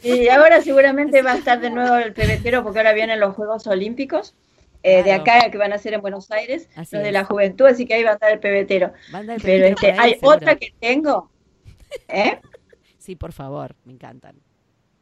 Y 0.04 0.30
ahora 0.30 0.62
seguramente 0.62 1.22
va 1.22 1.34
a 1.34 1.38
estar 1.38 1.60
de 1.60 1.70
nuevo 1.70 1.98
el 1.98 2.14
pebetero 2.14 2.64
porque 2.64 2.80
ahora 2.80 2.94
vienen 2.94 3.20
los 3.20 3.36
Juegos 3.36 3.68
Olímpicos. 3.68 4.36
Eh, 4.88 5.02
de 5.02 5.14
acá 5.14 5.50
que 5.50 5.58
van 5.58 5.74
a 5.74 5.80
ser 5.80 5.96
en 5.96 6.02
Buenos 6.02 6.30
Aires, 6.30 6.70
los 6.78 6.92
de 6.92 7.12
la 7.12 7.24
juventud, 7.24 7.66
así 7.66 7.88
que 7.88 7.96
ahí 7.96 8.04
va 8.04 8.12
a 8.12 8.14
estar 8.14 8.32
el 8.32 8.38
pebetero. 8.38 8.94
Pero 9.42 9.66
este, 9.66 9.94
hay 9.94 10.20
otra 10.22 10.58
que 10.58 10.76
tengo, 10.80 11.32
¿eh? 12.08 12.40
Sí, 13.06 13.16
por 13.16 13.34
favor, 13.34 13.76
me 13.86 13.94
encantan. 13.94 14.36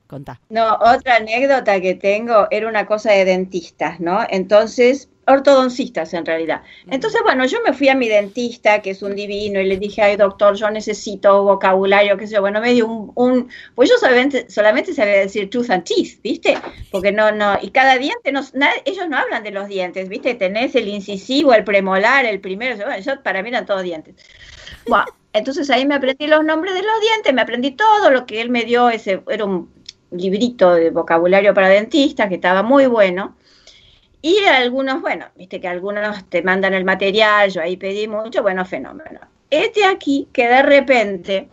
Contá. 0.07 0.41
No, 0.49 0.73
otra 0.73 1.15
anécdota 1.15 1.79
que 1.79 1.95
tengo 1.95 2.47
era 2.51 2.67
una 2.67 2.85
cosa 2.85 3.13
de 3.13 3.23
dentistas, 3.23 4.01
¿no? 4.01 4.27
Entonces, 4.29 5.07
ortodoncistas 5.25 6.13
en 6.13 6.25
realidad. 6.25 6.63
Entonces, 6.87 7.21
bueno, 7.23 7.45
yo 7.45 7.59
me 7.65 7.71
fui 7.71 7.87
a 7.87 7.95
mi 7.95 8.09
dentista, 8.09 8.81
que 8.81 8.89
es 8.89 9.03
un 9.03 9.15
divino, 9.15 9.61
y 9.61 9.67
le 9.67 9.77
dije, 9.77 10.01
ay, 10.01 10.17
doctor, 10.17 10.55
yo 10.55 10.69
necesito 10.69 11.43
vocabulario, 11.43 12.17
qué 12.17 12.27
sé 12.27 12.33
yo. 12.33 12.41
Bueno, 12.41 12.59
me 12.59 12.73
dio 12.73 12.87
un, 12.87 13.47
pues 13.73 13.89
yo 13.89 13.97
solamente, 13.97 14.49
solamente 14.49 14.93
sabía 14.93 15.19
decir 15.19 15.49
tooth 15.49 15.69
and 15.69 15.85
teeth, 15.85 16.21
¿viste? 16.21 16.57
Porque 16.91 17.13
no, 17.13 17.31
no, 17.31 17.57
y 17.61 17.71
cada 17.71 17.97
diente, 17.97 18.33
no, 18.33 18.41
ellos 18.83 19.07
no 19.07 19.17
hablan 19.17 19.43
de 19.43 19.51
los 19.51 19.69
dientes, 19.69 20.09
¿viste? 20.09 20.35
Tenés 20.35 20.75
el 20.75 20.89
incisivo, 20.89 21.53
el 21.53 21.63
premolar, 21.63 22.25
el 22.25 22.41
primero, 22.41 22.75
bueno, 22.75 22.99
yo, 22.99 23.23
para 23.23 23.41
mí 23.41 23.47
eran 23.47 23.65
todos 23.65 23.83
dientes. 23.83 24.15
Bueno, 24.87 25.05
entonces 25.33 25.69
ahí 25.69 25.85
me 25.85 25.95
aprendí 25.95 26.27
los 26.27 26.43
nombres 26.45 26.73
de 26.73 26.83
los 26.83 27.01
dientes, 27.01 27.33
me 27.33 27.41
aprendí 27.41 27.71
todo 27.71 28.11
lo 28.11 28.25
que 28.25 28.39
él 28.39 28.49
me 28.49 28.63
dio, 28.63 28.89
ese 28.89 29.23
era 29.27 29.45
un 29.45 29.71
librito 30.11 30.75
de 30.75 30.91
vocabulario 30.91 31.53
para 31.53 31.69
dentistas 31.69 32.29
que 32.29 32.35
estaba 32.35 32.63
muy 32.63 32.85
bueno. 32.85 33.35
Y 34.21 34.37
algunos, 34.45 35.01
bueno, 35.01 35.25
viste 35.35 35.59
que 35.59 35.67
algunos 35.67 36.29
te 36.29 36.41
mandan 36.43 36.73
el 36.73 36.85
material, 36.85 37.49
yo 37.49 37.61
ahí 37.61 37.75
pedí 37.75 38.07
mucho, 38.07 38.41
bueno, 38.41 38.63
fenómeno. 38.63 39.19
Este 39.49 39.85
aquí, 39.85 40.29
que 40.31 40.47
de 40.47 40.61
repente 40.61 41.49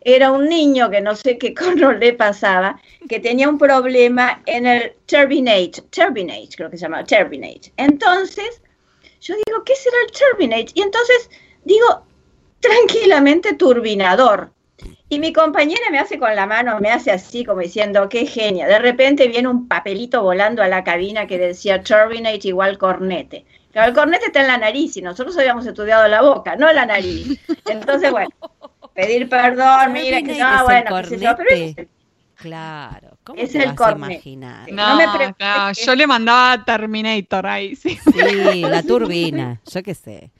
era 0.00 0.30
un 0.32 0.48
niño 0.48 0.90
que 0.90 1.00
no 1.00 1.16
sé 1.16 1.36
qué 1.38 1.52
cono 1.60 1.92
le 1.92 2.12
pasaba, 2.12 2.80
que 3.08 3.20
tenía 3.20 3.48
un 3.48 3.58
problema 3.58 4.42
en 4.46 4.66
el 4.66 4.94
turbinate, 5.06 5.82
turbinate 5.90 6.50
creo 6.56 6.70
que 6.70 6.78
se 6.78 6.82
llama, 6.82 7.04
turbinate. 7.04 7.72
Entonces, 7.76 8.62
yo 9.20 9.34
digo, 9.46 9.64
¿qué 9.64 9.74
será 9.74 9.96
el 10.06 10.12
turbinate? 10.12 10.72
Y 10.74 10.82
entonces 10.82 11.30
digo, 11.64 12.06
tranquilamente 12.64 13.54
turbinador. 13.54 14.52
Y 15.08 15.18
mi 15.18 15.32
compañera 15.32 15.90
me 15.90 15.98
hace 15.98 16.18
con 16.18 16.34
la 16.34 16.46
mano, 16.46 16.80
me 16.80 16.90
hace 16.90 17.10
así 17.10 17.44
como 17.44 17.60
diciendo, 17.60 18.08
qué 18.08 18.26
genia. 18.26 18.66
De 18.66 18.78
repente 18.78 19.28
viene 19.28 19.48
un 19.48 19.68
papelito 19.68 20.22
volando 20.22 20.62
a 20.62 20.68
la 20.68 20.82
cabina 20.82 21.26
que 21.26 21.38
decía 21.38 21.82
turbinate 21.82 22.48
igual 22.48 22.78
cornete. 22.78 23.44
Pero 23.72 23.86
el 23.86 23.92
cornete 23.92 24.26
está 24.26 24.40
en 24.40 24.48
la 24.48 24.58
nariz 24.58 24.96
y 24.96 25.02
nosotros 25.02 25.36
habíamos 25.36 25.66
estudiado 25.66 26.08
la 26.08 26.22
boca, 26.22 26.56
no 26.56 26.72
la 26.72 26.86
nariz. 26.86 27.38
Entonces, 27.66 28.10
bueno, 28.10 28.30
pedir 28.94 29.28
perdón, 29.28 29.92
mira, 29.92 30.22
que 30.22 30.38
no, 30.38 30.64
bueno, 30.64 30.90
pero 31.36 31.50
es 31.50 31.76
Claro, 32.36 33.16
¿cómo 33.22 33.40
es 33.40 33.54
el 33.54 33.74
cornete. 33.74 34.36
No, 34.36 34.98
no, 34.98 35.72
yo 35.72 35.94
le 35.94 36.06
mandaba 36.06 36.64
Terminator 36.64 37.46
ahí, 37.46 37.76
sí. 37.76 37.98
Sí, 38.12 38.60
la 38.62 38.82
turbina, 38.82 39.60
yo 39.70 39.82
qué 39.82 39.94
sé. 39.94 40.30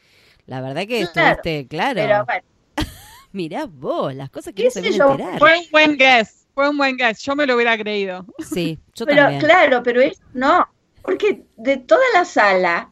La 0.47 0.61
verdad 0.61 0.87
que 0.87 1.01
estuviste, 1.03 1.67
claro. 1.69 1.95
Pero 1.95 2.25
bueno. 2.25 2.43
Mirá 3.33 3.67
vos, 3.67 4.15
las 4.15 4.31
cosas 4.31 4.53
que 4.55 4.65
no 4.65 4.71
se 4.71 4.81
enterar. 4.81 5.39
Fue 5.39 5.59
un 5.59 5.65
buen 5.71 5.97
guess. 5.97 6.47
Fue 6.55 6.69
un 6.69 6.77
buen 6.79 6.97
guess, 6.97 7.21
yo 7.23 7.35
me 7.35 7.47
lo 7.47 7.57
hubiera 7.57 7.77
creído. 7.77 8.25
Sí, 8.39 8.79
yo 8.95 9.07
pero, 9.07 9.23
también. 9.23 9.41
Claro, 9.41 9.83
pero 9.83 10.01
ellos 10.01 10.21
no, 10.35 10.69
porque 11.03 11.43
de 11.57 11.79
toda 11.79 12.05
la 12.15 12.25
sala, 12.25 12.91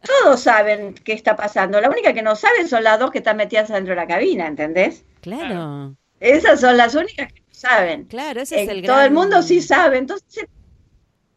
todos 0.00 0.40
saben 0.40 0.94
qué 0.94 1.12
está 1.12 1.36
pasando. 1.36 1.78
La 1.80 1.90
única 1.90 2.14
que 2.14 2.22
no 2.22 2.34
saben 2.36 2.68
son 2.68 2.84
las 2.84 2.98
dos 2.98 3.10
que 3.10 3.18
están 3.18 3.36
metidas 3.36 3.68
dentro 3.68 3.90
de 3.94 4.00
la 4.00 4.06
cabina, 4.06 4.46
¿entendés? 4.46 5.04
Claro, 5.20 5.94
Esas 6.20 6.60
son 6.60 6.76
las 6.78 6.94
únicas 6.94 7.32
que 7.32 7.40
no 7.40 7.46
saben. 7.50 8.04
claro, 8.06 8.40
ese 8.40 8.62
es 8.62 8.68
Eh, 8.68 8.72
el 8.72 8.82
todo 8.86 9.02
el 9.02 9.10
mundo 9.10 9.42
sí 9.42 9.60
sabe, 9.60 9.98
entonces 9.98 10.46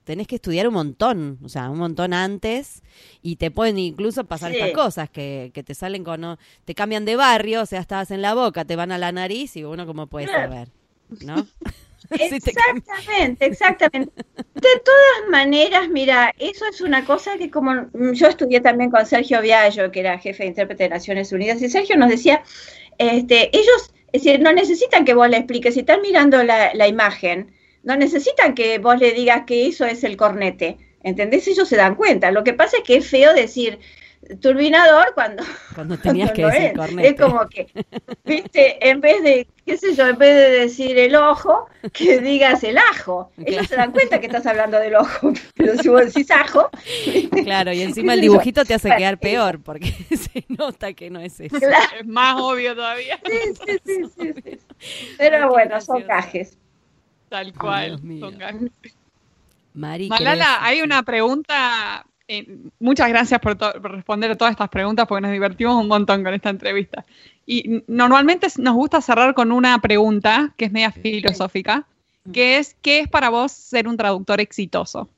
Tenés 0.06 0.28
que 0.28 0.36
estudiar 0.36 0.68
un 0.68 0.76
montón, 0.76 1.40
o 1.44 1.50
sea, 1.50 1.70
un 1.70 1.80
montón 1.80 2.14
antes 2.14 2.84
y 3.22 3.36
te 3.38 3.52
pueden 3.52 3.78
incluso 3.80 4.24
pasar 4.26 4.52
Sí. 4.52 4.58
estas 4.60 4.72
cosas 4.74 5.10
que, 5.10 5.52
que 5.54 5.64
te 5.64 5.76
salen 5.76 6.04
con, 6.06 6.22
no- 6.22 6.38
te 6.64 6.76
cambian 6.76 7.06
de 7.06 7.16
barrio, 7.18 7.62
o 7.64 7.66
sea, 7.66 7.82
estabas 7.82 8.12
en 8.12 8.22
la 8.22 8.34
boca, 8.36 8.66
te 8.66 8.76
van 8.78 8.92
a 8.94 8.98
la 8.98 9.12
nariz 9.12 9.58
y 9.58 9.64
uno 9.66 9.86
como 9.86 10.08
puede 10.08 10.28
saber, 10.28 10.70
¿no? 11.20 11.36
Exactamente, 12.12 13.46
exactamente. 13.48 14.12
De 14.54 14.70
todas 14.84 15.30
maneras, 15.32 15.90
mira, 15.90 16.32
eso 16.38 16.66
es 16.68 16.82
una 16.82 17.04
cosa 17.04 17.38
que 17.38 17.50
como 17.50 17.88
yo 18.14 18.28
estudié 18.28 18.62
también 18.62 18.92
con 18.92 19.06
Sergio 19.06 19.42
Viallo, 19.42 19.92
que 19.92 20.02
era 20.02 20.20
jefe 20.20 20.44
de 20.44 20.50
intérprete 20.50 20.84
de 20.84 20.90
Naciones 20.90 21.32
Unidas, 21.32 21.62
y 21.62 21.70
Sergio 21.70 21.98
nos 21.98 22.10
decía, 22.10 22.44
este, 23.00 23.50
ellos, 23.58 23.92
es 24.12 24.24
decir, 24.24 24.40
no 24.40 24.54
necesitan 24.54 25.04
que 25.04 25.14
vos 25.16 25.30
le 25.30 25.38
expliques, 25.38 25.74
si 25.74 25.80
están 25.82 26.02
mirando 26.02 26.44
la, 26.44 26.74
la 26.76 26.88
imagen, 26.88 27.52
no 27.86 27.96
necesitan 27.98 28.54
que 28.56 28.80
vos 28.80 29.00
le 29.00 29.14
digas 29.14 29.44
que 29.48 29.68
eso 29.68 29.86
es 29.86 30.04
el 30.04 30.18
cornete, 30.18 30.78
¿entendés? 31.04 31.48
Ellos 31.48 31.70
se 31.70 31.78
dan 31.78 31.96
cuenta. 31.96 32.32
Lo 32.32 32.44
que 32.44 32.54
pasa 32.54 32.78
es 32.78 32.84
que 32.84 32.98
es 32.98 33.08
feo 33.10 33.34
decir 33.34 33.80
turbinador 34.42 35.14
cuando 35.14 35.44
Cuando 35.76 35.98
tenías 36.00 36.32
que 36.32 36.42
no 36.42 36.50
decir 36.50 36.66
es. 36.68 36.74
cornete. 36.74 37.10
Es 37.10 37.16
como 37.20 37.48
que, 37.48 37.68
viste, 38.26 38.90
en 38.90 39.00
vez 39.02 39.22
de, 39.24 39.48
qué 39.66 39.78
sé 39.78 39.94
yo, 39.96 40.08
en 40.08 40.18
vez 40.18 40.36
de 40.36 40.50
decir 40.62 40.98
el 40.98 41.16
ojo, 41.16 41.68
que 41.94 42.20
digas 42.20 42.64
el 42.64 42.78
ajo. 42.78 43.32
Ellos 43.46 43.68
se 43.68 43.76
dan 43.76 43.92
cuenta 43.92 44.20
que 44.20 44.26
estás 44.28 44.46
hablando 44.48 44.80
del 44.80 44.96
ojo, 44.96 45.32
pero 45.56 45.78
si 45.78 45.90
vos 45.90 46.06
decís 46.06 46.32
ajo, 46.32 46.70
Claro, 47.44 47.72
y 47.74 47.82
encima 47.82 48.14
el 48.16 48.22
yo. 48.22 48.22
dibujito 48.22 48.66
te 48.66 48.74
hace 48.74 48.90
Bueno, 48.90 48.98
quedar 48.98 49.20
peor 49.20 49.62
porque 49.62 49.92
se 50.10 50.46
nota 50.50 50.94
que 50.94 51.10
no 51.12 51.20
es 51.20 51.40
eso. 51.40 51.56
claro, 51.60 51.98
Es 52.00 52.08
más 52.08 52.36
obvio 52.42 52.76
todavía. 52.76 53.20
sí, 53.24 53.38
sí, 53.66 53.80
sí, 53.86 54.04
sí, 54.18 54.34
sí. 54.44 54.60
Pero 55.18 55.50
bueno, 55.50 55.80
son 55.82 56.04
cajes. 56.04 56.58
Tal 57.36 57.54
cual. 57.54 58.00
Mari, 59.74 60.08
Malala, 60.08 60.46
¿querés- 60.46 60.58
hay 60.62 60.82
una 60.82 61.04
pregunta. 61.04 62.06
eh, 62.28 62.48
muchas 62.80 63.10
gracias 63.10 63.40
por, 63.42 63.58
responder 63.84 64.32
a 64.32 64.36
todas 64.36 64.52
estas 64.52 64.70
preguntas 64.70 65.06
porque 65.06 65.22
nos 65.22 65.32
divertimos 65.32 65.76
un 65.76 65.90
montón 65.90 66.24
con 66.24 66.34
esta 66.34 66.50
entrevista. 66.50 67.06
Y 67.46 67.84
normalmente 67.88 68.48
nos 68.58 68.74
gusta 68.74 69.02
cerrar 69.02 69.34
con 69.34 69.52
una 69.52 69.78
pregunta 69.80 70.54
que 70.58 70.66
es 70.66 70.72
media 70.72 70.92
filosófica, 70.92 71.86
que 72.32 72.58
es 72.58 72.76
¿qué 72.82 73.02
es 73.02 73.10
para 73.10 73.30
vos 73.30 73.52
ser 73.52 73.88
un 73.88 73.98
traductor 73.98 74.40
exitoso? 74.40 75.10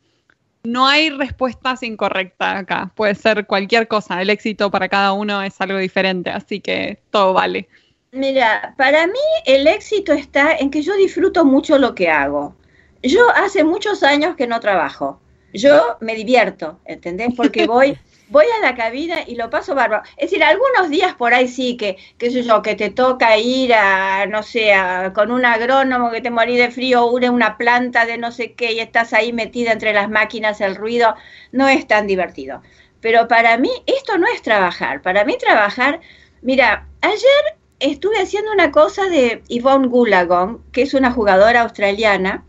No 0.63 0.88
hay 0.88 1.11
respuestas 1.11 1.84
incorrectas 1.84 2.57
acá. 2.57 2.91
Puede 2.95 3.13
ser 3.13 3.45
cualquier 3.45 3.88
cosa. 3.88 4.22
El 4.22 4.32
éxito 4.32 4.72
para 4.72 4.89
cada 4.89 5.13
uno 5.13 5.41
es 5.43 5.61
algo 5.61 5.78
diferente, 5.78 6.32
así 6.32 6.59
que 6.59 6.99
todo 7.11 7.32
vale. 7.34 7.70
Mira, 8.12 8.74
para 8.78 9.05
mí 9.08 9.20
el 9.45 9.68
éxito 9.68 10.14
está 10.14 10.55
en 10.58 10.72
que 10.72 10.82
yo 10.82 10.95
disfruto 10.95 11.45
mucho 11.45 11.78
lo 11.78 11.93
que 11.93 12.10
hago. 12.10 12.55
Yo 13.03 13.30
hace 13.36 13.64
muchos 13.64 14.01
años 14.03 14.36
que 14.36 14.47
no 14.47 14.60
trabajo. 14.60 15.22
Yo 15.53 15.97
me 16.01 16.16
divierto, 16.16 16.80
¿entendés? 16.86 17.34
Porque 17.36 17.64
voy, 17.66 17.97
voy 18.28 18.45
a 18.58 18.62
la 18.66 18.76
cabina 18.76 19.18
y 19.28 19.36
lo 19.36 19.49
paso 19.49 19.76
bárbaro. 19.76 20.03
Es 20.18 20.32
decir, 20.32 20.43
algunos 20.43 20.89
días 20.89 21.16
por 21.16 21.34
ahí 21.34 21.47
sí 21.49 21.76
que, 21.78 21.97
qué 22.18 22.32
sé 22.32 22.43
yo, 22.43 22.62
que 22.62 22.76
te 22.76 22.89
toca 22.91 23.38
ir 23.38 23.74
a, 23.74 24.26
no 24.28 24.41
sé, 24.43 24.74
a- 24.74 25.12
con 25.14 25.32
un 25.32 25.45
agrónomo 25.45 26.10
que 26.12 26.22
te 26.22 26.30
morí 26.32 26.55
de 26.58 26.72
frío, 26.72 27.05
une 27.08 27.30
una 27.30 27.58
planta 27.58 28.05
de 28.05 28.18
no 28.18 28.32
sé 28.32 28.53
qué 28.53 28.72
y 28.74 28.80
estás 28.80 29.14
ahí 29.14 29.34
metida 29.34 29.72
entre 29.74 29.93
las 29.93 30.10
máquinas, 30.10 30.62
el 30.62 30.76
ruido, 30.76 31.16
no 31.51 31.68
es 31.68 31.86
tan 31.88 32.08
divertido. 32.08 32.62
Pero 33.01 33.28
para 33.28 33.58
mí 33.58 33.70
esto 33.86 34.18
no 34.18 34.28
es 34.28 34.41
trabajar. 34.41 35.01
Para 35.01 35.24
mí 35.26 35.38
trabajar, 35.38 35.99
mira, 36.41 36.88
ayer 37.01 37.57
estuve 37.80 38.17
haciendo 38.19 38.51
una 38.51 38.71
cosa 38.71 39.07
de 39.09 39.43
Yvonne 39.47 39.88
Goolagong, 39.88 40.59
que 40.71 40.82
es 40.82 40.93
una 40.93 41.11
jugadora 41.11 41.61
australiana, 41.61 42.45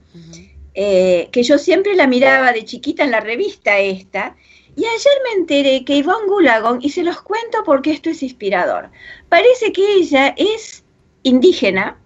eh, 0.74 1.28
que 1.32 1.42
yo 1.42 1.58
siempre 1.58 1.94
la 1.94 2.06
miraba 2.06 2.52
de 2.52 2.64
chiquita 2.64 3.04
en 3.04 3.10
la 3.10 3.20
revista 3.20 3.78
esta, 3.78 4.36
y 4.76 4.84
ayer 4.84 5.12
me 5.24 5.40
enteré 5.40 5.84
que 5.84 5.98
Yvonne 5.98 6.28
Goolagong, 6.28 6.78
y 6.82 6.90
se 6.90 7.02
los 7.02 7.20
cuento 7.20 7.64
porque 7.64 7.90
esto 7.90 8.10
es 8.10 8.22
inspirador, 8.22 8.90
parece 9.28 9.72
que 9.72 9.94
ella 9.94 10.34
es 10.36 10.84
indígena, 11.22 11.98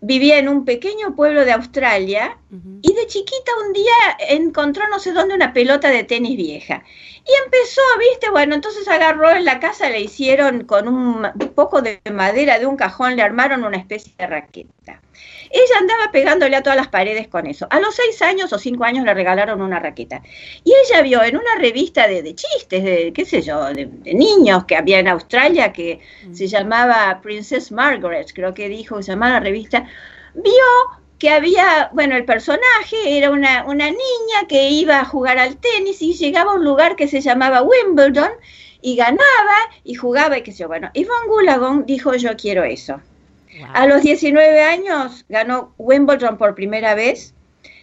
vivía 0.00 0.38
en 0.38 0.48
un 0.48 0.64
pequeño 0.64 1.16
pueblo 1.16 1.44
de 1.44 1.52
Australia, 1.52 2.38
Y 2.50 2.94
de 2.94 3.06
chiquita 3.06 3.52
un 3.66 3.74
día 3.74 3.92
encontró 4.30 4.88
no 4.88 4.98
sé 4.98 5.12
dónde 5.12 5.34
una 5.34 5.52
pelota 5.52 5.90
de 5.90 6.04
tenis 6.04 6.34
vieja. 6.34 6.82
Y 7.16 7.44
empezó, 7.44 7.82
viste, 7.98 8.30
bueno, 8.30 8.54
entonces 8.54 8.88
agarró 8.88 9.30
en 9.30 9.44
la 9.44 9.60
casa, 9.60 9.90
le 9.90 10.00
hicieron 10.00 10.64
con 10.64 10.88
un 10.88 11.26
poco 11.54 11.82
de 11.82 12.00
madera 12.10 12.58
de 12.58 12.64
un 12.64 12.76
cajón, 12.76 13.16
le 13.16 13.22
armaron 13.22 13.64
una 13.64 13.76
especie 13.76 14.14
de 14.16 14.26
raqueta. 14.26 15.02
Ella 15.50 15.78
andaba 15.78 16.10
pegándole 16.10 16.56
a 16.56 16.62
todas 16.62 16.78
las 16.78 16.88
paredes 16.88 17.28
con 17.28 17.46
eso. 17.46 17.66
A 17.68 17.80
los 17.80 17.94
seis 17.94 18.22
años 18.22 18.50
o 18.54 18.58
cinco 18.58 18.84
años 18.84 19.04
le 19.04 19.12
regalaron 19.12 19.60
una 19.60 19.78
raqueta. 19.78 20.22
Y 20.64 20.72
ella 20.86 21.02
vio 21.02 21.22
en 21.22 21.36
una 21.36 21.54
revista 21.58 22.08
de, 22.08 22.22
de 22.22 22.34
chistes, 22.34 22.82
de 22.82 23.12
qué 23.12 23.26
sé 23.26 23.42
yo, 23.42 23.62
de, 23.74 23.86
de 23.86 24.14
niños 24.14 24.64
que 24.64 24.76
había 24.76 25.00
en 25.00 25.08
Australia, 25.08 25.70
que 25.72 26.00
se 26.32 26.46
llamaba 26.46 27.20
Princess 27.22 27.70
Margaret, 27.72 28.32
creo 28.34 28.54
que 28.54 28.70
dijo, 28.70 29.02
se 29.02 29.12
llamaba 29.12 29.34
la 29.34 29.40
revista, 29.40 29.86
vio 30.34 30.52
que 31.18 31.30
había, 31.30 31.90
bueno, 31.92 32.16
el 32.16 32.24
personaje 32.24 33.18
era 33.18 33.30
una, 33.30 33.64
una 33.66 33.86
niña 33.86 34.46
que 34.48 34.70
iba 34.70 35.00
a 35.00 35.04
jugar 35.04 35.38
al 35.38 35.56
tenis 35.56 36.00
y 36.00 36.14
llegaba 36.14 36.52
a 36.52 36.54
un 36.54 36.64
lugar 36.64 36.94
que 36.96 37.08
se 37.08 37.20
llamaba 37.20 37.62
Wimbledon 37.62 38.30
y 38.80 38.94
ganaba 38.94 39.56
y 39.82 39.94
jugaba 39.94 40.38
y 40.38 40.42
qué 40.42 40.52
sé 40.52 40.58
yo. 40.58 40.68
Bueno, 40.68 40.90
Yvonne 40.94 41.26
Goolagong 41.26 41.86
dijo 41.86 42.14
yo 42.14 42.36
quiero 42.36 42.62
eso. 42.62 43.00
Wow. 43.58 43.68
A 43.74 43.86
los 43.86 44.02
19 44.02 44.62
años 44.62 45.24
ganó 45.28 45.74
Wimbledon 45.78 46.38
por 46.38 46.54
primera 46.54 46.94
vez. 46.94 47.34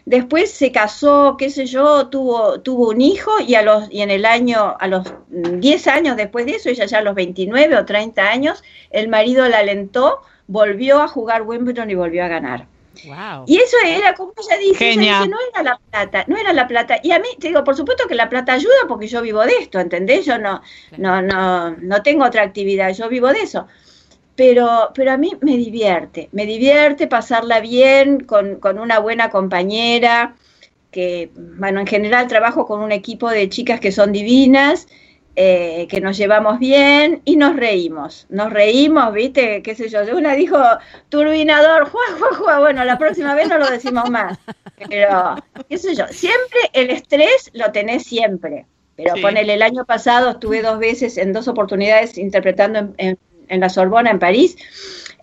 Después 0.06 0.52
se 0.52 0.72
casó, 0.72 1.36
qué 1.38 1.50
sé 1.50 1.66
yo, 1.66 2.08
tuvo, 2.08 2.62
tuvo 2.62 2.90
un 2.90 3.02
hijo 3.02 3.32
y, 3.46 3.56
a 3.56 3.64
los, 3.64 3.92
y 3.92 4.02
en 4.02 4.12
el 4.12 4.24
año, 4.26 4.78
a 4.80 4.88
los 4.88 5.12
mm, 5.30 5.60
10 5.60 5.88
años 5.88 6.16
después 6.16 6.46
de 6.46 6.54
eso, 6.54 6.70
ella 6.70 6.86
ya 6.86 7.00
a 7.00 7.02
los 7.02 7.16
29 7.16 7.76
o 7.76 7.86
30 7.86 8.22
años, 8.22 8.64
el 8.92 9.10
marido 9.10 9.50
la 9.50 9.58
alentó, 9.58 10.22
volvió 10.48 11.02
a 11.02 11.08
jugar 11.08 11.42
Wimbledon 11.42 11.90
y 11.90 11.96
volvió 11.96 12.24
a 12.24 12.28
ganar. 12.28 12.68
Wow. 13.06 13.46
Y 13.48 13.58
eso 13.58 13.78
era, 13.86 14.14
como 14.14 14.34
ella 14.38 14.58
dice, 14.58 14.86
ella 14.86 14.94
Genia. 14.94 15.18
dice, 15.20 15.30
no 15.30 15.38
era 15.52 15.64
la 15.64 15.78
plata, 15.78 16.24
no 16.28 16.38
era 16.38 16.54
la 16.54 16.68
plata. 16.68 17.00
Y 17.04 17.12
a 17.12 17.20
mí, 17.20 17.28
te 17.40 17.50
digo, 17.50 17.64
por 17.64 17.76
supuesto 17.76 18.08
que 18.08 18.16
la 18.16 18.30
plata 18.30 18.54
ayuda 18.54 18.74
porque 18.88 19.08
yo 19.08 19.22
vivo 19.22 19.42
de 19.42 19.54
esto, 19.60 19.80
¿entendés? 19.80 20.26
Yo 20.26 20.38
no, 20.38 20.62
no, 20.98 21.22
no, 21.22 21.72
no 21.72 22.04
tengo 22.04 22.26
otra 22.26 22.44
actividad, 22.44 22.94
yo 22.94 23.10
vivo 23.10 23.28
de 23.28 23.42
eso. 23.42 23.68
Pero, 24.36 24.92
pero 24.94 25.12
a 25.12 25.18
mí 25.18 25.32
me 25.42 25.56
divierte, 25.56 26.30
me 26.34 26.46
divierte 26.46 27.08
pasarla 27.08 27.62
bien 27.62 28.22
con, 28.22 28.56
con 28.60 28.80
una 28.80 29.00
buena 29.00 29.30
compañera, 29.30 30.36
que, 30.92 31.30
bueno, 31.36 31.82
en 31.82 31.88
general 31.88 32.28
trabajo 32.28 32.66
con 32.66 32.82
un 32.82 32.92
equipo 32.92 33.30
de 33.30 33.50
chicas 33.50 33.80
que 33.80 33.92
son 33.92 34.12
divinas, 34.12 34.88
eh, 35.36 35.88
que 35.90 36.02
nos 36.02 36.18
llevamos 36.18 36.60
bien 36.60 37.22
y 37.26 37.36
nos 37.36 37.56
reímos. 37.56 38.26
Nos 38.30 38.52
reímos, 38.52 39.14
¿viste? 39.14 39.62
¿Qué 39.62 39.76
sé 39.76 39.90
yo? 39.90 40.00
Una 40.16 40.34
dijo 40.36 40.58
turbinador, 41.10 41.86
juá, 41.90 42.02
juá, 42.20 42.36
juá. 42.36 42.60
Bueno, 42.60 42.84
la 42.86 42.98
próxima 42.98 43.36
vez 43.36 43.48
no 43.48 43.58
lo 43.58 43.70
decimos 43.70 44.10
más. 44.10 44.38
Pero, 44.90 45.36
qué 45.70 45.78
sé 45.78 45.96
yo, 45.96 46.08
siempre 46.10 46.60
el 46.74 46.90
estrés 46.90 47.50
lo 47.54 47.72
tenés 47.72 48.04
siempre. 48.04 48.66
Pero 48.96 49.16
Sí. 49.16 49.22
ponele, 49.22 49.54
el 49.56 49.62
año 49.62 49.84
pasado 49.86 50.32
estuve 50.32 50.62
dos 50.62 50.80
veces, 50.80 51.18
en 51.18 51.34
dos 51.34 51.48
oportunidades, 51.50 52.18
interpretando 52.18 52.80
en, 52.80 52.94
en- 52.98 53.20
en 53.48 53.60
la 53.60 53.70
Sorbona, 53.70 54.10
en 54.10 54.18
París. 54.20 54.56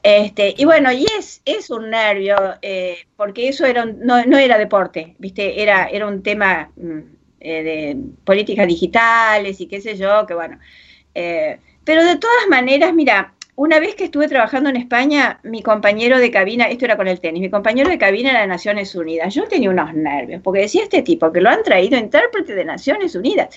Este, 0.02 0.54
y 0.56 0.64
bueno, 0.64 0.92
y 0.92 1.04
es, 1.18 1.42
es 1.44 1.70
un 1.70 1.90
nervio, 1.90 2.36
eh, 2.62 2.96
porque 3.16 3.48
eso 3.48 3.64
era 3.66 3.84
un- 3.84 3.98
no, 4.00 4.24
no 4.26 4.36
era 4.38 4.58
deporte, 4.58 5.14
¿viste? 5.18 5.62
Era, 5.62 5.86
era 5.86 6.06
un 6.06 6.22
tema 6.22 6.70
mm, 6.76 7.00
eh, 7.44 7.62
de 7.62 7.96
políticas 8.24 8.66
digitales 8.68 9.60
y 9.60 9.66
qué 9.66 9.80
sé 9.80 9.96
yo, 9.96 10.26
que 10.26 10.34
bueno. 10.34 10.58
Eh, 11.14 11.58
pero 11.84 12.04
de 12.04 12.16
todas 12.16 12.48
maneras, 12.48 12.94
mira, 12.94 13.34
una 13.56 13.80
vez 13.80 13.96
que 13.96 14.04
estuve 14.04 14.28
trabajando 14.28 14.70
en 14.70 14.76
España, 14.76 15.40
mi 15.42 15.62
compañero 15.62 16.18
de 16.18 16.30
cabina, 16.30 16.66
esto 16.66 16.84
era 16.84 16.96
con 16.96 17.08
el 17.08 17.20
tenis, 17.20 17.42
mi 17.42 17.50
compañero 17.50 17.90
de 17.90 17.98
cabina 17.98 18.30
era 18.30 18.40
de 18.42 18.46
Naciones 18.46 18.94
Unidas. 18.94 19.34
Yo 19.34 19.48
tenía 19.48 19.70
unos 19.70 19.92
nervios, 19.92 20.40
porque 20.42 20.60
decía 20.60 20.84
este 20.84 21.02
tipo 21.02 21.32
que 21.32 21.40
lo 21.40 21.50
han 21.50 21.62
traído 21.62 21.98
intérprete 21.98 22.54
de 22.54 22.64
Naciones 22.64 23.14
Unidas. 23.14 23.54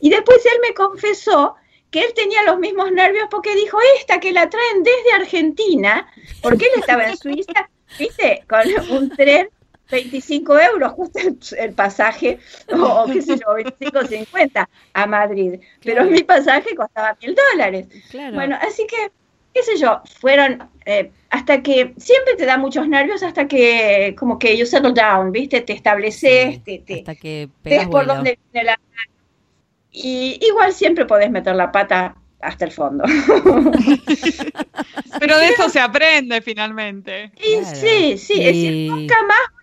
Y 0.00 0.10
después 0.10 0.44
él 0.44 0.60
me 0.66 0.74
confesó 0.74 1.56
que 1.90 2.00
él 2.00 2.12
tenía 2.14 2.42
los 2.44 2.58
mismos 2.58 2.92
nervios 2.92 3.26
porque 3.30 3.54
dijo 3.54 3.78
esta 3.98 4.20
que 4.20 4.32
la 4.32 4.48
traen 4.48 4.82
desde 4.82 5.12
Argentina, 5.14 6.06
porque 6.42 6.66
él 6.66 6.80
estaba 6.80 7.06
en 7.06 7.16
Suiza, 7.16 7.68
viste, 7.98 8.44
con 8.48 8.62
un 8.96 9.10
tren 9.10 9.48
25 9.92 10.58
euros, 10.58 10.92
justo 10.92 11.18
el, 11.20 11.38
el 11.58 11.72
pasaje, 11.74 12.38
o, 12.72 12.76
o 12.82 13.06
qué 13.06 13.22
sé 13.22 13.38
yo, 13.38 13.54
25, 13.54 14.06
50 14.06 14.68
a 14.94 15.06
Madrid. 15.06 15.60
Pero 15.84 16.04
mi 16.04 16.22
pasaje 16.22 16.74
costaba 16.74 17.16
mil 17.22 17.36
dólares. 17.52 17.86
Claro. 18.10 18.34
Bueno, 18.34 18.56
así 18.60 18.86
que, 18.86 19.10
qué 19.54 19.62
sé 19.62 19.76
yo, 19.76 20.00
fueron, 20.20 20.68
eh, 20.86 21.10
hasta 21.30 21.62
que 21.62 21.94
siempre 21.98 22.34
te 22.36 22.46
da 22.46 22.56
muchos 22.56 22.88
nervios 22.88 23.22
hasta 23.22 23.46
que 23.46 24.16
como 24.18 24.38
que 24.38 24.56
you 24.56 24.66
settle 24.66 24.92
down, 24.92 25.30
¿viste? 25.30 25.60
Te 25.60 25.74
estableces, 25.74 26.64
te, 26.64 26.78
te, 26.78 27.00
Hasta 27.00 27.14
que 27.14 27.48
ves 27.62 27.86
por 27.88 28.06
dónde 28.06 28.38
viene 28.52 28.66
la 28.66 28.78
y 29.92 30.38
igual 30.40 30.72
siempre 30.72 31.04
podés 31.04 31.30
meter 31.30 31.54
la 31.54 31.70
pata 31.70 32.16
hasta 32.40 32.64
el 32.64 32.72
fondo. 32.72 33.04
Pero 35.20 35.38
de 35.38 35.48
eso 35.48 35.68
se 35.68 35.80
aprende 35.80 36.40
finalmente. 36.40 37.30
y 37.36 37.58
Claro. 37.58 37.76
sí, 37.76 38.16
sí, 38.16 38.32
es 38.40 38.46
decir, 38.46 38.90
nunca 38.90 39.22
más 39.24 39.61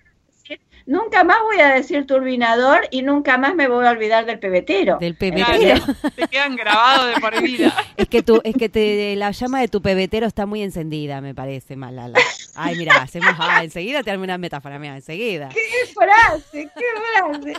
nunca 0.90 1.24
más 1.24 1.38
voy 1.44 1.60
a 1.62 1.70
decir 1.70 2.06
turbinador 2.06 2.82
y 2.92 3.04
nunca 3.04 3.38
más 3.38 3.56
me 3.56 3.68
voy 3.68 3.86
a 3.86 3.92
olvidar 3.92 4.26
del 4.26 4.40
pebetero. 4.40 4.98
Del 5.00 5.16
Claro, 5.16 5.46
pebetero. 5.60 5.86
te 6.16 6.28
quedan 6.28 6.56
grabados 6.56 7.14
de 7.16 7.22
por 7.22 7.42
vida. 7.42 7.74
Es 7.98 8.08
que 8.08 8.24
tu, 8.24 8.42
es 8.44 8.56
que 8.56 8.70
te, 8.70 9.16
la 9.18 9.32
llama 9.32 9.60
de 9.62 9.68
tu 9.68 9.82
pebetero 9.82 10.26
está 10.26 10.46
muy 10.46 10.64
encendida, 10.64 11.22
me 11.22 11.36
parece, 11.36 11.76
Malala. 11.76 12.18
Ay, 12.56 12.76
mira, 12.78 12.96
hacemos, 13.02 13.34
ah, 13.38 13.64
enseguida 13.64 14.04
te 14.04 14.12
armé 14.12 14.24
una 14.24 14.38
metáfora, 14.38 14.80
mira, 14.80 14.96
enseguida. 14.96 15.50
¡Qué 15.50 15.60
frase! 15.94 16.70
¡Qué 16.76 16.86
frase! 17.14 17.54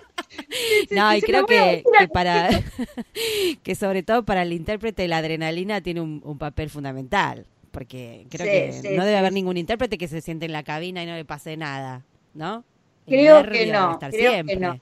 No, 0.90 1.14
y 1.14 1.20
creo 1.20 1.46
que, 1.46 1.84
para 2.12 2.48
que 3.62 3.74
sobre 3.74 4.02
todo 4.02 4.24
para 4.24 4.42
el 4.42 4.52
intérprete 4.52 5.06
la 5.08 5.18
adrenalina 5.18 5.80
tiene 5.80 6.00
un, 6.00 6.20
un 6.24 6.38
papel 6.38 6.70
fundamental, 6.70 7.46
porque 7.70 8.26
creo 8.30 8.46
Sí, 8.46 8.52
que 8.52 8.72
sí, 8.72 8.96
no 8.96 9.04
debe 9.04 9.16
sí, 9.16 9.18
haber 9.18 9.32
ningún 9.32 9.56
intérprete 9.56 9.98
que 9.98 10.08
se 10.08 10.20
siente 10.20 10.46
en 10.46 10.52
la 10.52 10.62
cabina 10.62 11.02
y 11.02 11.06
no 11.06 11.14
le 11.14 11.24
pase 11.24 11.56
nada, 11.56 12.02
¿no? 12.34 12.64
Creo 13.06 13.42
que 13.50 13.66
no, 13.66 13.98
creo 13.98 14.44
que 14.44 14.56
no. 14.56 14.80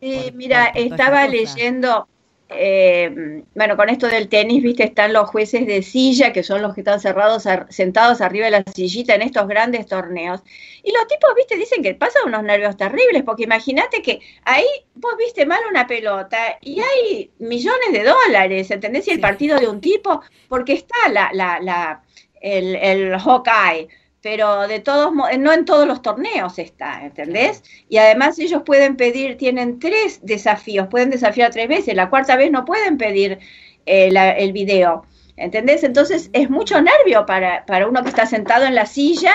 Sí, 0.00 0.14
por- 0.24 0.32
mira, 0.34 0.72
por- 0.72 0.82
estaba 0.82 1.26
leyendo, 1.26 2.08
eh, 2.48 3.42
bueno, 3.54 3.76
con 3.76 3.88
esto 3.88 4.08
del 4.08 4.28
tenis, 4.28 4.62
viste, 4.62 4.84
están 4.84 5.12
los 5.12 5.28
jueces 5.28 5.66
de 5.66 5.82
silla, 5.82 6.32
que 6.32 6.42
son 6.42 6.62
los 6.62 6.74
que 6.74 6.80
están 6.80 7.00
cerrados, 7.00 7.46
ar- 7.46 7.66
sentados 7.70 8.20
arriba 8.20 8.46
de 8.46 8.52
la 8.52 8.64
sillita 8.74 9.14
en 9.14 9.22
estos 9.22 9.46
grandes 9.48 9.86
torneos. 9.86 10.40
Y 10.82 10.92
los 10.92 11.06
tipos, 11.08 11.30
viste, 11.36 11.56
dicen 11.56 11.82
que 11.82 11.94
pasan 11.94 12.22
unos 12.26 12.42
nervios 12.44 12.76
terribles, 12.76 13.22
porque 13.24 13.42
imagínate 13.44 14.00
que 14.02 14.20
ahí 14.44 14.64
vos 14.94 15.14
viste 15.18 15.44
mal 15.46 15.60
una 15.70 15.86
pelota 15.86 16.38
y 16.62 16.80
hay 16.80 17.30
millones 17.38 17.92
de 17.92 18.04
dólares, 18.04 18.70
¿entendés? 18.70 19.06
Y 19.08 19.10
el 19.10 19.16
Sí. 19.16 19.22
partido 19.22 19.58
de 19.58 19.68
un 19.68 19.80
tipo, 19.80 20.22
porque 20.48 20.72
está 20.74 21.08
la, 21.10 21.30
la, 21.32 21.58
la, 21.60 22.02
el, 22.40 22.76
el 22.76 23.18
Hawkeye. 23.18 23.88
Pero 24.20 24.66
de 24.66 24.80
todos 24.80 25.12
no 25.14 25.52
en 25.52 25.64
todos 25.64 25.86
los 25.86 26.02
torneos 26.02 26.58
está, 26.58 27.04
¿entendés? 27.04 27.62
Y 27.88 27.98
además 27.98 28.38
ellos 28.40 28.62
pueden 28.64 28.96
pedir, 28.96 29.36
tienen 29.36 29.78
tres 29.78 30.20
desafíos, 30.22 30.88
pueden 30.88 31.10
desafiar 31.10 31.52
tres 31.52 31.68
veces, 31.68 31.94
la 31.94 32.10
cuarta 32.10 32.36
vez 32.36 32.50
no 32.50 32.64
pueden 32.64 32.98
pedir 32.98 33.38
eh, 33.86 34.10
la- 34.10 34.32
el 34.32 34.52
video, 34.52 35.06
¿entendés? 35.36 35.84
Entonces 35.84 36.30
es 36.32 36.50
mucho 36.50 36.80
nervio 36.82 37.26
para, 37.26 37.64
para 37.64 37.86
uno 37.88 38.02
que 38.02 38.08
está 38.08 38.26
sentado 38.26 38.66
en 38.66 38.74
la 38.74 38.86
silla 38.86 39.32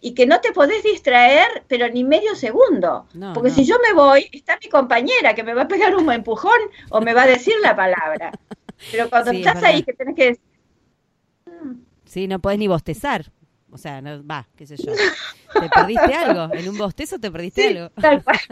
y 0.00 0.12
que 0.14 0.26
no 0.26 0.40
te 0.40 0.52
podés 0.52 0.82
distraer, 0.82 1.64
pero 1.68 1.88
ni 1.88 2.04
medio 2.04 2.34
segundo. 2.34 3.06
No, 3.14 3.32
Porque 3.32 3.50
no. 3.50 3.54
si 3.54 3.64
yo 3.64 3.76
me 3.86 3.94
voy, 3.94 4.28
está 4.32 4.58
mi 4.62 4.68
compañera 4.68 5.34
que 5.34 5.42
me 5.44 5.54
va 5.54 5.62
a 5.62 5.68
pegar 5.68 5.94
un 5.96 6.10
empujón 6.12 6.58
o 6.90 7.00
me 7.00 7.14
va 7.14 7.22
a 7.22 7.26
decir 7.26 7.54
la 7.62 7.74
palabra. 7.76 8.32
Pero 8.90 9.08
cuando 9.08 9.30
Sí, 9.30 9.40
es 9.42 9.46
estás 9.46 9.62
ahí, 9.62 9.82
que 9.84 9.92
tenés 9.94 10.14
que 10.16 10.24
decir, 10.26 10.42
Sí, 12.04 12.28
no 12.28 12.38
podés 12.40 12.58
ni 12.58 12.68
bostezar. 12.68 13.32
O 13.70 13.78
sea, 13.78 14.00
no, 14.00 14.24
va, 14.26 14.48
qué 14.56 14.66
sé 14.66 14.76
yo. 14.76 14.92
¿Te 15.60 15.68
perdiste 15.68 16.14
algo? 16.14 16.54
¿En 16.54 16.68
un 16.68 16.78
bostezo 16.78 17.18
te 17.18 17.30
perdiste 17.30 17.62
sí, 17.62 17.68
algo? 17.68 17.90
tal 18.00 18.22
cual. 18.22 18.40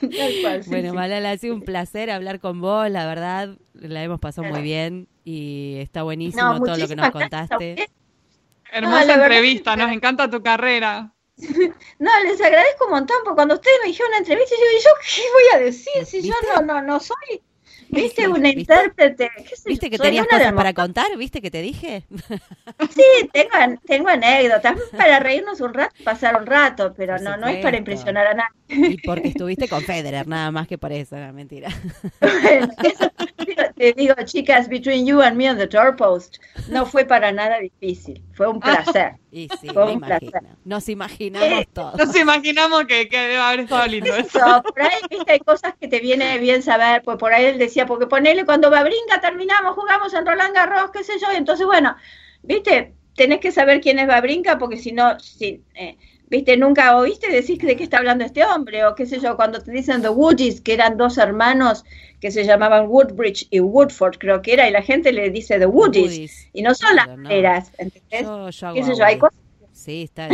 Tal 0.00 0.32
cual, 0.42 0.62
sí, 0.62 0.70
Bueno, 0.70 0.90
sí. 0.90 0.94
Malala, 0.94 1.30
ha 1.30 1.38
sido 1.38 1.54
un 1.54 1.62
placer 1.62 2.10
hablar 2.10 2.38
con 2.38 2.60
vos, 2.60 2.90
la 2.90 3.06
verdad, 3.06 3.56
la 3.72 4.02
hemos 4.02 4.20
pasado 4.20 4.46
muy 4.46 4.60
bien 4.60 5.08
y 5.24 5.76
está 5.78 6.02
buenísimo 6.02 6.42
No, 6.42 6.60
todo 6.60 6.76
lo 6.76 6.86
que 6.86 6.96
nos 6.96 7.10
contaste. 7.10 7.88
Hermosa 8.70 9.14
entrevista, 9.14 9.74
nos 9.74 9.90
encanta 9.90 10.30
tu 10.30 10.42
carrera. 10.42 11.12
No, 11.98 12.10
les 12.24 12.40
agradezco 12.40 12.86
un 12.86 12.92
montón, 12.92 13.16
porque 13.24 13.36
cuando 13.36 13.54
ustedes 13.54 13.76
me 13.82 13.88
dijeron 13.88 14.10
una 14.10 14.18
entrevista, 14.18 14.54
yo 14.54 14.68
digo, 14.68 14.80
¿yo 14.84 14.90
qué 15.02 15.22
voy 15.32 15.60
a 15.60 15.64
decir 15.64 16.06
si 16.06 16.22
yo 16.22 16.34
no, 16.54 16.62
no, 16.62 16.82
no 16.82 17.00
soy, 17.00 17.42
viste, 17.88 18.28
una 18.28 18.52
¿viste? 18.52 18.60
intérprete? 18.60 19.30
¿Qué 19.48 19.56
sé 19.56 19.68
¿Viste 19.68 19.86
yo? 19.86 19.90
que 19.90 19.96
Soy 19.96 20.06
tenías 20.06 20.26
cosas 20.26 20.52
para 20.52 20.72
contar? 20.74 21.16
¿Viste 21.16 21.40
que 21.40 21.50
te 21.50 21.62
dije? 21.62 22.04
Sí, 22.90 23.28
tengo, 23.32 23.80
tengo 23.86 24.08
anécdotas 24.08 24.76
para 24.96 25.18
reírnos 25.18 25.60
un 25.60 25.74
rato, 25.74 25.94
pasar 26.04 26.36
un 26.40 26.46
rato, 26.46 26.94
pero 26.96 27.14
Por 27.14 27.22
no, 27.22 27.36
no 27.36 27.46
es 27.48 27.58
para 27.58 27.76
impresionar 27.76 28.26
a 28.26 28.34
nadie. 28.34 28.50
Y 28.68 28.98
porque 28.98 29.28
estuviste 29.28 29.68
con 29.68 29.82
Federer, 29.82 30.26
nada 30.26 30.50
más 30.50 30.66
que 30.66 30.78
por 30.78 30.92
eso, 30.92 31.16
no, 31.16 31.32
mentira. 31.32 31.68
Bueno, 32.20 32.68
eso, 32.82 33.10
te 33.92 34.00
digo, 34.00 34.14
chicas, 34.24 34.68
between 34.68 35.06
you 35.06 35.20
and 35.20 35.36
me 35.36 35.48
on 35.48 35.58
the 35.58 35.66
doorpost, 35.66 36.38
no 36.68 36.84
fue 36.86 37.04
para 37.04 37.30
nada 37.30 37.58
difícil, 37.60 38.20
fue 38.32 38.48
un 38.48 38.60
placer. 38.60 39.14
Y 39.36 39.50
sí, 39.60 39.68
Fue 39.68 39.84
me 39.84 39.92
un 39.92 40.00
placer. 40.00 40.32
Nos 40.64 40.88
imaginamos 40.88 41.66
todo. 41.74 41.92
Nos 41.98 42.16
imaginamos 42.16 42.86
que, 42.86 43.06
que 43.06 43.18
debe 43.18 43.36
haber 43.36 43.60
estado 43.60 43.86
lindo 43.86 44.14
eso. 44.16 44.38
Eso, 44.38 44.62
por 44.74 44.80
ahí 44.80 44.94
viste, 45.10 45.30
hay 45.30 45.40
cosas 45.40 45.74
que 45.78 45.88
te 45.88 46.00
viene 46.00 46.38
bien 46.38 46.62
saber, 46.62 47.02
pues 47.02 47.18
por 47.18 47.34
ahí 47.34 47.44
él 47.44 47.58
decía, 47.58 47.84
porque 47.84 48.06
ponele 48.06 48.46
cuando 48.46 48.70
va 48.70 48.82
brinca, 48.82 49.20
terminamos, 49.20 49.74
jugamos 49.74 50.14
en 50.14 50.24
Roland 50.24 50.54
Garros, 50.54 50.90
qué 50.90 51.04
sé 51.04 51.18
yo, 51.20 51.26
y 51.34 51.36
entonces 51.36 51.66
bueno, 51.66 51.94
viste, 52.42 52.94
tenés 53.14 53.40
que 53.40 53.52
saber 53.52 53.82
quién 53.82 53.98
es 53.98 54.06
Babrinka, 54.06 54.56
porque 54.56 54.78
si 54.78 54.92
no, 54.92 55.20
si, 55.20 55.62
eh, 55.74 55.98
viste, 56.28 56.56
nunca 56.56 56.96
oíste 56.96 57.30
decir 57.30 57.58
de 57.58 57.76
qué 57.76 57.84
está 57.84 57.98
hablando 57.98 58.24
este 58.24 58.44
hombre, 58.44 58.84
o 58.84 58.94
qué 58.94 59.06
sé 59.06 59.20
yo, 59.20 59.36
cuando 59.36 59.60
te 59.60 59.70
dicen 59.70 60.02
The 60.02 60.08
Woodies, 60.08 60.60
que 60.60 60.74
eran 60.74 60.96
dos 60.96 61.18
hermanos 61.18 61.84
que 62.20 62.30
se 62.30 62.44
llamaban 62.44 62.86
Woodbridge 62.88 63.46
y 63.50 63.60
Woodford, 63.60 64.18
creo 64.18 64.42
que 64.42 64.54
era, 64.54 64.68
y 64.68 64.72
la 64.72 64.82
gente 64.82 65.12
le 65.12 65.30
dice 65.30 65.58
The 65.58 65.66
Woodies, 65.66 66.12
Woodies. 66.12 66.48
y 66.52 66.62
no 66.62 66.74
son 66.74 66.96
las 66.96 67.16
no. 67.16 67.30
eras, 67.30 67.72
¿entendés? 67.78 68.22
Yo, 68.22 68.50
yo 68.50 68.66
hago 68.66 68.76
qué 68.76 68.82
sé 68.82 68.88
yo, 68.88 68.94
agua 68.94 69.06
hay 69.06 69.14
ahí. 69.14 69.20
cosas 69.20 69.46
Sí, 69.76 70.04
está, 70.04 70.28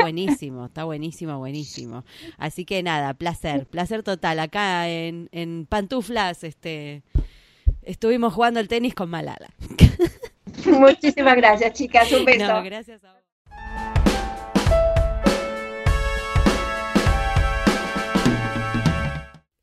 buenísimo, 0.00 0.66
está 0.66 0.84
buenísimo, 0.84 1.38
buenísimo. 1.38 2.04
Así 2.38 2.64
que 2.64 2.82
nada, 2.82 3.12
placer, 3.12 3.66
placer 3.66 4.02
total. 4.02 4.40
Acá 4.40 4.88
en, 4.88 5.28
en 5.32 5.66
Pantuflas, 5.66 6.42
este, 6.44 7.02
estuvimos 7.82 8.32
jugando 8.32 8.58
el 8.58 8.68
tenis 8.68 8.94
con 8.94 9.10
Malala. 9.10 9.50
Muchísimas 10.64 11.36
gracias, 11.36 11.74
chicas, 11.74 12.10
un 12.10 12.24
beso. 12.24 12.48
No, 12.48 12.64
gracias 12.64 13.04
a 13.04 13.12
vos. 13.12 13.25